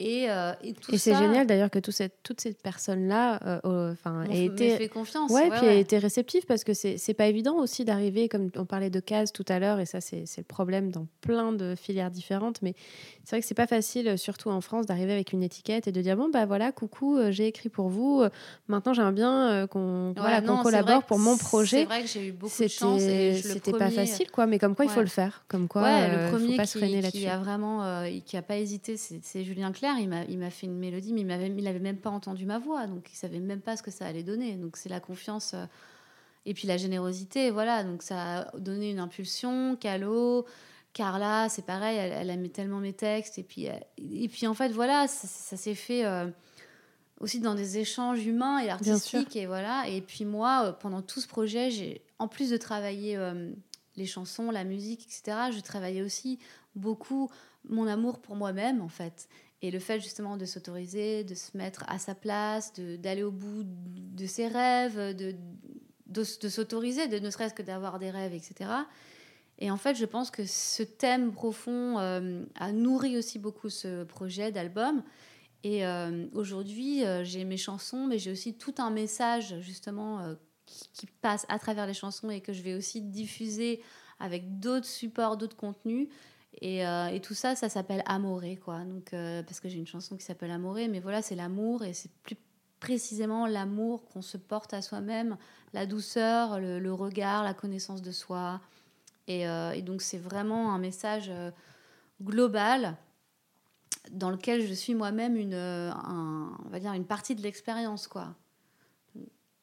Et, 0.02 0.30
euh, 0.32 0.54
et 0.64 0.98
c'est 0.98 1.14
génial 1.14 1.46
d'ailleurs 1.46 1.70
que 1.70 1.80
tout 1.80 1.92
cette, 1.92 2.24
toutes 2.24 2.40
ces 2.40 2.54
personnes-là 2.54 3.60
euh, 3.66 3.92
enfin, 3.92 4.24
aient 4.32 4.46
été 4.46 4.70
m'ait 4.70 4.78
fait 4.78 4.88
confiance. 4.88 5.30
Ouais, 5.30 5.50
ouais, 5.50 5.50
puis 5.58 5.66
ouais. 5.68 5.74
elle 5.74 5.80
était 5.80 5.98
réceptive 5.98 6.46
parce 6.46 6.64
que 6.64 6.74
c'est 6.74 6.98
c'est 6.98 7.14
pas 7.14 7.28
évident 7.28 7.56
aussi 7.58 7.84
d'arriver, 7.84 8.30
comme 8.30 8.50
on 8.56 8.64
parlait 8.66 8.90
de 8.90 9.02
cases 9.02 9.34
tout 9.34 9.44
à 9.50 9.60
l'heure, 9.60 9.82
et 9.82 9.86
ça 9.86 10.00
c'est 10.00 10.26
c'est 10.26 10.40
le 10.40 10.46
problème 10.46 10.90
dans 10.90 11.06
plein 11.20 11.52
de 11.52 11.76
filières 11.76 12.12
différentes, 12.12 12.62
mais 12.62 12.76
c'est 13.26 13.32
vrai 13.36 13.42
que 13.42 13.46
c'est 13.48 13.54
pas 13.56 13.68
facile, 13.68 14.08
euh, 14.08 14.16
surtout 14.18 14.50
en 14.50 14.62
France, 14.62 14.86
d'arriver 14.86 15.12
avec 15.12 15.34
une 15.34 15.44
étiquette 15.44 15.88
et 15.88 15.92
de 15.92 16.02
dire 16.02 16.16
bon 16.16 16.30
bah 16.30 16.46
voilà, 16.46 16.72
coucou, 16.72 17.18
euh, 17.18 17.32
j'ai 17.32 17.48
écrit 17.48 17.68
pour 17.68 17.90
vous, 17.90 18.24
maintenant 18.70 18.94
j'aimerais 18.94 19.12
bien 19.12 19.68
qu'on 19.68 20.10
Ouais, 20.10 20.14
voilà, 20.16 20.40
c'est 20.40 20.46
vrai 20.48 20.64
collabore 20.64 21.04
pour 21.04 21.20
mon 21.20 21.36
C'est 21.36 21.44
projet. 21.44 21.84
vrai 21.84 22.04
que 22.04 22.08
j'ai 22.08 22.28
eu 22.28 22.32
beaucoup 22.32 22.64
de 22.64 22.68
chance. 22.70 23.02
C'était 23.02 23.42
c'était 23.44 23.72
pas 23.72 23.78
premier- 23.80 23.92
facile 23.96 24.32
quoi, 24.32 24.46
mais 24.46 24.60
comme 24.60 24.76
quoi 24.76 24.86
il 24.86 24.92
faut 24.92 25.02
le 25.02 25.08
faire, 25.08 25.44
comme 25.50 25.68
quoi 25.68 25.84
euh, 25.86 26.26
le 26.26 26.32
premier 26.32 26.52
faut 26.52 26.56
pas 26.58 26.64
qui, 26.64 26.70
se 26.70 26.78
freiner 26.78 26.96
qui 26.98 27.02
là-dessus. 27.02 27.26
a 27.28 27.38
vraiment, 27.38 28.04
qui 28.26 28.38
a 28.38 28.42
pas 28.42 28.56
hésité, 28.56 28.96
c'est 28.96 29.20
c'est 29.24 29.44
Julien 29.44 29.74
Clerc. 29.74 29.89
Il 30.00 30.10
m'a, 30.10 30.24
il 30.26 30.38
m'a 30.38 30.50
fait 30.50 30.68
une 30.68 30.78
mélodie, 30.78 31.14
mais 31.14 31.22
il 31.22 31.28
m'avait, 31.28 31.48
il 31.48 31.68
avait 31.68 31.80
même 31.80 31.98
pas 31.98 32.10
entendu 32.10 32.46
ma 32.46 32.60
voix, 32.60 32.88
donc 32.88 33.10
il 33.12 33.16
savait 33.16 33.40
même 33.40 33.62
pas 33.62 33.78
ce 33.78 33.84
que 33.84 33.92
ça 33.92 34.06
allait 34.06 34.24
donner. 34.24 34.56
Donc 34.56 34.78
c'est 34.78 34.90
la 34.90 35.00
confiance 35.00 35.54
euh, 35.54 35.66
et 36.46 36.54
puis 36.54 36.68
la 36.68 36.78
générosité, 36.78 37.52
voilà. 37.52 37.84
Donc 37.84 38.04
ça 38.04 38.40
a 38.42 38.58
donné 38.58 38.92
une 38.92 39.00
impulsion. 39.00 39.76
Calo, 39.76 40.46
Carla, 40.94 41.50
c'est 41.50 41.66
pareil, 41.66 41.98
elle, 41.98 42.12
elle 42.14 42.30
aimait 42.30 42.50
tellement 42.50 42.80
mes 42.80 42.94
textes 42.94 43.38
et 43.38 43.44
puis, 43.44 43.66
et 43.66 44.28
puis 44.28 44.48
en 44.48 44.54
fait 44.54 44.70
voilà, 44.70 45.08
ça, 45.08 45.28
ça 45.28 45.58
s'est 45.58 45.76
fait. 45.76 46.06
euh, 46.06 46.28
aussi 47.20 47.40
dans 47.40 47.56
des 47.56 47.78
échanges 47.78 48.26
humains 48.26 48.60
et 48.60 48.70
artistiques 48.70 49.36
et 49.36 49.46
voilà 49.46 49.88
et 49.88 50.02
puis 50.02 50.26
moi 50.26 50.66
euh, 50.68 50.72
pendant 50.72 51.02
tout 51.02 51.20
ce 51.22 51.28
projet 51.28 51.70
j'ai 51.70 52.02
en 52.18 52.28
plus 52.28 52.50
de 52.50 52.58
travailler 52.58 53.18
euh, 53.18 53.52
les 53.98 54.06
chansons 54.06 54.52
la 54.52 54.64
musique 54.64 55.06
etc 55.06 55.50
je 55.54 55.60
travaillais 55.60 56.02
aussi 56.02 56.40
beaucoup 56.76 57.30
mon 57.68 57.88
amour 57.88 58.20
pour 58.20 58.36
moi-même 58.36 58.82
en 58.82 58.88
fait 58.88 59.28
Et 59.62 59.72
le 59.72 59.80
fait 59.80 60.00
justement 60.00 60.38
de 60.38 60.46
s'autoriser, 60.46 61.24
de 61.24 61.36
se 61.36 61.58
mettre 61.58 61.84
à 61.88 62.00
sa 62.00 62.16
place, 62.16 62.74
d'aller 62.74 63.24
au 63.24 63.32
bout 63.32 63.64
de 63.66 64.26
ses 64.26 64.48
rêves, 64.48 65.16
de, 65.16 65.36
de, 66.08 66.24
s'autoriser, 66.24 67.08
de 67.08 67.20
ne 67.20 67.30
serait-ce 67.30 67.54
que 67.54 67.62
d'avoir 67.62 68.00
des 68.00 68.10
rêves, 68.10 68.34
etc. 68.34 68.70
Et 69.60 69.70
en 69.70 69.78
fait, 69.78 69.96
je 69.96 70.06
pense 70.06 70.32
que 70.32 70.46
ce 70.46 70.84
thème 70.84 71.34
profond 71.34 72.00
euh, 72.00 72.46
a 72.56 72.72
nourri 72.72 73.18
aussi 73.18 73.38
beaucoup 73.38 73.70
ce 73.70 74.06
projet 74.06 74.52
d'album. 74.52 75.04
Et 75.64 75.86
euh, 75.86 76.28
aujourd'hui, 76.34 77.06
euh, 77.06 77.26
j'ai 77.26 77.44
mes 77.44 77.58
chansons, 77.58 78.08
mais 78.08 78.18
j'ai 78.18 78.32
aussi 78.32 78.58
tout 78.58 78.76
un 78.78 78.90
message 78.90 79.60
justement 79.60 80.36
qui, 80.66 80.90
qui, 80.94 81.08
passe 81.08 81.46
à 81.50 81.60
travers 81.60 81.86
les 81.86 81.94
chansons 81.94 82.30
et 82.30 82.40
que 82.40 82.54
je 82.54 82.62
vais 82.62 82.76
aussi 82.76 83.02
diffuser 83.02 83.82
avec 84.20 84.60
d'autres 84.60 84.86
supports, 84.88 85.36
d'autres 85.36 85.58
contenus. 85.58 86.08
Et, 86.62 86.80
et, 86.80 87.22
tout 87.22 87.36
ça, 87.36 87.56
ça 87.56 87.70
s'appelle 87.70 88.04
Amoré, 88.06 88.58
quoi. 88.58 88.80
Donc, 88.80 89.12
parce 89.12 89.60
que 89.60 89.70
j'ai 89.70 89.78
une 89.78 89.88
chanson 89.88 90.18
qui 90.18 90.26
s'appelle 90.26 90.52
Amoré, 90.52 90.88
mais 90.88 91.00
voilà, 91.00 91.22
c'est 91.22 91.36
l'amour 91.36 91.84
et 91.84 91.94
c'est 91.94 92.12
plus 92.24 92.36
précisément 92.80 93.46
l'amour 93.46 94.06
qu'on 94.06 94.22
se 94.22 94.38
porte 94.38 94.74
à 94.74 94.82
soi-même, 94.82 95.38
la 95.74 95.86
douceur, 95.86 96.60
le, 96.60 96.94
regard, 96.94 97.44
la 97.44 97.54
connaissance 97.54 98.02
de 98.02 98.12
soi. 98.12 98.62
Euh, 99.30 99.72
et, 99.72 99.82
donc 99.82 100.02
c'est 100.02 100.18
vraiment 100.18 100.74
un 100.74 100.80
message 100.80 101.30
euh, 101.30 101.52
global 102.22 102.98
dans 104.12 104.32
lequel 104.32 104.66
je 104.66 104.74
suis 104.74 104.96
moi-même 104.96 105.36
une, 105.36 105.54
on 105.54 106.70
va 106.70 106.80
dire 106.80 106.94
une 106.94 107.06
partie 107.06 107.36
de 107.36 107.42
l'expérience, 107.42 108.08
quoi. 108.08 108.34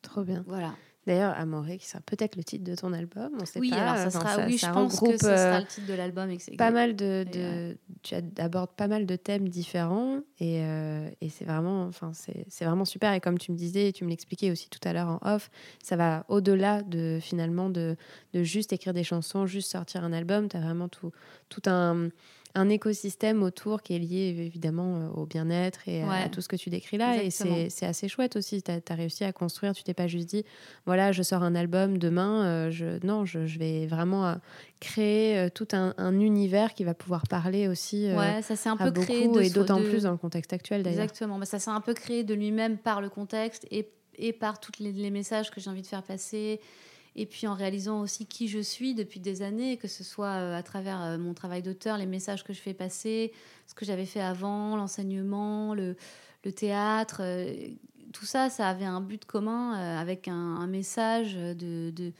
Trop 0.02 0.22
bien. 0.22 0.44
Voilà. 0.46 0.74
D'ailleurs, 1.06 1.34
Amoré, 1.38 1.78
qui 1.78 1.86
sera 1.86 2.00
peut-être 2.00 2.34
le 2.34 2.42
titre 2.42 2.64
de 2.64 2.74
ton 2.74 2.92
album, 2.92 3.30
on 3.40 3.46
sait 3.46 3.60
oui, 3.60 3.70
pas. 3.70 3.76
alors 3.76 3.96
ça 3.96 4.10
sera, 4.10 4.44
oui, 4.44 4.58
je 4.58 4.66
pense 4.66 4.98
que 4.98 5.16
sera 5.16 5.30
euh, 5.30 5.58
le 5.60 5.66
titre 5.66 5.86
de 5.86 5.94
l'album. 5.94 6.36
Pas 6.58 6.72
mal 6.72 6.96
de, 6.96 7.24
de 7.32 7.76
tu 8.02 8.16
abordes 8.38 8.70
pas 8.70 8.88
mal 8.88 9.06
de 9.06 9.14
thèmes 9.14 9.48
différents 9.48 10.18
et, 10.40 10.62
euh, 10.62 11.08
et 11.20 11.28
c'est 11.28 11.44
vraiment, 11.44 11.84
enfin, 11.84 12.10
c'est 12.12 12.64
vraiment 12.64 12.84
super. 12.84 13.12
Et 13.12 13.20
comme 13.20 13.38
tu 13.38 13.52
me 13.52 13.56
disais, 13.56 13.92
tu 13.92 14.04
me 14.04 14.10
l'expliquais 14.10 14.50
aussi 14.50 14.68
tout 14.68 14.80
à 14.82 14.92
l'heure 14.92 15.08
en 15.08 15.20
off, 15.22 15.48
ça 15.80 15.94
va 15.94 16.24
au-delà 16.28 16.82
de 16.82 17.18
finalement 17.20 17.70
de, 17.70 17.96
de 18.34 18.42
juste 18.42 18.72
écrire 18.72 18.92
des 18.92 19.04
chansons, 19.04 19.46
juste 19.46 19.70
sortir 19.70 20.02
un 20.02 20.12
album. 20.12 20.48
Tu 20.48 20.56
as 20.56 20.60
vraiment 20.60 20.88
tout, 20.88 21.12
tout 21.48 21.62
un 21.66 22.08
un 22.56 22.70
écosystème 22.70 23.42
autour 23.42 23.82
qui 23.82 23.94
est 23.94 23.98
lié 23.98 24.34
évidemment 24.38 24.96
euh, 24.96 25.08
au 25.08 25.26
bien-être 25.26 25.86
et 25.86 26.02
à, 26.02 26.28
tout 26.30 26.40
ce 26.40 26.48
que 26.48 26.56
tu 26.56 26.70
décris 26.70 26.96
là. 26.96 27.22
Et 27.22 27.30
c'est 27.30 27.86
assez 27.86 28.08
chouette 28.08 28.36
aussi. 28.36 28.62
Tu 28.62 28.70
as, 28.70 28.94
réussi 28.94 29.24
à 29.24 29.32
construire. 29.32 29.74
Tu 29.74 29.84
t'es 29.84 29.94
pas 29.94 30.06
juste 30.06 30.28
dit, 30.28 30.44
voilà, 30.86 31.12
je 31.12 31.22
sors 31.22 31.42
un 31.42 31.54
album 31.54 31.98
demain. 31.98 32.44
Euh, 32.44 32.70
je, 32.70 33.04
non, 33.06 33.26
je, 33.26 33.40
vais 33.58 33.86
vraiment 33.86 34.26
euh, 34.26 34.34
créer 34.80 35.50
tout 35.50 35.68
un, 35.72 35.94
univers 36.18 36.72
qui 36.72 36.84
va 36.84 36.94
pouvoir 36.94 37.26
parler 37.28 37.68
aussi 37.68 38.08
ouais, 38.10 38.40
ça 38.42 38.56
s'est 38.56 38.68
un 38.68 38.76
peu 38.76 38.90
créé 38.90 39.24
et 39.24 39.50
d'autant 39.50 39.80
plus 39.82 40.04
dans 40.04 40.10
le 40.10 40.16
contexte 40.16 40.52
actuel 40.52 40.82
d'ailleurs. 40.82 41.02
Exactement. 41.02 41.42
ça 41.44 41.58
s'est 41.58 41.70
un 41.70 41.80
peu 41.80 41.92
créé 41.92 42.24
de 42.24 42.32
lui-même 42.32 42.78
par 42.78 43.00
le 43.02 43.10
contexte 43.10 43.66
et, 43.70 43.88
et 44.16 44.32
par 44.32 44.60
tous 44.60 44.72
les, 44.80 44.92
les 44.92 45.10
messages 45.10 45.50
que 45.50 45.60
j'ai 45.60 45.68
envie 45.68 45.82
de 45.82 45.86
faire 45.86 46.02
passer 46.02 46.60
et 47.18 47.24
puis 47.24 47.46
en 47.46 47.54
réalisant 47.54 48.02
aussi 48.02 48.26
qui 48.26 48.46
je 48.46 48.58
suis 48.58 48.94
depuis 48.94 49.20
des 49.20 49.40
années, 49.40 49.78
que 49.78 49.88
ce 49.88 50.04
soit 50.04 50.34
euh, 50.34 50.54
à 50.54 50.62
travers 50.62 51.02
euh, 51.02 51.18
mon 51.18 51.32
travail 51.32 51.62
d'auteur, 51.62 51.96
les 51.96 52.04
messages 52.04 52.44
que 52.44 52.52
je 52.52 52.60
fais 52.60 52.74
passer, 52.74 53.32
ce 53.66 53.74
que 53.74 53.86
j'avais 53.86 54.04
fait 54.04 54.20
avant, 54.20 54.76
l'enseignement, 54.76 55.74
le, 55.74 55.96
théâtre, 56.54 57.22
euh, 57.22 57.68
tout 58.12 58.26
ça, 58.26 58.50
ça 58.50 58.68
avait 58.68 58.84
un 58.84 59.00
but 59.00 59.24
commun 59.24 59.72
avec 59.72 60.28
un, 60.28 60.64
message 60.68 61.34
de, 61.34 62.12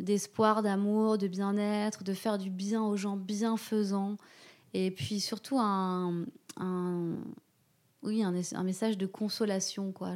d'espoir, 0.00 0.64
d'amour, 0.64 1.16
de 1.16 1.28
bien-être, 1.28 2.02
de 2.02 2.12
faire 2.12 2.38
du 2.38 2.50
bien 2.50 2.82
aux 2.82 2.96
gens 2.96 3.16
bienfaisants, 3.16 4.16
et 4.74 4.90
puis 4.90 5.20
surtout 5.20 5.60
un, 5.60 6.24
oui, 8.02 8.24
un, 8.24 8.32
message 8.64 8.98
de 8.98 9.06
consolation, 9.06 9.92
quoi. 9.92 10.14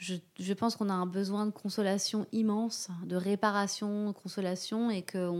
Je, 0.00 0.52
pense 0.54 0.76
qu'on 0.76 0.88
a 0.88 0.94
un 0.94 1.06
besoin 1.06 1.44
de 1.46 1.50
consolation 1.50 2.26
immense, 2.32 2.88
de 3.04 3.16
réparation, 3.16 4.08
de 4.08 4.12
consolation, 4.12 4.90
et 4.90 5.02
que 5.02 5.30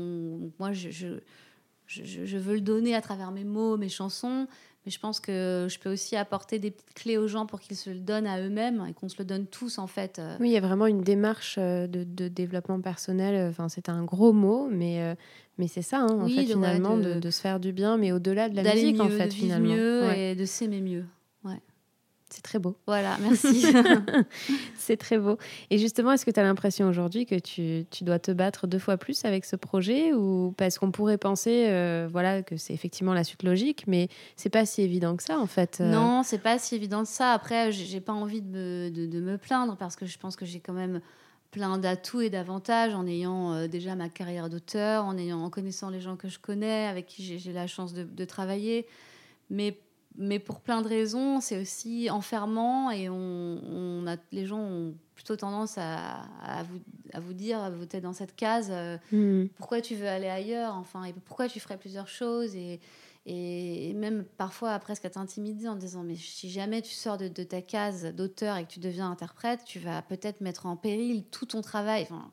moi, 0.58 0.72
je, 0.72 0.90
je, 1.86 2.36
veux 2.36 2.54
le 2.54 2.60
donner 2.60 2.94
à 2.94 3.00
travers 3.00 3.30
mes 3.30 3.44
mots, 3.44 3.78
mes 3.78 3.88
chansons, 3.88 4.46
mais 4.84 4.92
je 4.92 5.00
pense 5.00 5.18
que 5.18 5.66
je 5.70 5.78
peux 5.78 5.90
aussi 5.90 6.14
apporter 6.14 6.58
des 6.58 6.70
petites 6.70 6.94
clés 6.94 7.16
aux 7.16 7.26
gens 7.26 7.46
pour 7.46 7.60
qu'ils 7.60 7.76
se 7.76 7.88
le 7.88 8.00
donnent 8.00 8.26
à 8.26 8.40
eux-mêmes 8.40 8.84
et 8.86 8.92
qu'on 8.92 9.08
se 9.08 9.16
le 9.18 9.24
donne 9.24 9.46
tous, 9.46 9.78
en 9.78 9.86
fait. 9.86 10.18
Euh. 10.18 10.36
Oui, 10.40 10.50
il 10.50 10.52
y 10.52 10.58
a 10.58 10.60
vraiment 10.60 10.86
une 10.86 11.02
démarche 11.02 11.56
euh, 11.58 11.86
de, 11.86 12.28
développement 12.28 12.82
personnel. 12.82 13.48
Enfin, 13.48 13.70
c'est 13.70 13.88
un 13.88 14.04
gros 14.04 14.34
mot, 14.34 14.68
mais, 14.70 15.02
euh, 15.02 15.14
mais 15.56 15.68
c'est 15.68 15.82
ça, 15.82 16.00
hein, 16.00 16.20
en 16.20 16.28
fait, 16.28 16.44
finalement, 16.44 16.98
de, 16.98 17.30
se 17.30 17.40
faire 17.40 17.60
du 17.60 17.72
bien, 17.72 17.96
mais 17.96 18.12
au-delà 18.12 18.50
de 18.50 18.56
la 18.56 18.74
musique, 18.74 19.00
en 19.00 19.08
fait, 19.08 19.28
de 19.28 19.32
finalement. 19.32 19.74
mieux 19.74 20.12
et 20.12 20.34
de 20.34 20.44
s'aimer 20.44 20.82
mieux. 20.82 21.06
C'est 22.30 22.42
très 22.42 22.60
beau. 22.60 22.76
Voilà, 22.86 23.18
merci. 23.20 23.66
c'est 24.76 24.96
très 24.96 25.18
beau. 25.18 25.36
Et 25.70 25.78
justement, 25.78 26.12
est-ce 26.12 26.24
que 26.24 26.30
tu 26.30 26.38
as 26.38 26.44
l'impression 26.44 26.88
aujourd'hui 26.88 27.26
que 27.26 27.38
tu, 27.38 27.86
tu, 27.90 28.04
dois 28.04 28.20
te 28.20 28.30
battre 28.30 28.68
deux 28.68 28.78
fois 28.78 28.96
plus 28.96 29.24
avec 29.24 29.44
ce 29.44 29.56
projet 29.56 30.12
ou 30.12 30.54
parce 30.56 30.78
qu'on 30.78 30.92
pourrait 30.92 31.18
penser 31.18 31.66
euh, 31.68 32.08
voilà 32.10 32.42
que 32.42 32.56
c'est 32.56 32.72
effectivement 32.72 33.14
la 33.14 33.24
suite 33.24 33.42
logique, 33.42 33.84
mais 33.88 34.08
c'est 34.36 34.48
pas 34.48 34.64
si 34.64 34.82
évident 34.82 35.16
que 35.16 35.24
ça 35.24 35.38
en 35.38 35.46
fait. 35.46 35.78
Euh. 35.80 35.90
Non, 35.90 36.22
c'est 36.22 36.38
pas 36.38 36.58
si 36.58 36.76
évident 36.76 37.02
que 37.02 37.08
ça. 37.08 37.32
Après, 37.32 37.72
j'ai 37.72 38.00
pas 38.00 38.12
envie 38.12 38.42
de 38.42 38.48
me, 38.48 38.90
de, 38.90 39.20
me, 39.20 39.36
plaindre 39.36 39.76
parce 39.76 39.96
que 39.96 40.06
je 40.06 40.18
pense 40.18 40.36
que 40.36 40.46
j'ai 40.46 40.60
quand 40.60 40.72
même 40.72 41.00
plein 41.50 41.78
d'atouts 41.78 42.20
et 42.20 42.30
d'avantages 42.30 42.94
en 42.94 43.08
ayant 43.08 43.54
euh, 43.54 43.66
déjà 43.66 43.96
ma 43.96 44.08
carrière 44.08 44.48
d'auteur, 44.48 45.04
en 45.04 45.18
ayant 45.18 45.42
en 45.42 45.50
connaissant 45.50 45.90
les 45.90 46.00
gens 46.00 46.16
que 46.16 46.28
je 46.28 46.38
connais, 46.38 46.86
avec 46.86 47.06
qui 47.06 47.38
j'ai 47.38 47.52
la 47.52 47.66
chance 47.66 47.92
de, 47.92 48.04
de 48.04 48.24
travailler. 48.24 48.86
Mais 49.50 49.76
mais 50.20 50.38
pour 50.38 50.60
plein 50.60 50.82
de 50.82 50.86
raisons, 50.86 51.40
c'est 51.40 51.58
aussi 51.58 52.10
enfermant 52.10 52.90
et 52.90 53.08
on, 53.08 54.04
a, 54.06 54.16
les 54.32 54.46
gens 54.46 54.60
ont 54.60 54.94
plutôt 55.14 55.34
tendance 55.34 55.78
à, 55.78 56.22
à, 56.42 56.62
vous, 56.62 56.78
à 57.14 57.20
vous 57.20 57.32
dire, 57.32 57.70
vous 57.70 57.84
êtes 57.84 57.96
dans 57.96 58.12
cette 58.12 58.36
case, 58.36 58.68
euh, 58.70 58.98
hmm. 59.12 59.48
pourquoi 59.56 59.80
tu 59.80 59.94
veux 59.94 60.06
aller 60.06 60.28
ailleurs, 60.28 60.74
enfin, 60.76 61.04
et 61.04 61.14
pourquoi 61.14 61.48
tu 61.48 61.58
ferais 61.58 61.78
plusieurs 61.78 62.06
choses 62.06 62.54
et, 62.54 62.80
et 63.24 63.94
même 63.94 64.24
parfois 64.36 64.78
presque 64.78 65.06
à 65.06 65.10
t'intimider 65.10 65.68
en 65.68 65.76
disant, 65.76 66.02
mais 66.02 66.16
si 66.16 66.50
jamais 66.50 66.82
tu 66.82 66.92
sors 66.92 67.16
de, 67.16 67.28
de 67.28 67.42
ta 67.42 67.62
case 67.62 68.04
d'auteur 68.14 68.58
et 68.58 68.64
que 68.64 68.70
tu 68.70 68.80
deviens 68.80 69.10
interprète, 69.10 69.64
tu 69.64 69.78
vas 69.78 70.02
peut-être 70.02 70.42
mettre 70.42 70.66
en 70.66 70.76
péril 70.76 71.24
tout 71.30 71.46
ton 71.46 71.62
travail. 71.62 72.02
Enfin, 72.02 72.30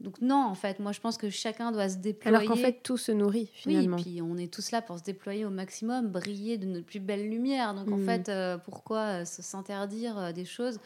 donc 0.00 0.20
non, 0.20 0.44
en 0.44 0.54
fait, 0.54 0.80
moi 0.80 0.92
je 0.92 1.00
pense 1.00 1.16
que 1.16 1.30
chacun 1.30 1.70
doit 1.72 1.88
se 1.88 1.96
déployer. 1.96 2.36
Alors 2.36 2.48
qu'en 2.48 2.60
fait, 2.60 2.82
tout 2.82 2.96
se 2.96 3.12
nourrit 3.12 3.48
finalement. 3.52 3.96
Oui, 3.96 4.02
puis 4.02 4.22
on 4.22 4.36
est 4.36 4.52
tous 4.52 4.70
là 4.70 4.82
pour 4.82 4.98
se 4.98 5.04
déployer 5.04 5.44
au 5.44 5.50
maximum, 5.50 6.08
briller 6.08 6.58
de 6.58 6.66
notre 6.66 6.86
plus 6.86 7.00
belle 7.00 7.28
lumière. 7.28 7.74
Donc 7.74 7.90
en 7.90 7.98
mm. 7.98 8.04
fait, 8.04 8.28
euh, 8.28 8.58
pourquoi 8.58 9.20
euh, 9.20 9.24
s'interdire 9.24 10.18
euh, 10.18 10.32
des 10.32 10.44
choses? 10.44 10.78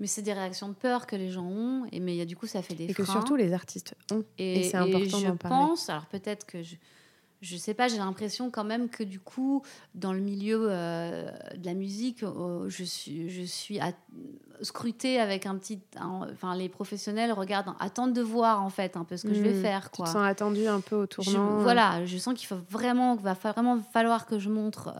Mais 0.00 0.06
c'est 0.06 0.22
des 0.22 0.32
réactions 0.32 0.68
de 0.68 0.74
peur 0.74 1.06
que 1.06 1.14
les 1.14 1.30
gens 1.30 1.46
ont, 1.46 1.86
et 1.92 2.00
mais 2.00 2.24
du 2.24 2.34
coup 2.34 2.46
ça 2.46 2.62
fait 2.62 2.74
des 2.74 2.84
et 2.84 2.94
que 2.94 3.04
surtout 3.04 3.36
les 3.36 3.52
artistes 3.52 3.94
ont. 4.10 4.24
Et, 4.38 4.62
c'est 4.64 4.78
important 4.78 5.20
d'en 5.20 5.36
parler. 5.36 5.56
Je 5.62 5.68
pense, 5.68 5.90
alors 5.90 6.06
peut-être 6.06 6.46
que 6.46 6.62
je, 6.62 6.76
je 7.40 7.56
sais 7.56 7.72
pas, 7.72 7.88
j'ai 7.88 7.96
l'impression 7.96 8.50
quand 8.50 8.64
même 8.64 8.90
que 8.90 9.02
du 9.02 9.18
coup, 9.18 9.62
dans 9.94 10.12
le 10.12 10.20
milieu 10.20 10.66
euh, 10.68 11.30
de 11.56 11.64
la 11.64 11.72
musique, 11.72 12.22
euh, 12.22 12.68
je 12.68 12.84
suis, 12.84 13.30
je 13.30 13.42
suis 13.42 13.80
scrutée 14.60 15.18
avec 15.18 15.46
un 15.46 15.56
petit. 15.56 15.80
enfin, 15.98 16.54
les 16.54 16.68
professionnels 16.68 17.32
regardent, 17.32 17.74
attendent 17.80 18.12
de 18.12 18.20
voir 18.20 18.62
en 18.62 18.68
fait 18.68 18.94
un 18.98 19.04
peu 19.04 19.16
ce 19.16 19.26
que 19.26 19.32
je 19.32 19.40
vais 19.40 19.54
hmm. 19.54 19.62
faire. 19.62 19.90
Quoi. 19.90 20.04
Tu 20.04 20.12
te 20.12 20.18
sens 20.18 20.26
attendu 20.26 20.66
un 20.66 20.80
peu 20.80 20.96
au 20.96 21.06
tournant. 21.06 21.60
Euh. 21.60 21.62
voilà, 21.62 22.04
je 22.04 22.18
sens 22.18 22.34
qu'il 22.34 22.46
faut 22.46 22.60
vraiment, 22.68 23.16
va 23.16 23.32
vraiment 23.32 23.78
falloir 23.80 24.26
que 24.26 24.38
je 24.38 24.50
montre 24.50 24.94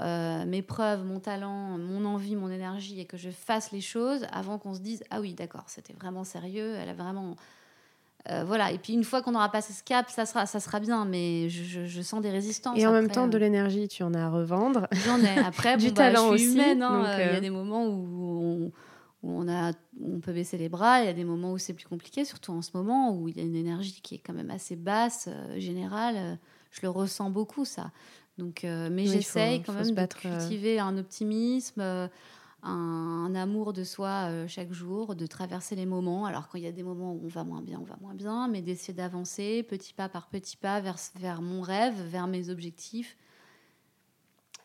mes 0.47 0.63
preuves, 0.63 1.05
mon 1.05 1.21
talent, 1.21 1.77
mon 1.77 2.07
envie, 2.07 2.37
mon 2.37 2.51
énergie 2.51 3.01
et 3.01 3.05
que 3.05 3.19
je 3.19 3.31
fasse 3.31 3.71
les 3.71 3.83
choses 3.83 4.27
avant 4.33 4.59
qu'on 4.59 4.75
se 4.75 4.81
dise 4.81 5.05
ah 5.11 5.21
oui, 5.21 5.35
d'accord, 5.35 5.65
c'était 5.67 5.93
vraiment 5.93 6.25
sérieux, 6.25 6.75
elle 6.77 6.89
a 6.89 6.95
vraiment 6.95 7.37
euh, 8.29 8.45
voilà, 8.45 8.71
et 8.71 8.79
puis 8.79 8.93
une 8.93 9.05
fois 9.05 9.23
qu'on 9.23 9.35
aura 9.35 9.51
passé 9.51 9.73
ce 9.73 9.83
cap, 9.83 10.11
ça 10.11 10.27
sera, 10.27 10.45
ça 10.45 10.61
sera 10.61 10.79
bien, 10.79 11.05
mais 11.07 11.49
je, 11.49 12.03
sens 12.03 12.21
des 12.21 12.31
résistances. 12.31 12.79
Et 12.79 12.87
en 12.87 12.93
même 12.93 13.11
temps, 13.11 13.29
de 13.29 13.37
euh. 13.37 13.41
l'énergie, 13.41 13.89
tu 13.89 14.03
en 14.03 14.13
as 14.13 14.25
à 14.25 14.29
revendre. 14.29 14.87
J'en 15.07 15.19
ai. 15.21 15.39
Après, 15.39 15.77
du 15.79 15.89
bah, 15.89 16.13
talent 16.13 16.33
je 16.33 16.37
suis 16.37 16.49
aussi. 16.49 16.59
Humaine, 16.59 16.83
hein, 16.83 17.05
euh, 17.07 17.27
Il 17.29 17.35
y 17.35 17.37
a 17.37 17.41
des 17.41 17.51
moments 17.51 17.87
où 17.87 18.73
on, 19.23 19.49
a, 19.49 19.73
on 20.05 20.21
peut 20.21 20.33
baisser 20.33 20.59
les 20.59 20.69
bras, 20.69 21.01
il 21.01 21.07
y 21.07 21.09
a 21.09 21.15
des 21.15 21.25
moments 21.25 21.53
où 21.53 21.59
c'est 21.59 21.73
plus 21.73 21.87
compliqué, 21.87 22.25
surtout 22.27 22.53
en 22.53 22.63
ce 22.63 22.71
moment 22.75 23.17
où 23.17 23.29
il 23.29 23.39
y 23.39 23.41
a 23.41 23.45
une 23.45 23.57
énergie 23.57 24.01
qui 24.03 24.17
est 24.17 24.23
quand 24.25 24.35
même 24.35 24.51
assez 24.51 24.77
basse, 24.77 25.29
générale. 25.57 26.39
je 26.71 26.81
le 26.83 26.91
ressens 26.91 27.31
beaucoup, 27.31 27.65
ça. 27.65 27.91
Donc, 28.37 28.65
mais 28.65 29.07
j'essaye 29.07 29.63
quand 29.63 29.73
même 29.73 29.95
de 29.95 30.07
cultiver 30.07 30.79
un 30.79 30.99
optimisme 30.99 32.11
un, 32.63 33.35
amour 33.35 33.73
de 33.73 33.85
soi 33.85 34.29
euh, 34.29 34.49
chaque 34.49 34.73
jour, 34.73 35.15
de 35.15 35.27
traverser 35.27 35.77
les 35.77 35.87
moments. 35.87 36.27
Alors 36.27 36.49
quand 36.49 36.59
il 36.59 36.65
y 36.65 36.67
a 36.67 36.73
des 36.73 36.83
moments 36.83 37.13
où 37.13 37.21
on 37.25 37.29
va 37.29 37.45
moins 37.45 37.63
bien, 37.63 37.79
on 37.81 37.85
va 37.85 37.97
moins 38.01 38.15
bien, 38.15 38.49
mais 38.49 38.63
d'essayer 38.63 38.95
d'avancer 38.95 39.63
petit 39.63 39.93
pas 39.93 40.09
par 40.09 40.29
petit 40.29 40.57
pas 40.57 40.81
vers, 40.81 40.97
vers 41.17 41.43
mon 41.43 41.63
rêve, 41.63 41.95
vers 42.09 42.27
mes 42.27 42.51
objectifs. 42.51 43.17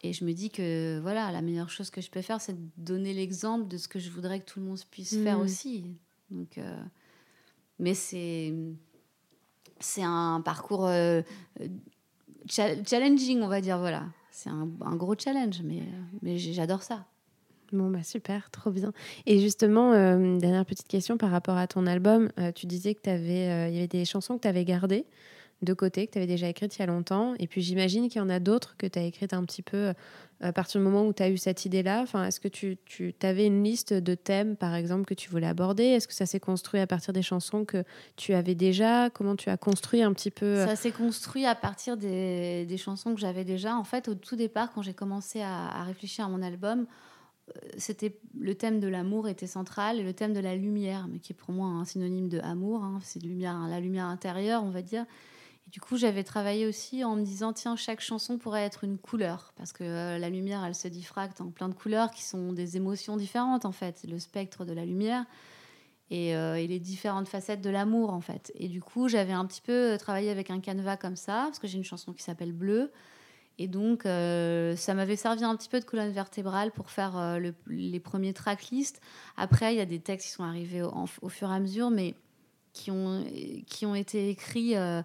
Et 0.01 0.13
je 0.13 0.25
me 0.25 0.33
dis 0.33 0.49
que 0.49 0.99
voilà, 1.01 1.31
la 1.31 1.41
meilleure 1.41 1.69
chose 1.69 1.89
que 1.89 2.01
je 2.01 2.11
peux 2.11 2.21
faire, 2.21 2.41
c'est 2.41 2.53
de 2.53 2.69
donner 2.77 3.13
l'exemple 3.13 3.67
de 3.67 3.77
ce 3.77 3.87
que 3.87 3.99
je 3.99 4.11
voudrais 4.11 4.39
que 4.39 4.45
tout 4.45 4.59
le 4.59 4.65
monde 4.65 4.79
puisse 4.91 5.17
faire 5.23 5.39
mmh. 5.39 5.41
aussi. 5.41 5.95
Donc, 6.29 6.57
euh, 6.57 6.83
mais 7.79 7.93
c'est 7.93 8.53
c'est 9.79 10.03
un 10.03 10.41
parcours 10.41 10.85
euh, 10.85 11.21
challenging, 12.47 13.41
on 13.41 13.47
va 13.47 13.61
dire. 13.61 13.79
Voilà, 13.79 14.05
c'est 14.31 14.49
un, 14.49 14.69
un 14.81 14.95
gros 14.95 15.15
challenge, 15.17 15.61
mais, 15.63 15.83
mais 16.21 16.37
j'adore 16.37 16.83
ça. 16.83 17.05
Bon, 17.71 17.89
bah 17.89 18.03
super, 18.03 18.49
trop 18.51 18.71
bien. 18.71 18.93
Et 19.25 19.39
justement, 19.39 19.93
euh, 19.93 20.37
dernière 20.37 20.65
petite 20.65 20.87
question 20.87 21.17
par 21.17 21.31
rapport 21.31 21.57
à 21.57 21.67
ton 21.67 21.87
album. 21.87 22.29
Euh, 22.39 22.51
tu 22.51 22.65
disais 22.65 22.95
que 22.95 23.09
euh, 23.09 23.69
y 23.69 23.77
avait 23.77 23.87
des 23.87 24.05
chansons 24.05 24.37
que 24.37 24.41
tu 24.41 24.47
avais 24.47 24.65
gardées 24.65 25.05
de 25.61 25.73
côté, 25.73 26.05
que 26.07 26.13
tu 26.13 26.17
avais 26.17 26.27
déjà 26.27 26.47
écrites 26.47 26.77
il 26.77 26.79
y 26.79 26.83
a 26.83 26.85
longtemps. 26.85 27.33
Et 27.39 27.47
puis 27.47 27.61
j'imagine 27.61 28.09
qu'il 28.09 28.19
y 28.19 28.23
en 28.23 28.29
a 28.29 28.39
d'autres 28.39 28.75
que 28.77 28.87
tu 28.87 28.99
as 28.99 29.03
écrites 29.03 29.33
un 29.33 29.43
petit 29.43 29.61
peu 29.61 29.77
euh, 29.77 29.93
à 30.41 30.51
partir 30.51 30.79
du 30.79 30.85
moment 30.85 31.05
où 31.05 31.13
tu 31.13 31.23
as 31.23 31.29
eu 31.29 31.37
cette 31.37 31.65
idée-là. 31.65 32.01
Enfin, 32.01 32.25
Est-ce 32.25 32.39
que 32.39 32.47
tu, 32.47 32.77
tu 32.85 33.13
avais 33.21 33.47
une 33.47 33.63
liste 33.63 33.93
de 33.93 34.15
thèmes, 34.15 34.55
par 34.55 34.75
exemple, 34.75 35.05
que 35.05 35.13
tu 35.13 35.29
voulais 35.29 35.47
aborder? 35.47 35.83
Est-ce 35.83 36.07
que 36.07 36.13
ça 36.13 36.25
s'est 36.25 36.39
construit 36.39 36.79
à 36.79 36.87
partir 36.87 37.13
des 37.13 37.21
chansons 37.21 37.65
que 37.65 37.83
tu 38.15 38.33
avais 38.33 38.55
déjà? 38.55 39.09
Comment 39.09 39.35
tu 39.35 39.49
as 39.49 39.57
construit 39.57 40.01
un 40.01 40.13
petit 40.13 40.31
peu 40.31 40.65
Ça 40.65 40.75
s'est 40.75 40.91
construit 40.91 41.45
à 41.45 41.55
partir 41.55 41.97
des, 41.97 42.65
des 42.65 42.77
chansons 42.77 43.15
que 43.15 43.21
j'avais 43.21 43.45
déjà. 43.45 43.75
En 43.75 43.85
fait, 43.85 44.07
au 44.07 44.15
tout 44.15 44.35
départ, 44.35 44.71
quand 44.73 44.81
j'ai 44.81 44.93
commencé 44.93 45.41
à, 45.41 45.83
réfléchir 45.83 46.25
à 46.25 46.29
mon 46.29 46.41
album, 46.41 46.85
c'était 47.77 48.17
le 48.37 48.55
thème 48.55 48.79
de 48.79 48.87
l'amour 48.87 49.27
était 49.27 49.47
central 49.47 49.99
et 49.99 50.03
le 50.03 50.13
thème 50.13 50.33
de 50.33 50.39
la 50.39 50.55
lumière, 50.55 51.07
mais 51.07 51.19
qui 51.19 51.33
est 51.33 51.35
pour 51.35 51.51
moi 51.51 51.67
un 51.67 51.85
synonyme 51.85 52.27
de 52.27 52.39
amour. 52.39 52.83
hein. 52.83 52.99
c'est 53.03 53.21
lumière, 53.21 53.67
la 53.67 53.79
lumière 53.79 54.05
intérieure, 54.05 54.63
on 54.63 54.71
va 54.71 54.81
dire. 54.81 55.05
Et 55.67 55.69
du 55.69 55.79
coup, 55.79 55.97
j'avais 55.97 56.23
travaillé 56.23 56.65
aussi 56.67 57.03
en 57.03 57.15
me 57.15 57.23
disant 57.23 57.53
tiens, 57.53 57.75
chaque 57.75 58.01
chanson 58.01 58.37
pourrait 58.37 58.63
être 58.63 58.83
une 58.83 58.97
couleur 58.97 59.53
parce 59.55 59.73
que 59.73 59.83
euh, 59.83 60.17
la 60.17 60.29
lumière, 60.29 60.63
elle 60.65 60.75
se 60.75 60.87
diffracte 60.87 61.41
en 61.41 61.49
plein 61.49 61.69
de 61.69 61.73
couleurs 61.73 62.11
qui 62.11 62.23
sont 62.23 62.51
des 62.53 62.77
émotions 62.77 63.17
différentes 63.17 63.65
en 63.65 63.71
fait. 63.71 64.05
Le 64.09 64.19
spectre 64.19 64.65
de 64.65 64.73
la 64.73 64.85
lumière 64.85 65.25
et, 66.11 66.35
euh, 66.35 66.55
et 66.55 66.67
les 66.67 66.79
différentes 66.79 67.27
facettes 67.27 67.61
de 67.61 67.69
l'amour 67.69 68.11
en 68.11 68.21
fait. 68.21 68.51
Et 68.55 68.67
du 68.67 68.81
coup, 68.81 69.07
j'avais 69.07 69.33
un 69.33 69.45
petit 69.45 69.61
peu 69.61 69.97
travaillé 69.99 70.29
avec 70.29 70.49
un 70.49 70.59
canevas 70.59 70.97
comme 70.97 71.15
ça 71.15 71.43
parce 71.45 71.59
que 71.59 71.67
j'ai 71.67 71.77
une 71.77 71.83
chanson 71.83 72.13
qui 72.13 72.23
s'appelle 72.23 72.53
Bleu. 72.53 72.91
Et 73.57 73.67
donc, 73.67 74.05
euh, 74.05 74.75
ça 74.75 74.93
m'avait 74.93 75.15
servi 75.15 75.43
un 75.43 75.55
petit 75.55 75.69
peu 75.69 75.79
de 75.79 75.85
colonne 75.85 76.11
vertébrale 76.11 76.71
pour 76.71 76.89
faire 76.89 77.17
euh, 77.17 77.39
le- 77.39 77.53
les 77.67 77.99
premiers 77.99 78.33
tracklists. 78.33 78.99
Après, 79.37 79.73
il 79.73 79.77
y 79.77 79.81
a 79.81 79.85
des 79.85 79.99
textes 79.99 80.27
qui 80.27 80.33
sont 80.33 80.43
arrivés 80.43 80.81
au, 80.81 81.29
fur 81.29 81.49
et 81.51 81.55
à 81.55 81.59
mesure, 81.59 81.89
mais 81.89 82.15
qui 82.73 82.91
ont, 82.91 83.23
qui 83.67 83.85
ont 83.85 83.95
été 83.95 84.29
écrits 84.29 84.75
euh, 84.75 85.01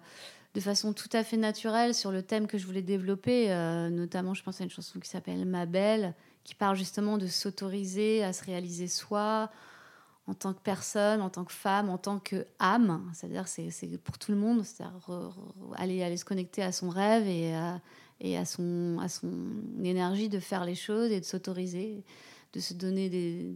de 0.53 0.59
façon 0.59 0.91
tout 0.91 1.09
à 1.13 1.23
fait 1.23 1.37
naturelle 1.37 1.95
sur 1.95 2.11
le 2.11 2.21
thème 2.23 2.45
que 2.45 2.57
je 2.57 2.65
voulais 2.65 2.81
développer. 2.81 3.47
Notamment, 3.89 4.33
je 4.33 4.43
pense 4.43 4.59
à 4.59 4.65
une 4.65 4.69
chanson 4.69 4.99
qui 4.99 5.07
s'appelle 5.09 5.45
Ma 5.45 5.65
Belle, 5.65 6.13
qui 6.43 6.53
parle 6.53 6.75
justement 6.75 7.17
de 7.17 7.27
s'autoriser 7.27 8.21
à 8.23 8.33
se 8.33 8.43
réaliser 8.43 8.87
soi 8.89 9.49
en 10.27 10.33
tant 10.33 10.53
que 10.53 10.59
personne, 10.59 11.21
en 11.21 11.29
tant 11.29 11.45
que 11.45 11.53
femme, 11.53 11.89
en 11.89 11.97
tant 11.97 12.19
que 12.19 12.45
âme. 12.59 13.09
C'est-à-dire, 13.13 13.47
c'est 13.47 13.71
pour 14.03 14.17
tout 14.17 14.31
le 14.31 14.37
monde. 14.37 14.63
C'est-à-dire 14.65 14.97
re- 15.07 15.29
re- 15.31 15.75
aller, 15.77 16.03
aller 16.03 16.17
se 16.17 16.25
connecter 16.25 16.61
à 16.63 16.73
son 16.73 16.89
rêve 16.89 17.27
et 17.27 17.53
à, 17.55 17.79
et 18.21 18.37
à 18.37 18.45
son, 18.45 18.97
à 19.01 19.09
son 19.09 19.33
énergie 19.83 20.29
de 20.29 20.39
faire 20.39 20.63
les 20.63 20.75
choses 20.75 21.11
et 21.11 21.19
de 21.19 21.25
s'autoriser, 21.25 22.03
de 22.53 22.59
se 22.59 22.73
donner 22.73 23.09
des, 23.09 23.55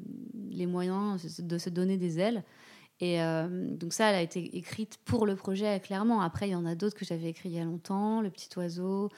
les 0.50 0.66
moyens, 0.66 1.40
de 1.40 1.58
se 1.58 1.70
donner 1.70 1.98
des 1.98 2.20
ailes. 2.20 2.44
Et 3.00 3.22
euh, 3.22 3.70
donc 3.76 3.94
ça, 3.94 4.10
elle 4.10 4.16
a 4.16 4.22
été 4.22 4.58
écrite 4.58 4.98
pour 5.06 5.28
le 5.28 5.36
projet, 5.36 5.80
clairement. 5.80 6.22
Après, 6.22 6.48
il 6.50 6.52
y 6.52 6.56
en 6.56 6.66
a 6.66 6.76
d'autres 6.76 6.98
que 6.98 7.06
j'avais 7.06 7.30
écrits 7.30 7.50
il 7.50 7.56
y 7.56 7.60
a 7.60 7.64
longtemps, 7.64 8.22
Le 8.22 8.32
Petit 8.32 8.50
Oiseau, 8.58 9.10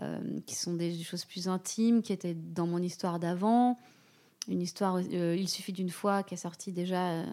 euh, 0.00 0.40
qui 0.46 0.56
sont 0.56 0.74
des 0.74 0.98
choses 1.02 1.24
plus 1.24 1.46
intimes, 1.46 2.02
qui 2.02 2.12
étaient 2.12 2.34
dans 2.34 2.66
mon 2.66 2.78
histoire 2.78 3.20
d'avant. 3.20 3.78
Une 4.48 4.62
histoire, 4.62 4.96
euh, 4.96 5.36
Il 5.38 5.48
suffit 5.48 5.72
d'une 5.72 5.90
fois, 5.90 6.24
qui 6.24 6.34
est 6.34 6.38
sortie 6.38 6.72
déjà 6.72 7.24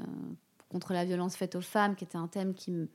contre 0.70 0.94
la 0.94 1.06
violence 1.06 1.36
faite 1.36 1.56
aux 1.56 1.62
femmes, 1.62 1.96
qui 1.96 2.04
était 2.04 2.18
un 2.18 2.28
thème 2.28 2.54
qui 2.54 2.72
me, 2.72 2.90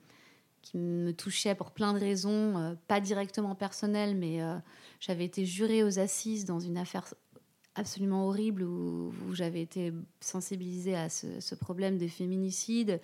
qui 0.62 0.78
me 0.78 1.12
touchait 1.12 1.54
pour 1.54 1.70
plein 1.70 1.92
de 1.92 1.98
raisons, 1.98 2.56
euh, 2.58 2.74
pas 2.86 3.00
directement 3.00 3.54
personnelles, 3.54 4.16
mais 4.16 4.42
euh, 4.42 4.56
j'avais 4.98 5.24
été 5.24 5.44
jurée 5.46 5.82
aux 5.82 5.98
assises 5.98 6.44
dans 6.44 6.61
une 6.61 6.76
affaire 6.76 7.12
absolument 7.74 8.26
horrible 8.26 8.62
où, 8.64 9.12
j'avais 9.32 9.62
été 9.62 9.92
sensibilisée 10.20 10.96
à 10.96 11.08
ce 11.08 11.54
problème 11.54 11.98
des 11.98 12.08
féminicides. 12.08 13.00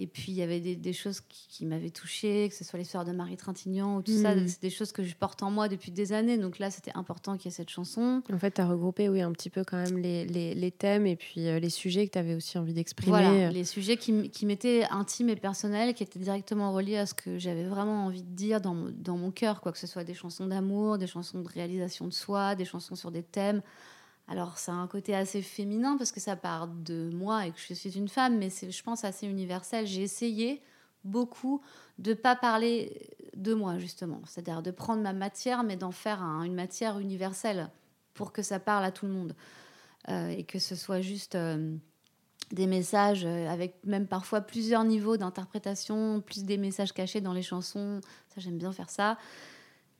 Et 0.00 0.06
puis, 0.06 0.30
il 0.30 0.36
y 0.36 0.42
avait 0.42 0.60
des, 0.60 0.76
des 0.76 0.92
choses 0.92 1.20
qui, 1.20 1.48
qui 1.48 1.66
m'avaient 1.66 1.90
touchée, 1.90 2.48
que 2.48 2.54
ce 2.54 2.62
soit 2.62 2.78
l'histoire 2.78 3.04
de 3.04 3.10
Marie 3.10 3.36
Trintignant 3.36 3.96
ou 3.96 4.02
tout 4.02 4.12
ça. 4.22 4.34
Mhm. 4.34 4.46
C'est 4.46 4.62
des 4.62 4.70
choses 4.70 4.92
que 4.92 5.02
je 5.02 5.14
porte 5.16 5.42
en 5.42 5.50
moi 5.50 5.68
depuis 5.68 5.90
des 5.90 6.12
années. 6.12 6.38
Donc 6.38 6.60
là, 6.60 6.70
c'était 6.70 6.92
important 6.94 7.36
qu'il 7.36 7.46
y 7.50 7.52
ait 7.52 7.56
cette 7.56 7.70
chanson. 7.70 8.22
En 8.32 8.38
fait, 8.38 8.52
tu 8.52 8.60
as 8.60 8.68
regroupé 8.68 9.08
oui, 9.08 9.20
un 9.20 9.32
petit 9.32 9.50
peu 9.50 9.64
quand 9.64 9.76
même 9.76 9.98
les, 9.98 10.24
les, 10.24 10.54
les 10.54 10.70
thèmes 10.70 11.06
et 11.06 11.16
puis 11.16 11.48
euh, 11.48 11.58
les 11.58 11.70
sujets 11.70 12.06
que 12.06 12.12
tu 12.12 12.18
avais 12.18 12.34
aussi 12.34 12.58
envie 12.58 12.74
d'exprimer. 12.74 13.10
Voilà, 13.10 13.50
les 13.50 13.64
sujets 13.64 13.96
qui, 13.96 14.30
qui 14.30 14.46
m'étaient 14.46 14.84
intimes 14.90 15.30
et 15.30 15.36
personnels, 15.36 15.94
qui 15.94 16.04
étaient 16.04 16.20
directement 16.20 16.72
reliés 16.72 16.98
à 16.98 17.06
ce 17.06 17.14
que 17.14 17.38
j'avais 17.38 17.64
vraiment 17.64 18.06
envie 18.06 18.22
de 18.22 18.30
dire 18.36 18.60
dans, 18.60 18.74
mon- 18.74 18.92
dans 18.96 19.16
mon 19.16 19.30
cœur, 19.32 19.60
quoi 19.60 19.72
que 19.72 19.78
ce 19.78 19.86
soit 19.88 20.04
des 20.04 20.14
chansons 20.14 20.46
d'amour, 20.46 20.98
des 20.98 21.06
chansons 21.08 21.40
de 21.40 21.48
réalisation 21.48 22.06
de 22.06 22.12
soi, 22.12 22.54
des 22.54 22.64
chansons 22.64 22.94
sur 22.94 23.10
des 23.10 23.22
thèmes. 23.24 23.62
Alors, 24.28 24.58
ça 24.58 24.72
a 24.72 24.74
un 24.76 24.86
côté 24.86 25.14
assez 25.14 25.40
féminin 25.42 25.96
parce 25.96 26.12
que 26.12 26.20
ça 26.20 26.36
part 26.36 26.68
de 26.68 27.10
moi 27.14 27.46
et 27.46 27.50
que 27.52 27.58
je 27.58 27.72
suis 27.72 27.96
une 27.96 28.08
femme, 28.08 28.36
mais 28.38 28.50
c'est, 28.50 28.70
je 28.70 28.82
pense, 28.82 29.04
assez 29.04 29.26
universel. 29.26 29.86
J'ai 29.86 30.02
essayé 30.02 30.62
beaucoup 31.04 31.62
de 31.98 32.12
pas 32.12 32.36
parler 32.36 33.08
de 33.34 33.54
moi, 33.54 33.78
justement. 33.78 34.20
C'est-à-dire 34.26 34.62
de 34.62 34.70
prendre 34.70 35.02
ma 35.02 35.14
matière, 35.14 35.62
mais 35.64 35.76
d'en 35.76 35.92
faire 35.92 36.22
un- 36.22 36.42
une 36.42 36.54
matière 36.54 36.98
universelle 36.98 37.70
pour 38.12 38.32
que 38.32 38.42
ça 38.42 38.60
parle 38.60 38.84
à 38.84 38.92
tout 38.92 39.06
le 39.06 39.12
monde. 39.12 39.34
Euh, 40.08 40.28
et 40.30 40.44
que 40.44 40.58
ce 40.58 40.76
soit 40.76 41.00
juste 41.00 41.34
euh, 41.34 41.76
des 42.52 42.66
messages 42.66 43.24
euh, 43.26 43.48
avec 43.48 43.76
même 43.84 44.06
parfois 44.06 44.40
plusieurs 44.40 44.84
niveaux 44.84 45.16
d'interprétation, 45.16 46.20
plus 46.20 46.44
des 46.44 46.56
messages 46.58 46.92
cachés 46.92 47.20
dans 47.20 47.32
les 47.34 47.42
chansons. 47.42 48.00
Ça, 48.34 48.40
j'aime 48.40 48.58
bien 48.58 48.72
faire 48.72 48.90
ça. 48.90 49.18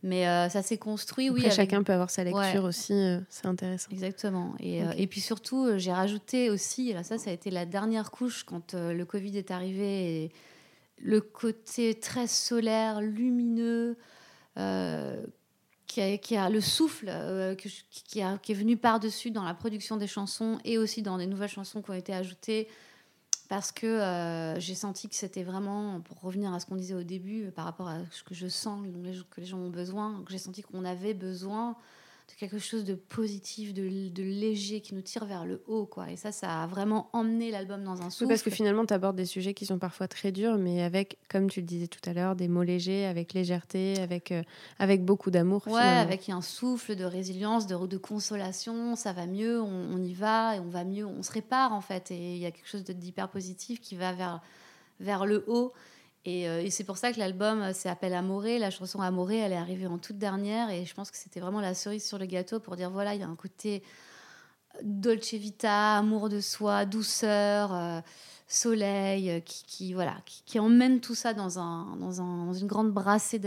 Mais 0.05 0.29
euh, 0.29 0.49
ça 0.49 0.63
s'est 0.63 0.79
construit, 0.79 1.27
Après, 1.29 1.41
oui. 1.41 1.45
avec- 1.47 1.57
chacun 1.57 1.83
peut 1.83 1.93
avoir 1.93 2.09
sa 2.11 2.23
lecture 2.23 2.41
Ouais. 2.41 2.59
aussi, 2.59 2.93
euh, 2.93 3.19
c'est 3.29 3.47
intéressant. 3.47 3.91
Exactement. 3.91 4.55
Et, 4.61 4.83
euh, 4.85 4.93
et 4.97 5.07
puis 5.09 5.21
surtout, 5.21 5.77
j'ai 5.77 5.93
rajouté 5.93 6.51
aussi, 6.51 6.93
là 6.93 7.03
ça, 7.03 7.19
ça 7.19 7.31
a 7.31 7.33
été 7.33 7.51
la 7.51 7.67
dernière 7.67 8.11
couche 8.13 8.45
quand 8.45 8.75
le 8.75 9.05
Covid 9.05 9.37
est 9.37 9.51
arrivé, 9.51 10.25
et 10.25 10.33
le 11.01 11.21
côté 11.21 11.95
très 11.99 12.29
solaire, 12.29 13.01
lumineux, 13.01 13.97
qui, 15.87 16.01
a, 16.03 16.19
qui 16.19 16.37
a 16.37 16.51
le 16.51 16.61
souffle 16.61 17.07
que 17.07 17.69
qui, 17.91 18.21
a- 18.23 18.39
qui 18.39 18.53
est 18.53 18.55
venu 18.55 18.77
par-dessus 18.77 19.31
dans 19.31 19.43
la 19.45 19.55
production 19.55 19.97
des 19.97 20.07
chansons 20.07 20.59
et 20.65 20.79
aussi 20.79 21.03
dans 21.03 21.19
des 21.19 21.27
nouvelles 21.27 21.49
chansons 21.49 21.83
qui 21.83 21.91
ont 21.91 21.95
été 21.95 22.13
ajoutées. 22.13 22.69
Parce 23.49 23.73
que 23.73 23.87
euh, 23.87 24.61
j'ai 24.61 24.75
senti 24.75 25.09
que 25.09 25.15
c'était 25.15 25.43
vraiment, 25.43 26.01
pour 26.03 26.21
revenir 26.21 26.53
à 26.53 26.61
ce 26.61 26.67
qu'on 26.67 26.77
disait 26.77 26.95
au 26.95 27.03
début, 27.03 27.51
par 27.51 27.65
rapport 27.65 27.89
à 27.89 27.99
ce 28.11 28.23
que 28.23 28.35
je 28.35 28.47
sens, 28.47 28.87
que 29.31 29.41
les 29.41 29.47
gens 29.47 29.59
ont 29.59 29.71
besoin, 29.71 30.23
que 30.25 30.33
j'ai 30.33 30.39
senti 30.39 30.63
qu'on 30.63 30.85
avait 30.85 31.15
besoin 31.15 31.77
de 32.29 32.35
quelque 32.39 32.59
chose 32.59 32.85
de 32.85 32.95
positif, 32.95 33.73
de, 33.73 34.09
de 34.09 34.23
léger, 34.23 34.81
qui 34.81 34.95
nous 34.95 35.01
tire 35.01 35.25
vers 35.25 35.47
le 35.47 35.63
haut. 35.67 35.87
Quoi. 35.87 36.11
Et 36.11 36.17
ça, 36.17 36.31
ça 36.31 36.63
a 36.63 36.67
vraiment 36.67 37.09
emmené 37.13 37.51
l'album 37.51 37.83
dans 37.83 38.03
un 38.03 38.11
souffle. 38.11 38.25
Oui, 38.25 38.29
parce 38.29 38.43
que 38.43 38.51
finalement, 38.51 38.85
tu 38.85 38.93
abordes 38.93 39.17
des 39.17 39.25
sujets 39.25 39.55
qui 39.55 39.65
sont 39.65 39.79
parfois 39.79 40.09
très 40.09 40.31
durs, 40.31 40.59
mais 40.59 40.83
avec, 40.83 41.19
comme 41.29 41.49
tu 41.49 41.61
le 41.61 41.67
disais 41.67 41.87
tout 41.87 42.01
à 42.09 42.13
l'heure, 42.13 42.37
des 42.37 42.49
mots 42.49 42.63
légers, 42.63 43.07
avec 43.07 43.33
légèreté, 43.33 43.99
avec, 44.01 44.31
euh, 44.33 44.43
avec 44.79 45.05
beaucoup 45.05 45.31
d'amour. 45.31 45.67
Ouais, 45.67 45.73
finalement. 45.73 46.01
avec 46.01 46.29
un 46.29 46.43
souffle 46.43 46.95
de 46.97 47.05
résilience, 47.05 47.67
de, 47.67 47.87
de 47.87 47.97
consolation, 47.97 48.95
ça 48.95 49.13
va 49.13 49.27
mieux, 49.27 49.61
on, 49.61 49.95
on 49.95 50.03
y 50.03 50.13
va 50.13 50.57
et 50.57 50.61
on 50.61 50.69
va 50.69 50.85
mieux, 50.85 51.07
on 51.07 51.23
se 51.23 51.33
répare 51.33 51.73
en 51.73 51.81
fait. 51.81 52.11
Et 52.11 52.35
il 52.35 52.39
y 52.39 52.47
a 52.47 52.51
quelque 52.51 52.69
chose 52.69 52.85
d'hyper 52.85 53.29
positif 53.31 53.81
qui 53.81 53.97
va 53.97 54.13
vers, 54.13 54.43
vers 55.01 55.25
le 55.25 55.45
haut. 55.47 55.73
Et, 56.29 56.47
euh, 56.47 56.61
et 56.61 56.69
c'est 56.69 56.85
pour 56.85 56.99
ça 56.99 57.11
que 57.11 57.19
l'album 57.19 57.63
euh, 57.63 57.73
s'appelle 57.73 58.13
Amoré. 58.13 58.59
La 58.59 58.71
chanson 58.71 59.01
Amoré, 59.01 59.39
elle 59.39 59.53
est 59.53 59.57
arrivée 59.57 59.87
en 59.87 59.97
toute 59.97 60.19
dernière. 60.19 60.69
Et 60.69 60.85
je 60.85 60.95
pense 60.95 61.11
que 61.11 61.17
c'était 61.17 61.41
vraiment 61.41 61.63
la 61.63 61.73
cerise 61.73 62.07
sur 62.07 62.19
le 62.19 62.27
gâteau 62.27 62.61
pour 62.61 62.77
dire 62.77 62.91
voilà, 62.91 63.15
il 63.15 63.21
y 63.21 63.25
a 63.25 63.27
un 63.27 63.35
côté 63.35 63.83
dolce 64.83 65.33
vita, 65.33 65.97
amour 65.97 66.29
de 66.29 66.41
soi, 66.41 66.85
douceur, 66.85 67.75
euh, 67.75 68.01
soleil, 68.47 69.31
euh, 69.31 69.41
qui, 69.41 69.65
qui, 69.65 69.95
voilà, 69.95 70.17
qui, 70.27 70.43
qui 70.45 70.59
emmène 70.59 71.01
tout 71.01 71.15
ça 71.15 71.33
dans, 71.33 71.59
un, 71.59 71.97
dans, 71.97 72.21
un, 72.21 72.45
dans 72.45 72.53
une 72.53 72.67
grande 72.67 72.93
brassée 72.93 73.39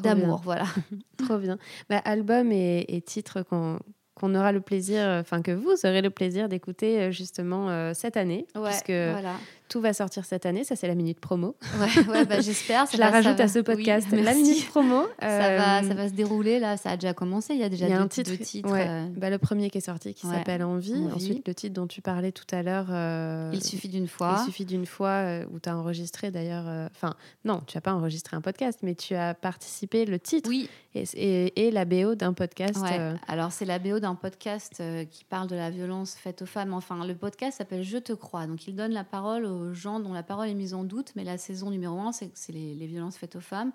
d'amour. 0.00 0.40
Voilà. 0.42 0.64
Trop 1.16 1.38
bien. 1.38 1.58
Bah, 1.88 1.98
album 2.04 2.50
et, 2.50 2.84
et 2.88 3.00
titre 3.02 3.42
qu'on 3.42 3.78
qu'on 4.14 4.34
aura 4.34 4.52
le 4.52 4.60
plaisir, 4.60 5.02
euh, 5.02 5.20
enfin 5.20 5.42
que 5.42 5.50
vous 5.50 5.74
aurez 5.84 6.00
le 6.00 6.10
plaisir 6.10 6.48
d'écouter 6.48 7.00
euh, 7.00 7.10
justement 7.10 7.68
euh, 7.70 7.92
cette 7.94 8.16
année, 8.16 8.46
Ouais, 8.54 8.68
puisque 8.68 8.90
voilà. 8.90 9.34
Tout 9.68 9.80
va 9.80 9.92
sortir 9.92 10.24
cette 10.24 10.46
année. 10.46 10.62
Ça, 10.64 10.76
c'est 10.76 10.86
la 10.88 10.94
minute 10.94 11.20
promo. 11.20 11.56
Ouais, 11.80 12.06
ouais, 12.08 12.24
bah, 12.24 12.40
j'espère. 12.40 12.86
Je 12.92 12.96
la 12.98 13.10
rajoute 13.10 13.36
va- 13.38 13.44
à 13.44 13.48
ce 13.48 13.58
podcast. 13.58 14.06
Oui, 14.12 14.22
la 14.22 14.34
minute 14.34 14.66
promo. 14.68 15.02
Ça, 15.20 15.28
va, 15.56 15.78
euh, 15.82 15.88
ça 15.88 15.94
va 15.94 16.08
se 16.08 16.12
dérouler 16.14 16.58
là, 16.58 16.76
ça 16.76 16.90
a 16.90 16.96
déjà 16.96 17.14
commencé. 17.14 17.54
Il 17.54 17.60
y 17.60 17.64
a 17.64 17.68
déjà 17.68 17.86
Il 17.86 17.90
y 17.90 17.94
a 17.94 17.96
deux, 17.98 18.02
un 18.04 18.08
titre, 18.08 18.30
deux 18.30 18.38
titres. 18.38 18.70
ouais. 18.70 18.86
euh, 18.88 19.06
Bah, 19.16 19.30
le 19.30 19.38
premier 19.38 19.70
qui 19.70 19.78
est 19.78 19.80
sorti 19.82 20.14
qui 20.14 20.26
Ouais. 20.26 20.34
s'appelle 20.36 20.62
Envie. 20.62 20.94
Envie. 20.94 21.12
Ensuite, 21.14 21.48
le 21.48 21.54
titre 21.54 21.74
dont 21.74 21.86
tu 21.86 22.00
parlais 22.02 22.30
tout 22.32 22.46
à 22.52 22.62
l'heure. 22.62 22.86
euh, 22.90 23.50
Il 23.52 23.62
suffit 23.64 23.88
d'une 23.88 24.08
fois. 24.08 24.36
Il 24.40 24.44
suffit 24.46 24.64
d'une 24.64 24.86
fois 24.86 25.08
euh, 25.08 25.44
où 25.52 25.58
tu 25.58 25.68
as 25.68 25.76
enregistré 25.76 26.30
d'ailleurs. 26.30 26.64
euh, 26.68 26.86
Enfin, 26.94 27.14
non, 27.44 27.60
tu 27.66 27.76
n'as 27.76 27.80
pas 27.80 27.94
enregistré 27.94 28.36
un 28.36 28.40
podcast, 28.40 28.80
mais 28.82 28.94
tu 28.94 29.14
as 29.14 29.34
participé, 29.34 30.04
le 30.04 30.18
titre 30.18 30.48
Oui, 30.48 30.68
et, 30.94 31.04
et- 31.14 31.66
et 31.66 31.70
la 31.70 31.84
BO 31.84 32.14
d'un 32.14 32.32
podcast. 32.32 32.78
ouais. 32.80 32.98
euh, 32.98 33.14
alors 33.28 33.50
c'est 33.52 33.64
la 33.64 33.78
BO 33.78 33.98
d'un 33.98 34.14
podcast 34.14 34.74
euh, 34.80 35.04
qui 35.04 35.24
parle 35.24 35.48
de 35.48 35.56
la 35.56 35.70
violence 35.70 36.14
faite 36.14 36.42
aux 36.42 36.46
femmes. 36.46 36.72
Enfin, 36.74 37.04
le 37.06 37.14
podcast 37.14 37.58
s'appelle 37.58 37.82
Je 37.82 37.98
te 37.98 38.12
crois. 38.12 38.46
Donc 38.46 38.66
il 38.68 38.74
donne 38.76 38.92
la 38.92 39.04
parole 39.04 39.44
aux 39.46 39.53
gens 39.72 40.00
dont 40.00 40.12
la 40.12 40.22
parole 40.22 40.48
est 40.48 40.54
mise 40.54 40.74
en 40.74 40.84
doute. 40.84 41.12
Mais 41.16 41.24
la 41.24 41.38
saison 41.38 41.70
numéro 41.70 41.98
un, 42.00 42.12
c'est 42.12 42.30
les, 42.50 42.74
les 42.74 42.86
violences 42.86 43.16
faites 43.16 43.36
aux 43.36 43.40
femmes. 43.40 43.72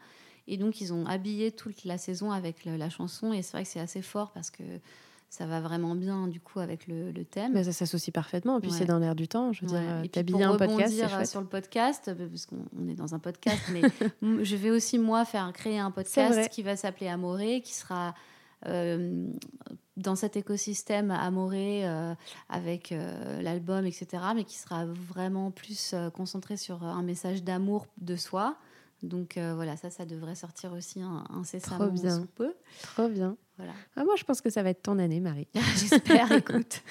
Et 0.48 0.58
donc, 0.58 0.82
ils 0.82 0.92
ont 0.94 1.06
habillé 1.06 1.52
toute 1.52 1.84
la 1.86 1.98
saison 1.98 2.32
avec 2.32 2.66
la 2.66 2.90
chanson. 2.90 3.34
Et 3.34 3.42
c'est 3.42 3.52
vrai 3.54 3.64
que 3.64 3.70
c'est 3.70 3.80
assez 3.80 4.02
fort 4.02 4.32
parce 4.32 4.50
que 4.50 4.64
ça 5.30 5.46
va 5.46 5.60
vraiment 5.62 5.94
bien, 5.94 6.28
du 6.28 6.40
coup, 6.40 6.60
avec 6.60 6.88
le, 6.88 7.12
le 7.12 7.24
thème. 7.24 7.54
Mais 7.54 7.64
ça 7.66 7.72
s'associe 7.72 8.12
parfaitement. 8.12 8.58
Et 8.58 8.62
puis 8.62 8.72
Ouais. 8.72 8.78
c'est 8.80 8.86
dans 8.86 8.98
l'air 8.98 9.14
du 9.14 9.28
temps. 9.28 9.54
Je 9.54 9.64
veux 9.64 9.72
Ouais. 9.72 9.80
dire, 9.80 9.90
euh, 9.92 10.06
t'habiller 10.08 10.44
un 10.44 10.56
podcast, 10.58 10.92
c'est 10.98 11.08
chouette. 11.08 11.28
sur 11.28 11.42
le 11.42 11.46
podcast, 11.46 12.08
euh, 12.08 12.28
parce 12.28 12.48
qu'on 12.48 12.66
on 12.80 12.88
est 12.88 12.96
dans 12.96 13.14
un 13.14 13.20
podcast, 13.20 13.62
mais 13.72 13.82
je 14.44 14.56
vais 14.56 14.72
aussi 14.72 14.98
moi 14.98 15.26
faire 15.26 15.52
créer 15.54 15.78
un 15.78 15.92
podcast 15.92 16.50
qui 16.50 16.64
va 16.64 16.76
s'appeler 16.76 17.10
Amoré, 17.10 17.62
qui 17.62 17.76
sera 17.76 18.16
dans 18.66 20.16
cet 20.16 20.38
écosystème 20.38 21.12
Amoré 21.12 21.88
euh, 21.88 22.16
avec 22.48 22.92
euh, 22.92 23.42
l'album, 23.42 23.86
etc., 23.86 24.08
mais 24.36 24.44
qui 24.44 24.58
sera 24.58 24.86
vraiment 24.86 25.52
plus 25.52 25.94
euh, 25.94 26.10
concentré 26.10 26.58
sur 26.58 26.84
un 26.84 27.04
message 27.04 27.44
d'amour 27.44 27.86
de 27.98 28.16
soi. 28.16 28.58
Donc 29.04 29.38
euh, 29.38 29.54
voilà, 29.56 29.78
ça, 29.78 29.90
ça 29.90 30.06
devrait 30.06 30.36
sortir 30.36 30.74
aussi 30.74 31.02
incessamment 31.30 31.86
Trop 31.88 31.90
bien. 31.90 32.20
sous 32.20 32.28
peu. 32.28 32.54
Trop 32.82 33.08
bien. 33.08 33.38
Voilà. 33.60 33.74
Ah, 33.98 34.06
moi, 34.06 34.16
je 34.18 34.24
pense 34.24 34.40
que 34.40 34.50
ça 34.50 34.64
va 34.64 34.70
être 34.70 34.82
ton 34.84 34.98
année, 35.00 35.20
Marie. 35.20 35.50
J'espère, 35.76 36.32
écoute. 36.32 36.82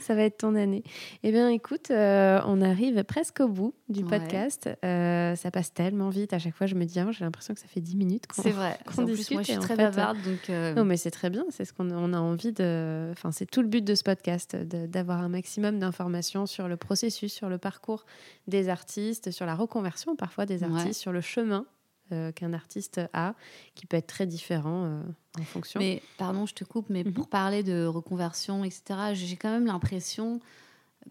Ça 0.00 0.16
va 0.16 0.22
être 0.24 0.38
ton 0.38 0.56
année. 0.56 0.82
Eh 1.22 1.30
bien, 1.30 1.48
écoute, 1.48 1.92
euh, 1.92 2.40
on 2.46 2.60
arrive 2.60 3.04
presque 3.04 3.38
au 3.38 3.46
bout 3.48 3.74
du 3.88 4.02
Ouais. 4.02 4.18
podcast. 4.18 4.68
Euh, 4.84 5.36
ça 5.36 5.52
passe 5.52 5.72
tellement 5.72 6.08
vite. 6.08 6.32
À 6.32 6.40
chaque 6.40 6.54
fois, 6.56 6.66
je 6.66 6.74
me 6.74 6.84
dis, 6.84 6.98
ah, 6.98 7.06
j'ai 7.12 7.24
l'impression 7.24 7.54
que 7.54 7.60
ça 7.60 7.68
fait 7.68 7.80
10 7.80 7.94
minutes. 7.96 8.26
qu'on- 8.26 8.42
C'est 8.42 8.50
vrai. 8.50 8.76
En 8.98 9.04
plus, 9.04 9.14
discute 9.14 9.34
moi, 9.34 9.42
je 9.42 9.52
suis 9.52 9.60
très 9.60 9.76
fait, 9.76 9.82
bavarde, 9.84 10.16
donc... 10.24 10.50
euh, 10.50 10.74
Non, 10.74 10.84
mais 10.84 10.96
c'est 10.96 11.12
très 11.12 11.30
bien. 11.30 11.44
C'est 11.50 11.64
ce 11.64 11.72
qu'on 11.72 11.90
on 11.92 12.12
a 12.12 12.18
envie 12.18 12.52
de. 12.52 13.10
Enfin, 13.12 13.30
c'est 13.30 13.46
tout 13.46 13.62
le 13.62 13.68
but 13.68 13.84
de 13.84 13.94
ce 13.94 14.02
podcast, 14.02 14.56
d'avoir 14.56 15.20
un 15.22 15.28
maximum 15.28 15.78
d'informations 15.78 16.46
sur 16.46 16.66
le 16.66 16.76
processus, 16.76 17.32
sur 17.32 17.48
le 17.48 17.58
parcours 17.58 18.04
des 18.48 18.68
artistes, 18.68 19.30
sur 19.30 19.46
la 19.46 19.54
reconversion 19.54 20.16
parfois 20.16 20.44
des 20.44 20.64
artistes, 20.64 20.86
Ouais. 20.86 20.92
sur 20.92 21.12
le 21.12 21.20
chemin 21.20 21.66
euh, 22.12 22.32
qu'un 22.32 22.52
artiste 22.52 23.00
a, 23.12 23.34
qui 23.74 23.86
peut 23.86 23.96
être 23.96 24.06
très 24.06 24.26
différent 24.26 24.84
euh, 24.84 25.02
en 25.38 25.42
fonction. 25.44 25.80
Mais 25.80 26.02
pardon, 26.18 26.46
je 26.46 26.54
te 26.54 26.64
coupe, 26.64 26.86
mais 26.90 27.04
Mhm. 27.04 27.12
pour 27.12 27.28
parler 27.28 27.62
de 27.62 27.84
reconversion, 27.86 28.64
etc., 28.64 28.82
j'ai 29.14 29.36
quand 29.36 29.50
même 29.50 29.66
l'impression 29.66 30.40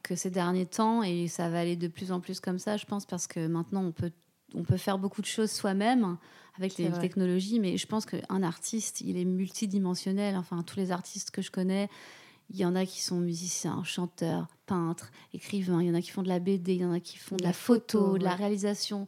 que 0.03 0.15
ces 0.15 0.29
derniers 0.29 0.65
temps, 0.65 1.03
et 1.03 1.27
ça 1.27 1.49
va 1.49 1.59
aller 1.59 1.75
de 1.75 1.87
plus 1.87 2.11
en 2.11 2.19
plus 2.19 2.39
comme 2.39 2.59
ça, 2.59 2.77
je 2.77 2.85
pense, 2.85 3.05
parce 3.05 3.27
que 3.27 3.47
maintenant 3.47 3.83
on 3.85 3.91
peut, 3.91 4.11
on 4.53 4.63
peut 4.63 4.77
faire 4.77 4.97
beaucoup 4.97 5.21
de 5.21 5.25
choses 5.25 5.51
soi-même 5.51 6.17
avec 6.57 6.77
les 6.77 6.89
vrai. 6.89 6.99
technologies, 6.99 7.59
mais 7.59 7.77
je 7.77 7.87
pense 7.87 8.05
qu'un 8.05 8.43
artiste, 8.43 9.01
il 9.01 9.17
est 9.17 9.25
multidimensionnel. 9.25 10.35
Enfin, 10.37 10.63
tous 10.63 10.77
les 10.77 10.91
artistes 10.91 11.31
que 11.31 11.41
je 11.41 11.51
connais, 11.51 11.89
il 12.49 12.57
y 12.57 12.65
en 12.65 12.75
a 12.75 12.85
qui 12.85 13.01
sont 13.01 13.17
musiciens, 13.19 13.83
chanteurs, 13.83 14.47
peintres, 14.65 15.11
écrivains, 15.33 15.81
il 15.81 15.87
y 15.87 15.91
en 15.91 15.95
a 15.95 16.01
qui 16.01 16.11
font 16.11 16.23
de 16.23 16.27
la 16.29 16.39
BD, 16.39 16.75
il 16.75 16.81
y 16.81 16.85
en 16.85 16.93
a 16.93 16.99
qui 16.99 17.17
font 17.17 17.35
de 17.37 17.43
la, 17.43 17.49
La 17.49 17.53
photo, 17.53 17.99
photo, 17.99 18.17
de 18.17 18.23
la 18.23 18.35
réalisation. 18.35 19.07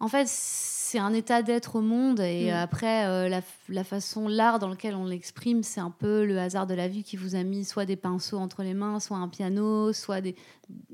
En 0.00 0.08
fait, 0.08 0.26
c'est 0.28 0.98
un 0.98 1.14
état 1.14 1.42
d'être 1.42 1.76
au 1.76 1.80
monde 1.80 2.20
et 2.20 2.50
Mm. 2.50 2.54
après, 2.56 3.06
euh, 3.06 3.28
la, 3.28 3.40
la 3.68 3.84
façon, 3.84 4.28
l'art 4.28 4.58
dans 4.58 4.68
lequel 4.68 4.94
on 4.94 5.06
l'exprime, 5.06 5.62
c'est 5.62 5.80
un 5.80 5.90
peu 5.90 6.24
le 6.24 6.38
hasard 6.38 6.66
de 6.66 6.74
la 6.74 6.88
vie 6.88 7.04
qui 7.04 7.16
vous 7.16 7.34
a 7.36 7.42
mis 7.42 7.64
soit 7.64 7.86
des 7.86 7.96
pinceaux 7.96 8.38
entre 8.38 8.62
les 8.62 8.74
mains, 8.74 9.00
soit 9.00 9.16
un 9.16 9.28
piano, 9.28 9.92
soit 9.92 10.20
des... 10.20 10.34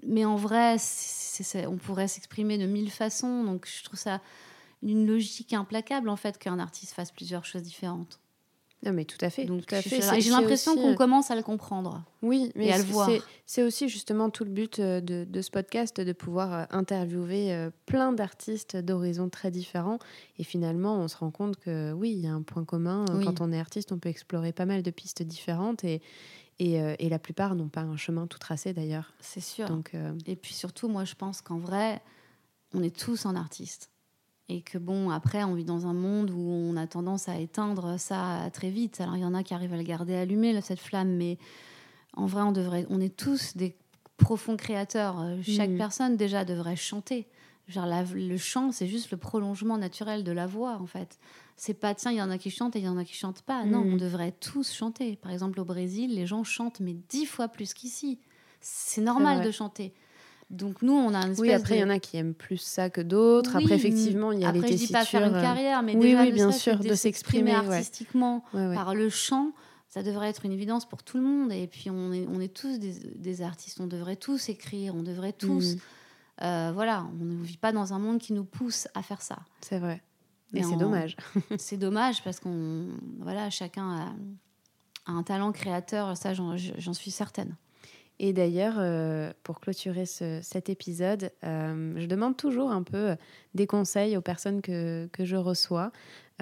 Mais 0.06 0.24
en 0.24 0.36
vrai, 0.36 0.76
on 1.66 1.76
pourrait 1.76 2.08
s'exprimer 2.08 2.58
de 2.58 2.66
mille 2.66 2.90
façons, 2.90 3.42
donc 3.44 3.66
je 3.66 3.82
trouve 3.84 3.98
ça 3.98 4.20
une 4.82 5.06
logique 5.06 5.52
implacable 5.52 6.08
en 6.08 6.16
fait 6.16 6.38
qu'un 6.38 6.58
artiste 6.58 6.92
fasse 6.94 7.10
plusieurs 7.10 7.44
choses 7.44 7.62
différentes. 7.62 8.20
Non, 8.82 8.92
mais 8.94 9.04
tout 9.04 9.18
à 9.20 9.28
fait. 9.28 9.44
Donc 9.44 9.66
tout 9.66 9.74
à 9.74 9.82
fait. 9.82 10.00
j'ai 10.20 10.30
l'impression 10.30 10.72
aussi, 10.72 10.80
qu'on 10.80 10.92
euh, 10.92 10.94
commence 10.94 11.30
à 11.30 11.36
le 11.36 11.42
comprendre. 11.42 12.02
Oui, 12.22 12.50
mais 12.56 12.72
à 12.72 12.78
le 12.78 12.84
c'est- 12.84 12.90
voir. 12.90 13.10
c'est- 13.44 13.62
aussi 13.62 13.90
justement 13.90 14.30
tout 14.30 14.44
le 14.44 14.50
but 14.50 14.78
euh, 14.78 15.02
de, 15.02 15.24
de 15.28 15.42
ce 15.42 15.50
podcast, 15.50 16.00
de 16.00 16.12
pouvoir 16.14 16.54
euh, 16.54 16.64
interviewer 16.70 17.68
plein 17.84 18.12
d'artistes 18.12 18.76
d'horizons 18.76 19.28
très 19.28 19.50
différents. 19.50 19.98
Et 20.38 20.44
finalement, 20.44 20.96
on 20.96 21.08
se 21.08 21.16
rend 21.18 21.30
compte 21.30 21.56
que 21.56 21.92
oui, 21.92 22.12
il 22.12 22.20
y 22.20 22.26
a 22.26 22.32
un 22.32 22.40
point 22.42 22.64
commun. 22.64 23.04
Oui. 23.14 23.24
Quand 23.26 23.42
on 23.42 23.52
est 23.52 23.58
artiste, 23.60 23.92
on 23.92 23.98
peut 23.98 24.08
explorer 24.08 24.52
pas 24.52 24.64
mal 24.66 24.82
de 24.82 24.90
pistes 24.90 25.22
différentes. 25.22 25.84
Et, 25.84 26.00
et, 26.58 26.74
et 26.98 27.08
la 27.10 27.18
plupart 27.18 27.54
n'ont 27.54 27.68
pas 27.68 27.82
un 27.82 27.96
chemin 27.98 28.26
tout 28.26 28.38
tracé 28.38 28.72
d'ailleurs. 28.72 29.12
C'est 29.20 29.40
sûr. 29.40 29.66
Donc, 29.68 29.90
euh, 29.94 30.12
Et 30.26 30.36
puis 30.36 30.54
surtout, 30.54 30.88
moi, 30.88 31.04
je 31.04 31.14
pense 31.14 31.42
qu'en 31.42 31.58
vrai, 31.58 32.00
on 32.74 32.82
est 32.82 32.96
tous 32.96 33.26
un 33.26 33.36
artiste. 33.36 33.90
Et 34.52 34.62
que 34.62 34.78
bon, 34.78 35.10
après, 35.10 35.44
on 35.44 35.54
vit 35.54 35.64
dans 35.64 35.86
un 35.86 35.92
monde 35.92 36.30
où 36.30 36.40
on 36.50 36.76
a 36.76 36.88
tendance 36.88 37.28
à 37.28 37.38
éteindre 37.38 38.00
ça 38.00 38.50
très 38.52 38.68
vite. 38.70 39.00
Alors, 39.00 39.16
il 39.16 39.20
y 39.20 39.24
en 39.24 39.32
a 39.32 39.44
qui 39.44 39.54
arrivent 39.54 39.72
à 39.74 39.76
le 39.76 39.84
garder 39.84 40.14
allumé, 40.16 40.60
cette 40.60 40.80
flamme, 40.80 41.10
mais 41.16 41.38
en 42.16 42.26
vrai, 42.26 42.42
on, 42.42 42.50
devrait, 42.50 42.84
on 42.90 43.00
est 43.00 43.14
tous 43.16 43.56
des 43.56 43.76
profonds 44.16 44.56
créateurs. 44.56 45.20
Euh, 45.20 45.36
Chaque 45.42 45.70
Mhm. 45.70 45.78
personne, 45.78 46.16
déjà, 46.16 46.44
devrait 46.44 46.74
chanter. 46.74 47.28
Genre, 47.68 47.86
la- 47.86 48.02
le 48.02 48.36
chant, 48.36 48.72
c'est 48.72 48.88
juste 48.88 49.12
le 49.12 49.16
prolongement 49.18 49.78
naturel 49.78 50.24
de 50.24 50.32
la 50.32 50.48
voix, 50.48 50.78
en 50.80 50.86
fait. 50.86 51.20
C'est 51.56 51.74
pas, 51.74 51.94
tiens, 51.94 52.10
il 52.10 52.16
y 52.16 52.22
en 52.22 52.30
a 52.30 52.36
qui 52.36 52.50
chantent 52.50 52.74
et 52.74 52.80
il 52.80 52.84
y 52.84 52.88
en 52.88 52.98
a 52.98 53.04
qui 53.04 53.14
chantent 53.14 53.42
pas. 53.42 53.64
Non, 53.64 53.84
Mhm. 53.84 53.92
on 53.92 53.96
devrait 53.96 54.32
tous 54.32 54.72
chanter. 54.72 55.14
Par 55.14 55.30
exemple, 55.30 55.60
au 55.60 55.64
Brésil, 55.64 56.12
les 56.16 56.26
gens 56.26 56.42
chantent, 56.42 56.80
mais 56.80 56.96
dix 57.08 57.26
fois 57.26 57.46
plus 57.46 57.72
qu'ici. 57.72 58.18
C'est 58.60 59.00
normal 59.00 59.44
de 59.44 59.50
chanter. 59.52 59.94
Donc 60.50 60.82
nous, 60.82 60.92
on 60.92 61.14
a 61.14 61.18
une 61.18 61.32
espèce 61.32 61.38
oui, 61.38 61.52
après, 61.52 61.76
il 61.76 61.80
y 61.80 61.84
en 61.84 61.90
a 61.90 62.00
qui 62.00 62.16
aiment 62.16 62.34
plus 62.34 62.56
ça 62.58 62.90
que 62.90 63.00
d'autres. 63.00 63.56
Oui, 63.56 63.62
après, 63.64 63.76
effectivement, 63.76 64.32
il 64.32 64.40
y 64.40 64.44
a 64.44 64.48
après, 64.48 64.62
les 64.68 64.76
je 64.76 64.86
dis 64.86 64.92
pas 64.92 65.04
faire 65.04 65.20
une 65.22 65.28
tessitures, 65.28 65.38
euh, 65.38 65.54
carrière, 65.54 65.82
mais 65.84 65.94
oui, 65.94 66.00
déjà, 66.00 66.22
oui, 66.22 66.32
bien 66.32 66.50
sûr, 66.50 66.78
de 66.80 66.94
s'exprimer, 66.94 67.52
artistiquement 67.54 68.44
ouais, 68.52 68.66
ouais. 68.66 68.74
par 68.74 68.94
le 68.94 69.08
chant. 69.08 69.52
Ça 69.88 70.02
devrait 70.02 70.28
être 70.28 70.44
une 70.44 70.52
évidence 70.52 70.88
pour 70.88 71.02
tout 71.02 71.16
le 71.18 71.22
monde. 71.24 71.52
Et 71.52 71.66
puis, 71.66 71.88
on 71.90 72.12
est, 72.12 72.26
on 72.28 72.40
est 72.40 72.52
tous 72.54 72.78
des, 72.78 72.92
des 73.16 73.42
artistes. 73.42 73.80
On 73.80 73.86
devrait 73.86 74.16
tous 74.16 74.48
écrire. 74.48 74.94
On 74.94 75.02
devrait 75.02 75.32
tous. 75.32 75.74
Mhm. 75.74 75.80
euh, 76.42 76.70
voilà, 76.74 77.06
on 77.20 77.24
ne 77.24 77.42
vit 77.44 77.56
pas 77.56 77.72
dans 77.72 77.92
un 77.92 77.98
monde 77.98 78.18
qui 78.18 78.32
nous 78.32 78.44
pousse 78.44 78.86
à 78.94 79.02
faire 79.02 79.22
ça. 79.22 79.38
C'est 79.60 79.78
vrai. 79.78 80.00
Et 80.52 80.58
Mais 80.58 80.62
c'est 80.62 80.74
en- 80.74 80.78
dommage. 80.78 81.16
C'est 81.58 81.76
dommage 81.76 82.22
parce 82.24 82.40
qu'on. 82.40 82.86
Voilà, 83.20 83.50
chacun 83.50 83.88
a, 85.06 85.10
a 85.10 85.12
un 85.12 85.22
talent 85.22 85.52
créateur. 85.52 86.16
Ça, 86.16 86.34
j'en 86.34 86.92
suis 86.92 87.10
certaine. 87.12 87.54
Et 88.22 88.34
d'ailleurs, 88.34 88.74
euh, 88.78 89.32
pour 89.44 89.60
clôturer 89.60 90.04
ce- 90.04 90.40
cet 90.42 90.68
épisode, 90.68 91.32
euh, 91.42 91.94
je 91.96 92.04
demande 92.04 92.36
toujours 92.36 92.70
un 92.70 92.82
peu 92.82 93.16
des 93.54 93.66
conseils 93.66 94.14
aux 94.16 94.20
personnes 94.20 94.60
que, 94.60 95.08
que 95.10 95.24
je 95.24 95.36
reçois, 95.36 95.90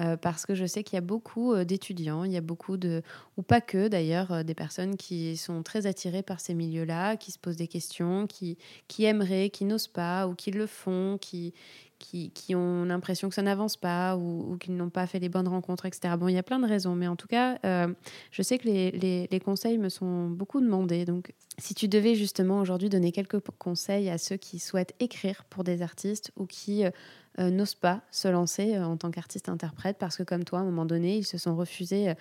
euh, 0.01 0.17
parce 0.17 0.45
que 0.45 0.55
je 0.55 0.65
sais 0.65 0.83
qu'il 0.83 0.95
y 0.95 0.97
a 0.97 1.01
beaucoup 1.01 1.53
euh, 1.53 1.63
d'étudiants, 1.63 2.25
il 2.25 2.33
y 2.33 2.37
a 2.37 2.41
beaucoup 2.41 2.75
de, 2.75 3.01
ou 3.37 3.43
pas 3.43 3.61
que 3.61 3.87
d'ailleurs, 3.87 4.31
euh, 4.33 4.43
des 4.43 4.55
personnes 4.55 4.97
qui 4.97 5.37
sont 5.37 5.63
très 5.63 5.85
attirées 5.87 6.21
par 6.21 6.41
ces 6.41 6.53
milieux-là, 6.53 7.15
qui 7.15 7.31
se 7.31 7.39
posent 7.39 7.55
des 7.57 7.67
questions, 7.69 8.27
qui, 8.27 8.57
qui 8.89 9.05
aimeraient, 9.05 9.49
qui 9.49 9.63
n'osent 9.63 9.87
pas, 9.87 10.27
ou 10.27 10.35
qui 10.35 10.51
le 10.51 10.67
font, 10.67 11.17
qui, 11.17 11.53
qui, 11.99 12.55
ont 12.55 12.85
l'impression 12.85 13.29
que 13.29 13.35
ça 13.35 13.41
n'avance 13.41 13.77
pas, 13.77 14.15
ou, 14.15 14.53
ou 14.53 14.57
qu'ils 14.57 14.75
n'ont 14.75 14.89
pas 14.89 15.05
fait 15.05 15.19
les 15.19 15.29
bonnes 15.29 15.47
rencontres, 15.47 15.85
etc. 15.85 16.15
Bon, 16.17 16.27
il 16.27 16.33
y 16.33 16.37
a 16.37 16.43
plein 16.43 16.59
de 16.59 16.65
raisons, 16.65 16.95
mais 16.95 17.07
en 17.07 17.15
tout 17.15 17.27
cas, 17.27 17.59
euh, 17.65 17.93
je 18.31 18.41
sais 18.41 18.57
que 18.57 18.67
les, 18.67 19.41
conseils 19.43 19.77
me 19.77 19.89
sont 19.89 20.29
beaucoup 20.29 20.61
demandés. 20.61 21.05
Donc, 21.05 21.33
si 21.57 21.75
tu 21.75 21.87
devais 21.87 22.15
justement 22.15 22.59
aujourd'hui 22.59 22.89
donner 22.89 23.11
quelques 23.11 23.39
conseils 23.57 24.09
à 24.09 24.17
ceux 24.17 24.37
qui 24.37 24.59
souhaitent 24.59 24.95
écrire 24.99 25.43
pour 25.49 25.63
des 25.63 25.81
artistes 25.81 26.31
ou 26.37 26.45
qui 26.45 26.85
euh, 26.85 26.91
euh, 27.39 27.49
n'osent 27.49 27.75
pas 27.75 28.01
se 28.11 28.27
lancer 28.27 28.77
en 28.79 28.97
tant 28.97 29.11
qu'artiste-interprète 29.11 29.97
parce 29.99 30.17
que 30.17 30.23
comme 30.23 30.43
toi, 30.43 30.59
à 30.59 30.61
un 30.61 30.65
moment 30.65 30.85
donné, 30.85 31.17
ils 31.17 31.25
se 31.25 31.37
sont 31.37 31.55
refusés 31.55 32.13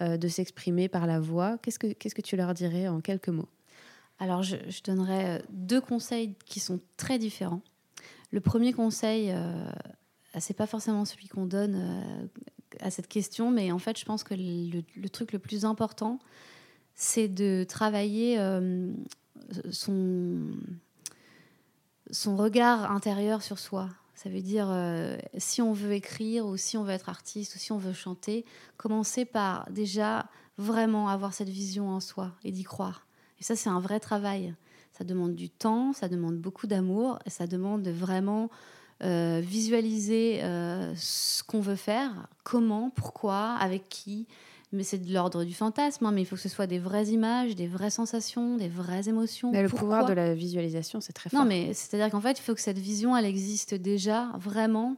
de 0.00 0.28
s'exprimer 0.28 0.88
par 0.88 1.06
la 1.06 1.20
voix, 1.20 1.58
qu'est-ce 1.58 1.78
que, 1.78 1.92
que 1.92 2.22
tu 2.22 2.36
leur 2.36 2.54
dirais 2.54 2.88
en 2.88 3.00
quelques 3.00 3.28
mots? 3.28 3.48
Alors, 4.18 4.42
je, 4.42 4.56
donnerais 4.84 5.42
deux 5.50 5.80
conseils 5.80 6.36
qui 6.46 6.60
sont 6.60 6.78
très 6.96 7.18
différents. 7.18 7.60
Le 8.32 8.40
premier 8.40 8.72
conseil, 8.72 9.30
euh, 9.30 9.52
c'est 10.38 10.56
pas 10.56 10.66
forcément 10.66 11.04
celui 11.04 11.28
qu'on 11.28 11.44
donne 11.44 11.76
euh, 11.76 12.26
à 12.80 12.90
cette 12.90 13.06
question, 13.06 13.50
mais 13.50 13.70
en 13.70 13.78
fait, 13.78 13.98
je 13.98 14.06
pense 14.06 14.24
que 14.24 14.34
le, 14.34 15.08
truc 15.10 15.32
le 15.32 15.38
plus 15.38 15.66
important, 15.66 16.18
c'est 16.94 17.28
de 17.28 17.64
travailler 17.68 18.38
euh, 18.40 18.90
son, 19.70 20.48
regard 22.26 22.90
intérieur 22.90 23.42
sur 23.42 23.58
soi. 23.58 23.90
Ça 24.14 24.30
veut 24.30 24.40
dire, 24.40 24.72
si 25.36 25.62
on 25.62 25.72
veut 25.72 25.94
écrire 25.94 26.46
ou 26.46 26.56
si 26.56 26.76
on 26.76 26.84
veut 26.84 26.92
être 26.92 27.08
artiste 27.08 27.56
ou 27.56 27.58
si 27.58 27.72
on 27.72 27.78
veut 27.78 27.92
chanter, 27.92 28.44
commencer 28.76 29.24
par 29.24 29.68
déjà 29.72 30.30
vraiment 30.58 31.08
avoir 31.08 31.34
cette 31.34 31.48
vision 31.48 31.88
en 31.88 31.98
soi 31.98 32.30
et 32.44 32.52
d'y 32.52 32.62
croire. 32.62 33.08
Et 33.40 33.42
ça, 33.42 33.56
c'est 33.56 33.68
un 33.68 33.80
vrai 33.80 33.98
travail. 33.98 34.54
Ça 35.02 35.08
demande 35.08 35.34
du 35.34 35.50
temps, 35.50 35.92
ça 35.92 36.08
demande 36.08 36.36
beaucoup 36.38 36.68
d'amour, 36.68 37.18
ça 37.26 37.48
demande 37.48 37.82
de 37.82 37.90
vraiment 37.90 38.50
euh, 39.02 39.40
visualiser 39.44 40.38
euh, 40.44 40.94
ce 40.94 41.42
qu'on 41.42 41.58
veut 41.60 41.74
faire, 41.74 42.28
comment, 42.44 42.90
pourquoi, 42.90 43.54
avec 43.58 43.88
qui. 43.88 44.28
Mais 44.70 44.84
c'est 44.84 44.98
de 44.98 45.12
l'ordre 45.12 45.42
du 45.42 45.54
fantasme, 45.54 46.06
hein, 46.06 46.12
mais 46.12 46.22
il 46.22 46.24
faut 46.24 46.36
que 46.36 46.40
ce 46.42 46.48
soit 46.48 46.68
des 46.68 46.78
vraies 46.78 47.06
images, 47.06 47.56
des 47.56 47.66
vraies 47.66 47.90
sensations, 47.90 48.56
des 48.56 48.68
vraies 48.68 49.08
émotions. 49.08 49.50
Mais 49.50 49.62
Le 49.64 49.68
Pourquoi 49.68 49.88
pouvoir 49.88 50.06
de 50.06 50.12
la 50.12 50.34
visualisation, 50.36 51.00
c'est 51.00 51.12
très 51.12 51.30
fort. 51.30 51.40
non, 51.40 51.46
mais 51.48 51.74
c'est-à-dire 51.74 52.08
qu'en 52.12 52.20
fait, 52.20 52.38
il 52.38 52.42
faut 52.42 52.54
que 52.54 52.60
cette 52.60 52.78
vision, 52.78 53.16
elle 53.16 53.26
existe 53.26 53.74
déjà 53.74 54.28
vraiment 54.38 54.94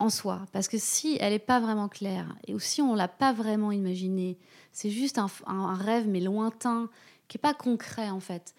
en 0.00 0.10
soi. 0.10 0.40
Parce 0.50 0.66
que 0.66 0.78
si 0.78 1.16
elle 1.20 1.32
n'est 1.32 1.38
pas 1.38 1.60
vraiment 1.60 1.88
claire, 1.88 2.34
et 2.48 2.54
ou 2.54 2.58
si 2.58 2.82
on 2.82 2.96
l'a 2.96 3.06
pas 3.06 3.32
vraiment 3.32 3.70
imaginée, 3.70 4.36
c'est 4.72 4.90
juste 4.90 5.16
un, 5.18 5.28
un- 5.46 5.54
un 5.60 5.74
rêve, 5.74 6.08
mais 6.08 6.18
lointain, 6.18 6.90
qui 7.28 7.36
n'est 7.38 7.40
pas 7.42 7.54
concret, 7.54 8.10
en 8.10 8.18
fait. 8.20 8.52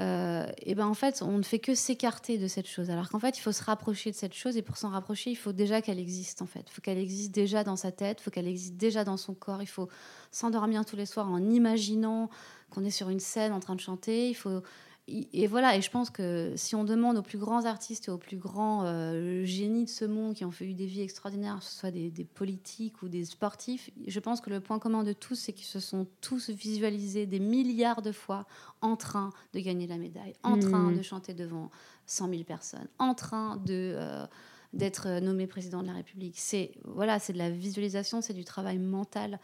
Euh, 0.00 0.46
et 0.62 0.74
ben 0.74 0.86
en 0.86 0.94
fait, 0.94 1.20
on 1.22 1.36
ne 1.36 1.42
fait 1.42 1.58
que 1.58 1.74
s'écarter 1.74 2.38
de 2.38 2.46
cette 2.46 2.66
chose. 2.66 2.90
Alors 2.90 3.10
qu'en 3.10 3.18
fait, 3.18 3.36
il 3.36 3.40
faut 3.42 3.52
se 3.52 3.62
rapprocher 3.62 4.10
de 4.10 4.16
cette 4.16 4.32
chose 4.32 4.56
et 4.56 4.62
pour 4.62 4.78
s'en 4.78 4.88
rapprocher, 4.88 5.30
il 5.30 5.36
faut 5.36 5.52
déjà 5.52 5.82
qu'elle 5.82 5.98
existe 5.98 6.40
en 6.40 6.46
fait. 6.46 6.64
Il 6.66 6.72
faut 6.72 6.80
qu'elle 6.80 6.98
existe 6.98 7.32
déjà 7.32 7.64
dans 7.64 7.76
sa 7.76 7.92
tête, 7.92 8.18
il 8.20 8.22
faut 8.24 8.30
qu'elle 8.30 8.48
existe 8.48 8.76
déjà 8.76 9.04
dans 9.04 9.18
son 9.18 9.34
corps. 9.34 9.62
Il 9.62 9.68
faut 9.68 9.88
s'endormir 10.30 10.86
tous 10.86 10.96
les 10.96 11.06
soirs 11.06 11.28
en 11.30 11.50
imaginant 11.50 12.30
qu'on 12.70 12.84
est 12.84 12.90
sur 12.90 13.10
une 13.10 13.20
scène 13.20 13.52
en 13.52 13.60
train 13.60 13.74
de 13.74 13.80
chanter. 13.80 14.30
Il 14.30 14.34
faut 14.34 14.62
et 15.08 15.46
voilà, 15.48 15.76
et 15.76 15.80
je 15.80 15.90
pense 15.90 16.08
que 16.08 16.52
si 16.54 16.76
on 16.76 16.84
demande 16.84 17.16
aux 17.16 17.22
plus 17.22 17.38
grands 17.38 17.64
artistes 17.64 18.06
et 18.06 18.10
aux 18.12 18.18
plus 18.18 18.36
grands 18.36 18.84
euh, 18.84 19.44
génies 19.44 19.84
de 19.84 19.90
ce 19.90 20.04
monde 20.04 20.34
qui 20.34 20.44
ont 20.44 20.52
fait 20.52 20.66
eu 20.66 20.74
des 20.74 20.86
vies 20.86 21.00
extraordinaires, 21.00 21.58
que 21.58 21.64
ce 21.64 21.78
soit 21.78 21.90
des, 21.90 22.10
politiques 22.32 23.02
ou 23.02 23.08
des 23.08 23.24
sportifs, 23.24 23.90
je 24.06 24.20
pense 24.20 24.40
que 24.40 24.50
le 24.50 24.60
point 24.60 24.78
commun 24.78 25.02
de 25.02 25.12
tous, 25.12 25.34
c'est 25.34 25.52
qu'ils 25.52 25.66
se 25.66 25.80
sont 25.80 26.06
tous 26.20 26.50
visualisés 26.50 27.26
des 27.26 27.40
milliards 27.40 28.02
de 28.02 28.12
fois 28.12 28.46
en 28.82 28.94
train 28.94 29.30
de 29.52 29.58
gagner 29.58 29.88
la 29.88 29.98
médaille, 29.98 30.34
en 30.44 30.56
mmh. 30.56 30.60
train 30.60 30.92
de 30.92 31.02
chanter 31.02 31.34
devant 31.34 31.70
100 32.06 32.28
000 32.28 32.44
personnes, 32.44 32.88
en 32.98 33.14
train 33.14 33.56
de... 33.56 33.94
Euh, 33.96 34.26
d'être 34.72 35.18
nommé 35.18 35.48
président 35.48 35.82
de 35.82 35.88
la 35.88 35.94
République. 35.94 36.38
C'est 36.38 36.70
voilà, 36.84 37.18
c'est 37.18 37.32
de 37.32 37.38
la 37.38 37.50
visualisation, 37.50 38.20
c'est 38.20 38.34
du 38.34 38.44
travail 38.44 38.78
mental 38.78 39.40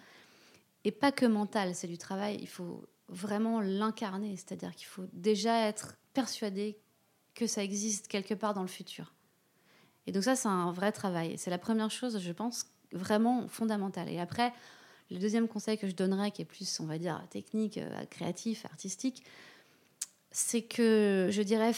et 0.84 0.92
pas 0.92 1.10
que 1.10 1.26
mental, 1.26 1.74
c'est 1.74 1.88
du 1.88 1.98
travail. 1.98 2.38
Il 2.40 2.46
faut 2.46 2.84
vraiment 3.08 3.60
l'incarner, 3.60 4.36
c'est-à-dire 4.36 4.74
qu'il 4.74 4.86
faut 4.86 5.04
déjà 5.12 5.68
être 5.68 5.96
persuadé 6.12 6.78
que 7.34 7.46
ça 7.46 7.62
existe 7.62 8.08
quelque 8.08 8.34
part 8.34 8.54
dans 8.54 8.62
le 8.62 8.68
futur. 8.68 9.14
Et 10.06 10.12
donc 10.12 10.24
ça, 10.24 10.36
c'est 10.36 10.48
un 10.48 10.72
vrai 10.72 10.92
travail. 10.92 11.36
C'est 11.36 11.50
la 11.50 11.58
première 11.58 11.90
chose, 11.90 12.18
je 12.18 12.32
pense, 12.32 12.66
vraiment 12.92 13.48
fondamentale. 13.48 14.08
Et 14.08 14.20
après, 14.20 14.52
le 15.10 15.18
deuxième 15.18 15.48
conseil 15.48 15.78
que 15.78 15.86
je 15.86 15.94
donnerais, 15.94 16.30
qui 16.30 16.42
est 16.42 16.46
plus, 16.46 16.80
on 16.80 16.86
va 16.86 16.98
dire, 16.98 17.22
technique, 17.30 17.78
euh, 17.78 18.04
créatif, 18.06 18.64
artistique, 18.66 19.24
c'est 20.30 20.62
que 20.62 21.28
je 21.30 21.42
dirais 21.42 21.72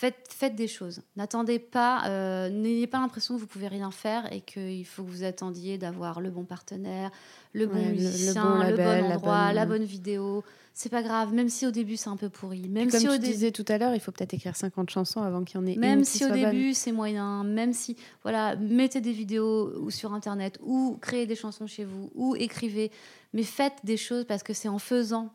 faites, 0.00 0.28
faites 0.30 0.54
des 0.54 0.66
choses. 0.66 1.02
N'attendez 1.16 1.58
pas, 1.58 2.04
euh, 2.06 2.48
n'ayez 2.48 2.86
pas 2.86 3.00
l'impression 3.00 3.34
que 3.34 3.40
vous 3.40 3.46
pouvez 3.46 3.68
rien 3.68 3.90
faire 3.90 4.32
et 4.32 4.40
qu'il 4.40 4.86
faut 4.86 5.02
que 5.02 5.10
vous 5.10 5.24
attendiez 5.24 5.76
d'avoir 5.76 6.20
le 6.20 6.30
bon 6.30 6.44
partenaire, 6.44 7.10
le 7.52 7.66
bon 7.66 7.84
musicien, 7.84 8.70
le, 8.70 8.76
bon, 8.76 9.12
endroit, 9.12 9.52
la 9.52 9.66
bonne 9.66 9.84
vidéo 9.84 10.42
c'est 10.72 10.88
pas 10.88 11.02
grave, 11.02 11.34
même 11.34 11.50
si 11.50 11.66
au 11.66 11.70
début 11.70 11.98
c'est 11.98 12.08
un 12.08 12.16
peu 12.16 12.30
pourri. 12.30 12.66
Même 12.68 12.90
comme 12.90 13.00
si 13.00 13.06
tu 13.06 13.18
disais 13.18 13.50
tout 13.50 13.64
à 13.68 13.76
l'heure, 13.76 13.94
il 13.94 14.00
faut 14.00 14.12
peut-être 14.12 14.32
écrire 14.32 14.56
50 14.56 14.88
chansons 14.88 15.20
avant 15.20 15.44
qu'il 15.44 15.60
y 15.60 15.62
en 15.62 15.66
ait 15.66 15.76
même 15.76 15.98
une 15.98 16.04
si 16.06 16.24
au 16.24 16.30
début 16.30 16.72
c'est 16.72 16.92
moyen, 16.92 17.44
même 17.44 17.74
si, 17.74 17.96
voilà, 18.22 18.56
mettez 18.56 19.02
des 19.02 19.12
vidéos 19.12 19.90
sur 19.90 20.14
Internet 20.14 20.58
ou 20.62 20.96
créez 21.02 21.26
des 21.26 21.34
chansons 21.34 21.66
chez 21.66 21.84
vous 21.84 22.10
ou 22.14 22.34
écrivez, 22.36 22.90
mais 23.34 23.42
faites 23.42 23.80
des 23.84 23.98
choses 23.98 24.24
parce 24.24 24.42
que 24.42 24.54
c'est 24.54 24.68
en 24.68 24.78
faisant 24.78 25.30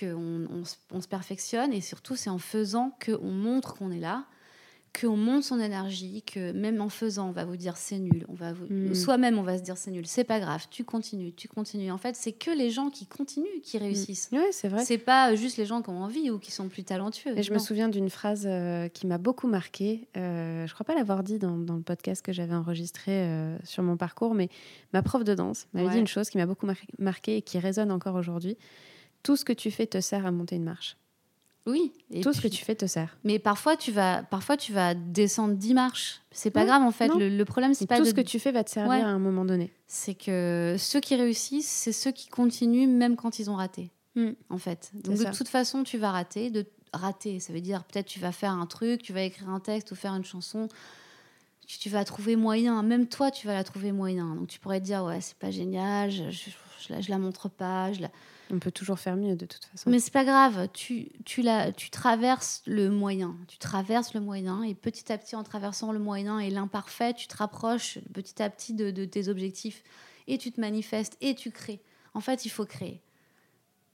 qu'on 0.00 0.46
on, 0.92 1.00
se 1.00 1.08
perfectionne 1.08 1.72
et 1.72 1.80
surtout 1.80 2.16
c'est 2.16 2.30
en 2.30 2.38
faisant 2.38 2.96
qu'on 3.04 3.30
montre 3.30 3.74
qu'on 3.74 3.90
est 3.90 4.00
là 4.00 4.24
qu'on 4.98 5.16
monte 5.16 5.44
son 5.44 5.60
énergie, 5.60 6.22
que 6.22 6.52
même 6.52 6.80
en 6.80 6.88
faisant, 6.88 7.28
on 7.28 7.32
va 7.32 7.44
vous 7.44 7.56
dire 7.56 7.76
c'est 7.76 7.98
nul, 7.98 8.24
on 8.28 8.34
va 8.34 8.52
vous... 8.52 8.66
Hmm. 8.68 8.94
soi-même 8.94 9.38
on 9.38 9.42
va 9.42 9.56
se 9.56 9.62
dire 9.62 9.76
c'est 9.76 9.90
nul, 9.90 10.06
c'est 10.06 10.24
pas 10.24 10.40
grave, 10.40 10.66
tu 10.70 10.84
continues, 10.84 11.32
tu 11.32 11.48
continues. 11.48 11.90
En 11.90 11.98
fait, 11.98 12.16
c'est 12.16 12.32
que 12.32 12.50
les 12.50 12.70
gens 12.70 12.90
qui 12.90 13.06
continuent 13.06 13.60
qui 13.62 13.78
hmm. 13.78 13.82
réussissent. 13.82 14.28
Oui, 14.32 14.40
c'est 14.50 14.68
vrai. 14.68 14.84
C'est 14.84 14.98
pas 14.98 15.34
juste 15.34 15.56
les 15.56 15.66
gens 15.66 15.82
qui 15.82 15.90
ont 15.90 16.02
envie 16.02 16.30
ou 16.30 16.38
qui 16.38 16.50
sont 16.50 16.68
plus 16.68 16.84
talentueux. 16.84 17.38
Et 17.38 17.42
je 17.42 17.52
me 17.52 17.58
souviens 17.58 17.88
d'une 17.88 18.10
phrase 18.10 18.44
euh, 18.46 18.88
qui 18.88 19.06
m'a 19.06 19.18
beaucoup 19.18 19.46
marquée. 19.46 20.08
Euh, 20.16 20.66
je 20.66 20.74
crois 20.74 20.84
pas 20.84 20.94
l'avoir 20.94 21.22
dit 21.22 21.38
dans, 21.38 21.56
le 21.56 21.82
podcast 21.82 22.24
que 22.24 22.32
j'avais 22.32 22.54
enregistré 22.54 23.12
euh, 23.12 23.56
sur 23.64 23.82
mon 23.82 23.96
parcours, 23.96 24.34
mais 24.34 24.48
ma 24.92 25.02
prof 25.02 25.24
de 25.24 25.34
danse 25.34 25.68
m'avait 25.72 25.90
dit 25.90 25.98
une 25.98 26.06
chose 26.06 26.30
qui 26.30 26.38
m'a 26.38 26.46
beaucoup 26.46 26.66
marqué 26.98 27.36
et 27.36 27.42
qui 27.42 27.58
résonne 27.58 27.92
encore 27.92 28.16
aujourd'hui. 28.16 28.56
Tout 29.22 29.36
ce 29.36 29.44
que 29.44 29.52
tu 29.52 29.70
fais 29.70 29.86
te 29.86 30.00
sert 30.00 30.26
à 30.26 30.30
monter 30.30 30.56
une 30.56 30.64
marche. 30.64 30.96
Oui. 31.66 31.92
Et 32.10 32.22
Tout 32.22 32.32
ce 32.32 32.40
que 32.40 32.48
tu 32.48 32.64
fais 32.64 32.74
te 32.74 32.86
sert. 32.86 33.16
Mais 33.24 33.38
parfois, 33.38 33.76
tu 33.76 33.92
vas, 33.92 34.22
parfois, 34.22 34.56
tu 34.56 34.72
vas 34.72 34.94
descendre 34.94 35.54
10 35.54 35.74
marches. 35.74 36.22
C'est 36.30 36.50
pas 36.50 36.64
grave, 36.64 36.82
en 36.82 36.90
fait. 36.90 37.08
Le, 37.08 37.44
problème, 37.44 37.74
c'est 37.74 37.86
pas. 37.86 37.98
Tout 37.98 38.06
ce 38.06 38.14
que 38.14 38.20
tu 38.20 38.38
fais 38.38 38.52
va 38.52 38.64
te 38.64 38.70
servir 38.70 39.06
à 39.06 39.10
un 39.10 39.18
moment 39.18 39.44
donné. 39.44 39.72
C'est 39.86 40.14
que 40.14 40.76
ceux 40.78 41.00
qui 41.00 41.16
réussissent, 41.16 41.68
c'est 41.68 41.92
ceux 41.92 42.12
qui 42.12 42.28
continuent 42.28 42.88
même 42.88 43.16
quand 43.16 43.38
ils 43.38 43.50
ont 43.50 43.56
raté. 43.56 43.90
Hmm. 44.14 44.32
En 44.48 44.58
fait. 44.58 44.90
Donc, 44.94 45.18
de 45.18 45.36
toute 45.36 45.48
façon, 45.48 45.82
tu 45.82 45.98
vas 45.98 46.10
rater. 46.10 46.50
De 46.50 46.66
rater, 46.92 47.38
ça 47.40 47.52
veut 47.52 47.60
dire 47.60 47.84
peut-être 47.84 48.06
tu 48.06 48.18
vas 48.18 48.32
faire 48.32 48.50
un 48.50 48.66
truc, 48.66 49.02
tu 49.02 49.12
vas 49.12 49.22
écrire 49.22 49.48
un 49.48 49.60
texte 49.60 49.92
ou 49.92 49.94
faire 49.94 50.14
une 50.14 50.24
chanson. 50.24 50.68
Tu, 51.66 51.88
vas 51.88 52.04
trouver 52.04 52.34
moyen. 52.34 52.82
Même 52.82 53.06
toi, 53.06 53.30
tu 53.30 53.46
vas 53.46 53.54
la 53.54 53.62
trouver 53.62 53.92
moyen. 53.92 54.34
Donc, 54.34 54.48
tu 54.48 54.58
pourrais 54.58 54.80
te 54.80 54.86
dire, 54.86 55.04
ouais, 55.04 55.20
c'est 55.20 55.36
pas 55.36 55.52
génial, 55.52 56.10
je, 56.10 56.28
je, 56.30 56.50
je, 57.00 57.10
la, 57.10 57.18
montre 57.18 57.48
pas. 57.48 57.92
Je 57.92 58.00
la 58.00 58.10
on 58.50 58.58
peut 58.58 58.70
toujours 58.70 58.98
faire 58.98 59.16
mieux 59.16 59.36
de 59.36 59.46
toute 59.46 59.64
façon. 59.66 59.90
Mais 59.90 59.98
c'est 59.98 60.12
pas 60.12 60.24
grave, 60.24 60.68
tu, 60.72 61.10
tu, 61.24 61.42
la, 61.42 61.72
tu 61.72 61.90
traverses 61.90 62.62
le 62.66 62.90
moyen. 62.90 63.36
Tu 63.48 63.58
traverses 63.58 64.14
le 64.14 64.20
moyen 64.20 64.62
et 64.62 64.74
petit 64.74 65.12
à 65.12 65.18
petit, 65.18 65.36
en 65.36 65.44
traversant 65.44 65.92
le 65.92 65.98
moyen 65.98 66.38
et 66.38 66.50
l'imparfait, 66.50 67.14
tu 67.14 67.26
te 67.26 67.36
rapproches 67.36 67.98
petit 68.12 68.42
à 68.42 68.50
petit 68.50 68.74
de, 68.74 69.04
tes 69.04 69.28
objectifs 69.28 69.82
et 70.26 70.38
tu 70.38 70.52
te 70.52 70.60
manifestes 70.60 71.16
et 71.20 71.34
tu 71.34 71.50
crées. 71.50 71.80
En 72.14 72.20
fait, 72.20 72.44
il 72.44 72.50
faut 72.50 72.66
créer. 72.66 73.02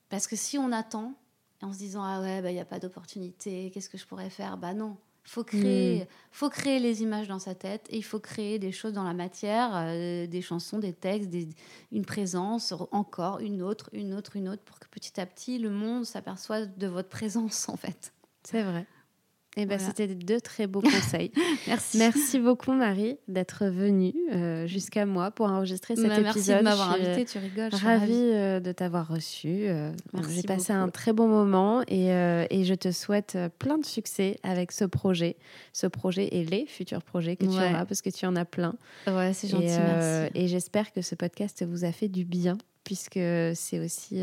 Parce 0.08 0.26
que 0.26 0.36
si 0.36 0.58
on 0.58 0.72
attend 0.72 1.14
en 1.62 1.72
se 1.72 1.78
disant 1.78 2.02
Ah 2.02 2.20
ouais, 2.20 2.38
il 2.38 2.42
bah, 2.42 2.52
n'y 2.52 2.60
a 2.60 2.64
pas 2.64 2.78
d'opportunité, 2.78 3.70
qu'est-ce 3.72 3.88
que 3.88 3.98
je 3.98 4.06
pourrais 4.06 4.30
faire? 4.30 4.56
Bah 4.56 4.74
non, 4.74 4.96
faut 5.28 5.44
créer, 5.44 6.04
hmm. 6.04 6.06
faut 6.30 6.50
créer 6.50 6.78
les 6.78 7.02
images 7.02 7.28
dans 7.28 7.38
sa 7.38 7.54
tête 7.54 7.86
et 7.90 7.96
il 7.96 8.04
faut 8.04 8.20
créer 8.20 8.58
des 8.58 8.72
choses 8.72 8.92
dans 8.92 9.04
la 9.04 9.12
matière, 9.12 9.70
euh, 9.74 10.26
des 10.26 10.42
chansons, 10.42 10.78
des 10.78 10.92
textes, 10.92 11.30
une 11.92 12.04
présence, 12.04 12.72
encore 12.92 13.40
une 13.40 13.62
autre, 13.62 13.90
une 13.92 14.14
autre, 14.14 14.36
une 14.36 14.48
autre, 14.48 14.62
pour 14.62 14.78
que 14.78 14.86
petit 14.88 15.20
à 15.20 15.26
petit 15.26 15.58
le 15.58 15.70
monde 15.70 16.04
s'aperçoive 16.04 16.76
de 16.78 16.86
votre 16.86 17.08
présence 17.08 17.68
en 17.68 17.76
fait. 17.76 18.12
C'est 18.44 18.62
vrai. 18.62 18.86
Eh 19.58 19.64
ben, 19.64 19.78
C'était 19.78 20.06
deux 20.06 20.40
très 20.40 20.66
beaux 20.66 20.80
conseils. 20.82 21.32
merci. 21.66 21.96
Merci 21.96 22.38
beaucoup, 22.38 22.72
Marie, 22.72 23.16
d'être 23.26 23.64
venue 23.66 24.12
euh, 24.32 24.66
jusqu'à 24.66 25.06
moi 25.06 25.30
pour 25.30 25.46
enregistrer 25.46 25.96
cet 25.96 26.08
bah, 26.08 26.20
épisode. 26.20 26.34
Merci 26.34 26.50
de 26.50 26.62
m'avoir 26.62 26.92
invitée, 26.92 27.24
tu 27.24 27.38
rigoles. 27.38 27.70
Je 27.72 27.84
ravie, 27.84 28.12
euh, 28.12 28.60
de 28.60 28.72
t'avoir 28.72 29.08
reçue. 29.08 29.66
Euh, 29.68 29.92
J'ai 30.28 30.42
passé 30.42 30.74
un 30.74 30.90
très 30.90 31.14
bon 31.14 31.26
moment 31.26 31.82
et, 31.88 32.08
et, 32.50 32.64
je 32.64 32.74
te 32.74 32.90
souhaite 32.90 33.38
plein 33.58 33.78
de 33.78 33.86
succès 33.86 34.38
avec 34.42 34.72
ce 34.72 34.84
projet, 34.84 35.36
ce 35.72 35.86
projet 35.86 36.28
et 36.32 36.44
les 36.44 36.66
futurs 36.66 37.02
projets 37.02 37.36
que 37.36 37.44
tu 37.44 37.50
auras, 37.50 37.86
parce 37.86 38.02
que 38.02 38.10
tu 38.10 38.26
en 38.26 38.36
as 38.36 38.44
plein. 38.44 38.74
Ouais, 39.06 39.32
c'est 39.32 39.48
gentil, 39.48 39.66
et, 39.66 39.78
merci. 39.78 40.30
Et 40.34 40.48
j'espère 40.48 40.92
que 40.92 41.00
ce 41.00 41.14
podcast 41.14 41.64
vous 41.64 41.84
a 41.84 41.92
fait 41.92 42.08
du 42.08 42.24
bien, 42.24 42.58
puisque 42.84 43.20
c'est 43.54 43.78
aussi 43.78 44.22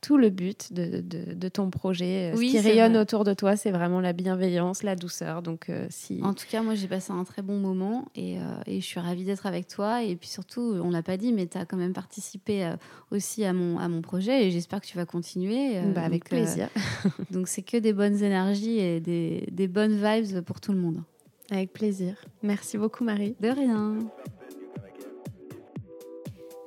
tout 0.00 0.16
le 0.16 0.30
but 0.30 0.72
de, 0.72 1.00
de, 1.00 1.48
ton 1.48 1.70
projet. 1.70 2.32
Euh, 2.32 2.36
ce 2.36 2.40
qui 2.40 2.58
rayonne 2.58 2.96
autour 2.96 3.24
de 3.24 3.34
toi, 3.34 3.56
c'est 3.56 3.70
vraiment 3.70 4.00
la 4.00 4.12
bienveillance, 4.12 4.82
la 4.82 4.96
douceur. 4.96 5.42
Donc, 5.42 5.68
euh, 5.68 5.86
si... 5.90 6.20
En 6.22 6.34
tout 6.34 6.46
cas, 6.48 6.62
moi, 6.62 6.74
j'ai 6.74 6.86
passé 6.86 7.12
un 7.12 7.24
très 7.24 7.42
bon 7.42 7.58
moment 7.58 8.06
et, 8.14 8.38
euh, 8.38 8.42
et 8.66 8.80
je 8.80 8.86
suis 8.86 9.00
ravie 9.00 9.24
d'être 9.24 9.46
avec 9.46 9.66
toi. 9.66 10.02
Et 10.02 10.14
puis 10.14 10.28
surtout, 10.28 10.60
on 10.82 10.90
l'a 10.90 11.02
pas 11.02 11.16
dit, 11.16 11.32
mais 11.32 11.46
tu 11.46 11.58
as 11.58 11.64
quand 11.64 11.76
même 11.76 11.92
participé 11.92 12.72
aussi 13.10 13.44
à 13.44 13.52
mon, 13.52 13.78
à 13.78 13.88
mon 13.88 14.00
projet 14.00 14.46
et 14.46 14.50
j'espère 14.50 14.80
que 14.80 14.86
tu 14.86 14.96
vas 14.96 15.06
continuer. 15.06 15.80
Bah, 15.94 16.02
avec 16.02 16.24
plaisir. 16.24 16.68
donc, 17.30 17.48
c'est 17.48 17.62
que 17.62 17.76
des 17.76 17.92
bonnes 17.92 18.22
énergies 18.22 18.78
et 18.78 19.00
des, 19.00 19.48
des 19.50 19.68
bonnes 19.68 19.96
vibes 19.96 20.42
pour 20.42 20.60
tout 20.60 20.72
le 20.72 20.78
monde. 20.78 21.02
Avec 21.50 21.72
plaisir. 21.72 22.14
Merci 22.42 22.78
beaucoup, 22.78 23.04
Marie. 23.04 23.34
De 23.40 23.48
rien. 23.48 23.98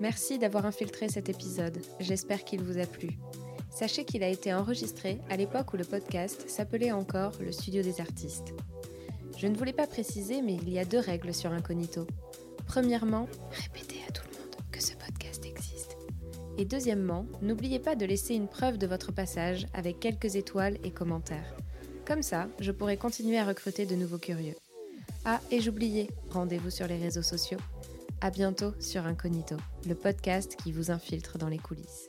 Merci 0.02 0.40
d'avoir 0.40 0.66
infiltré 0.66 1.10
cet 1.10 1.30
épisode, 1.30 1.78
j'espère 2.00 2.44
qu'il 2.44 2.64
vous 2.64 2.80
a 2.80 2.88
plu. 2.88 3.20
Sachez 3.70 4.04
qu'il 4.04 4.24
a 4.24 4.30
été 4.30 4.52
enregistré 4.52 5.20
à 5.30 5.38
l'époque 5.38 5.76
où 5.76 5.78
le 5.78 5.84
podcast 5.84 6.50
s'appelait 6.50 6.92
encore 6.92 7.34
le 7.40 7.52
studio 7.52 7.84
des 7.84 8.02
artistes. 8.02 8.52
Je 9.38 9.46
ne 9.46 9.56
voulais 9.56 9.74
pas 9.74 9.86
préciser, 9.86 10.42
mais 10.42 10.56
il 10.56 10.72
y 10.72 10.80
a 10.80 10.86
deux 10.86 10.98
règles 10.98 11.36
sur 11.36 11.52
Incognito. 11.52 12.08
Premièrement, 12.66 13.28
répétez 13.52 14.00
à 14.10 14.12
tout 14.12 14.24
le 14.32 14.40
monde 14.40 14.56
que 14.72 14.82
ce 14.82 14.94
podcast 14.94 15.46
existe. 15.46 15.96
Et 16.58 16.66
deuxièmement, 16.66 17.28
n'oubliez 17.44 17.78
pas 17.78 17.96
de 17.96 18.06
laisser 18.06 18.34
une 18.34 18.48
preuve 18.48 18.80
de 18.80 18.88
votre 18.88 19.12
passage 19.12 19.68
avec 19.76 20.00
quelques 20.00 20.36
étoiles 20.36 20.80
et 20.84 20.90
commentaires. 20.90 21.56
Comme 22.06 22.24
ça, 22.24 22.48
je 22.60 22.72
pourrai 22.72 22.98
continuer 22.98 23.38
à 23.38 23.46
recruter 23.46 23.86
de 23.86 23.96
nouveaux 23.96 24.18
curieux. 24.18 24.56
Ah, 25.26 25.40
et 25.52 25.62
j'oubliais, 25.62 26.08
rendez-vous 26.32 26.72
sur 26.72 26.88
les 26.88 26.98
réseaux 26.98 27.22
sociaux. 27.22 27.60
À 28.24 28.30
bientôt 28.30 28.76
sur 28.80 29.08
Incognito, 29.08 29.56
le 29.88 29.96
podcast 29.96 30.56
qui 30.56 30.72
vous 30.72 30.92
infiltre 30.92 31.40
dans 31.40 31.48
les 31.48 31.58
coulisses. 31.58 32.08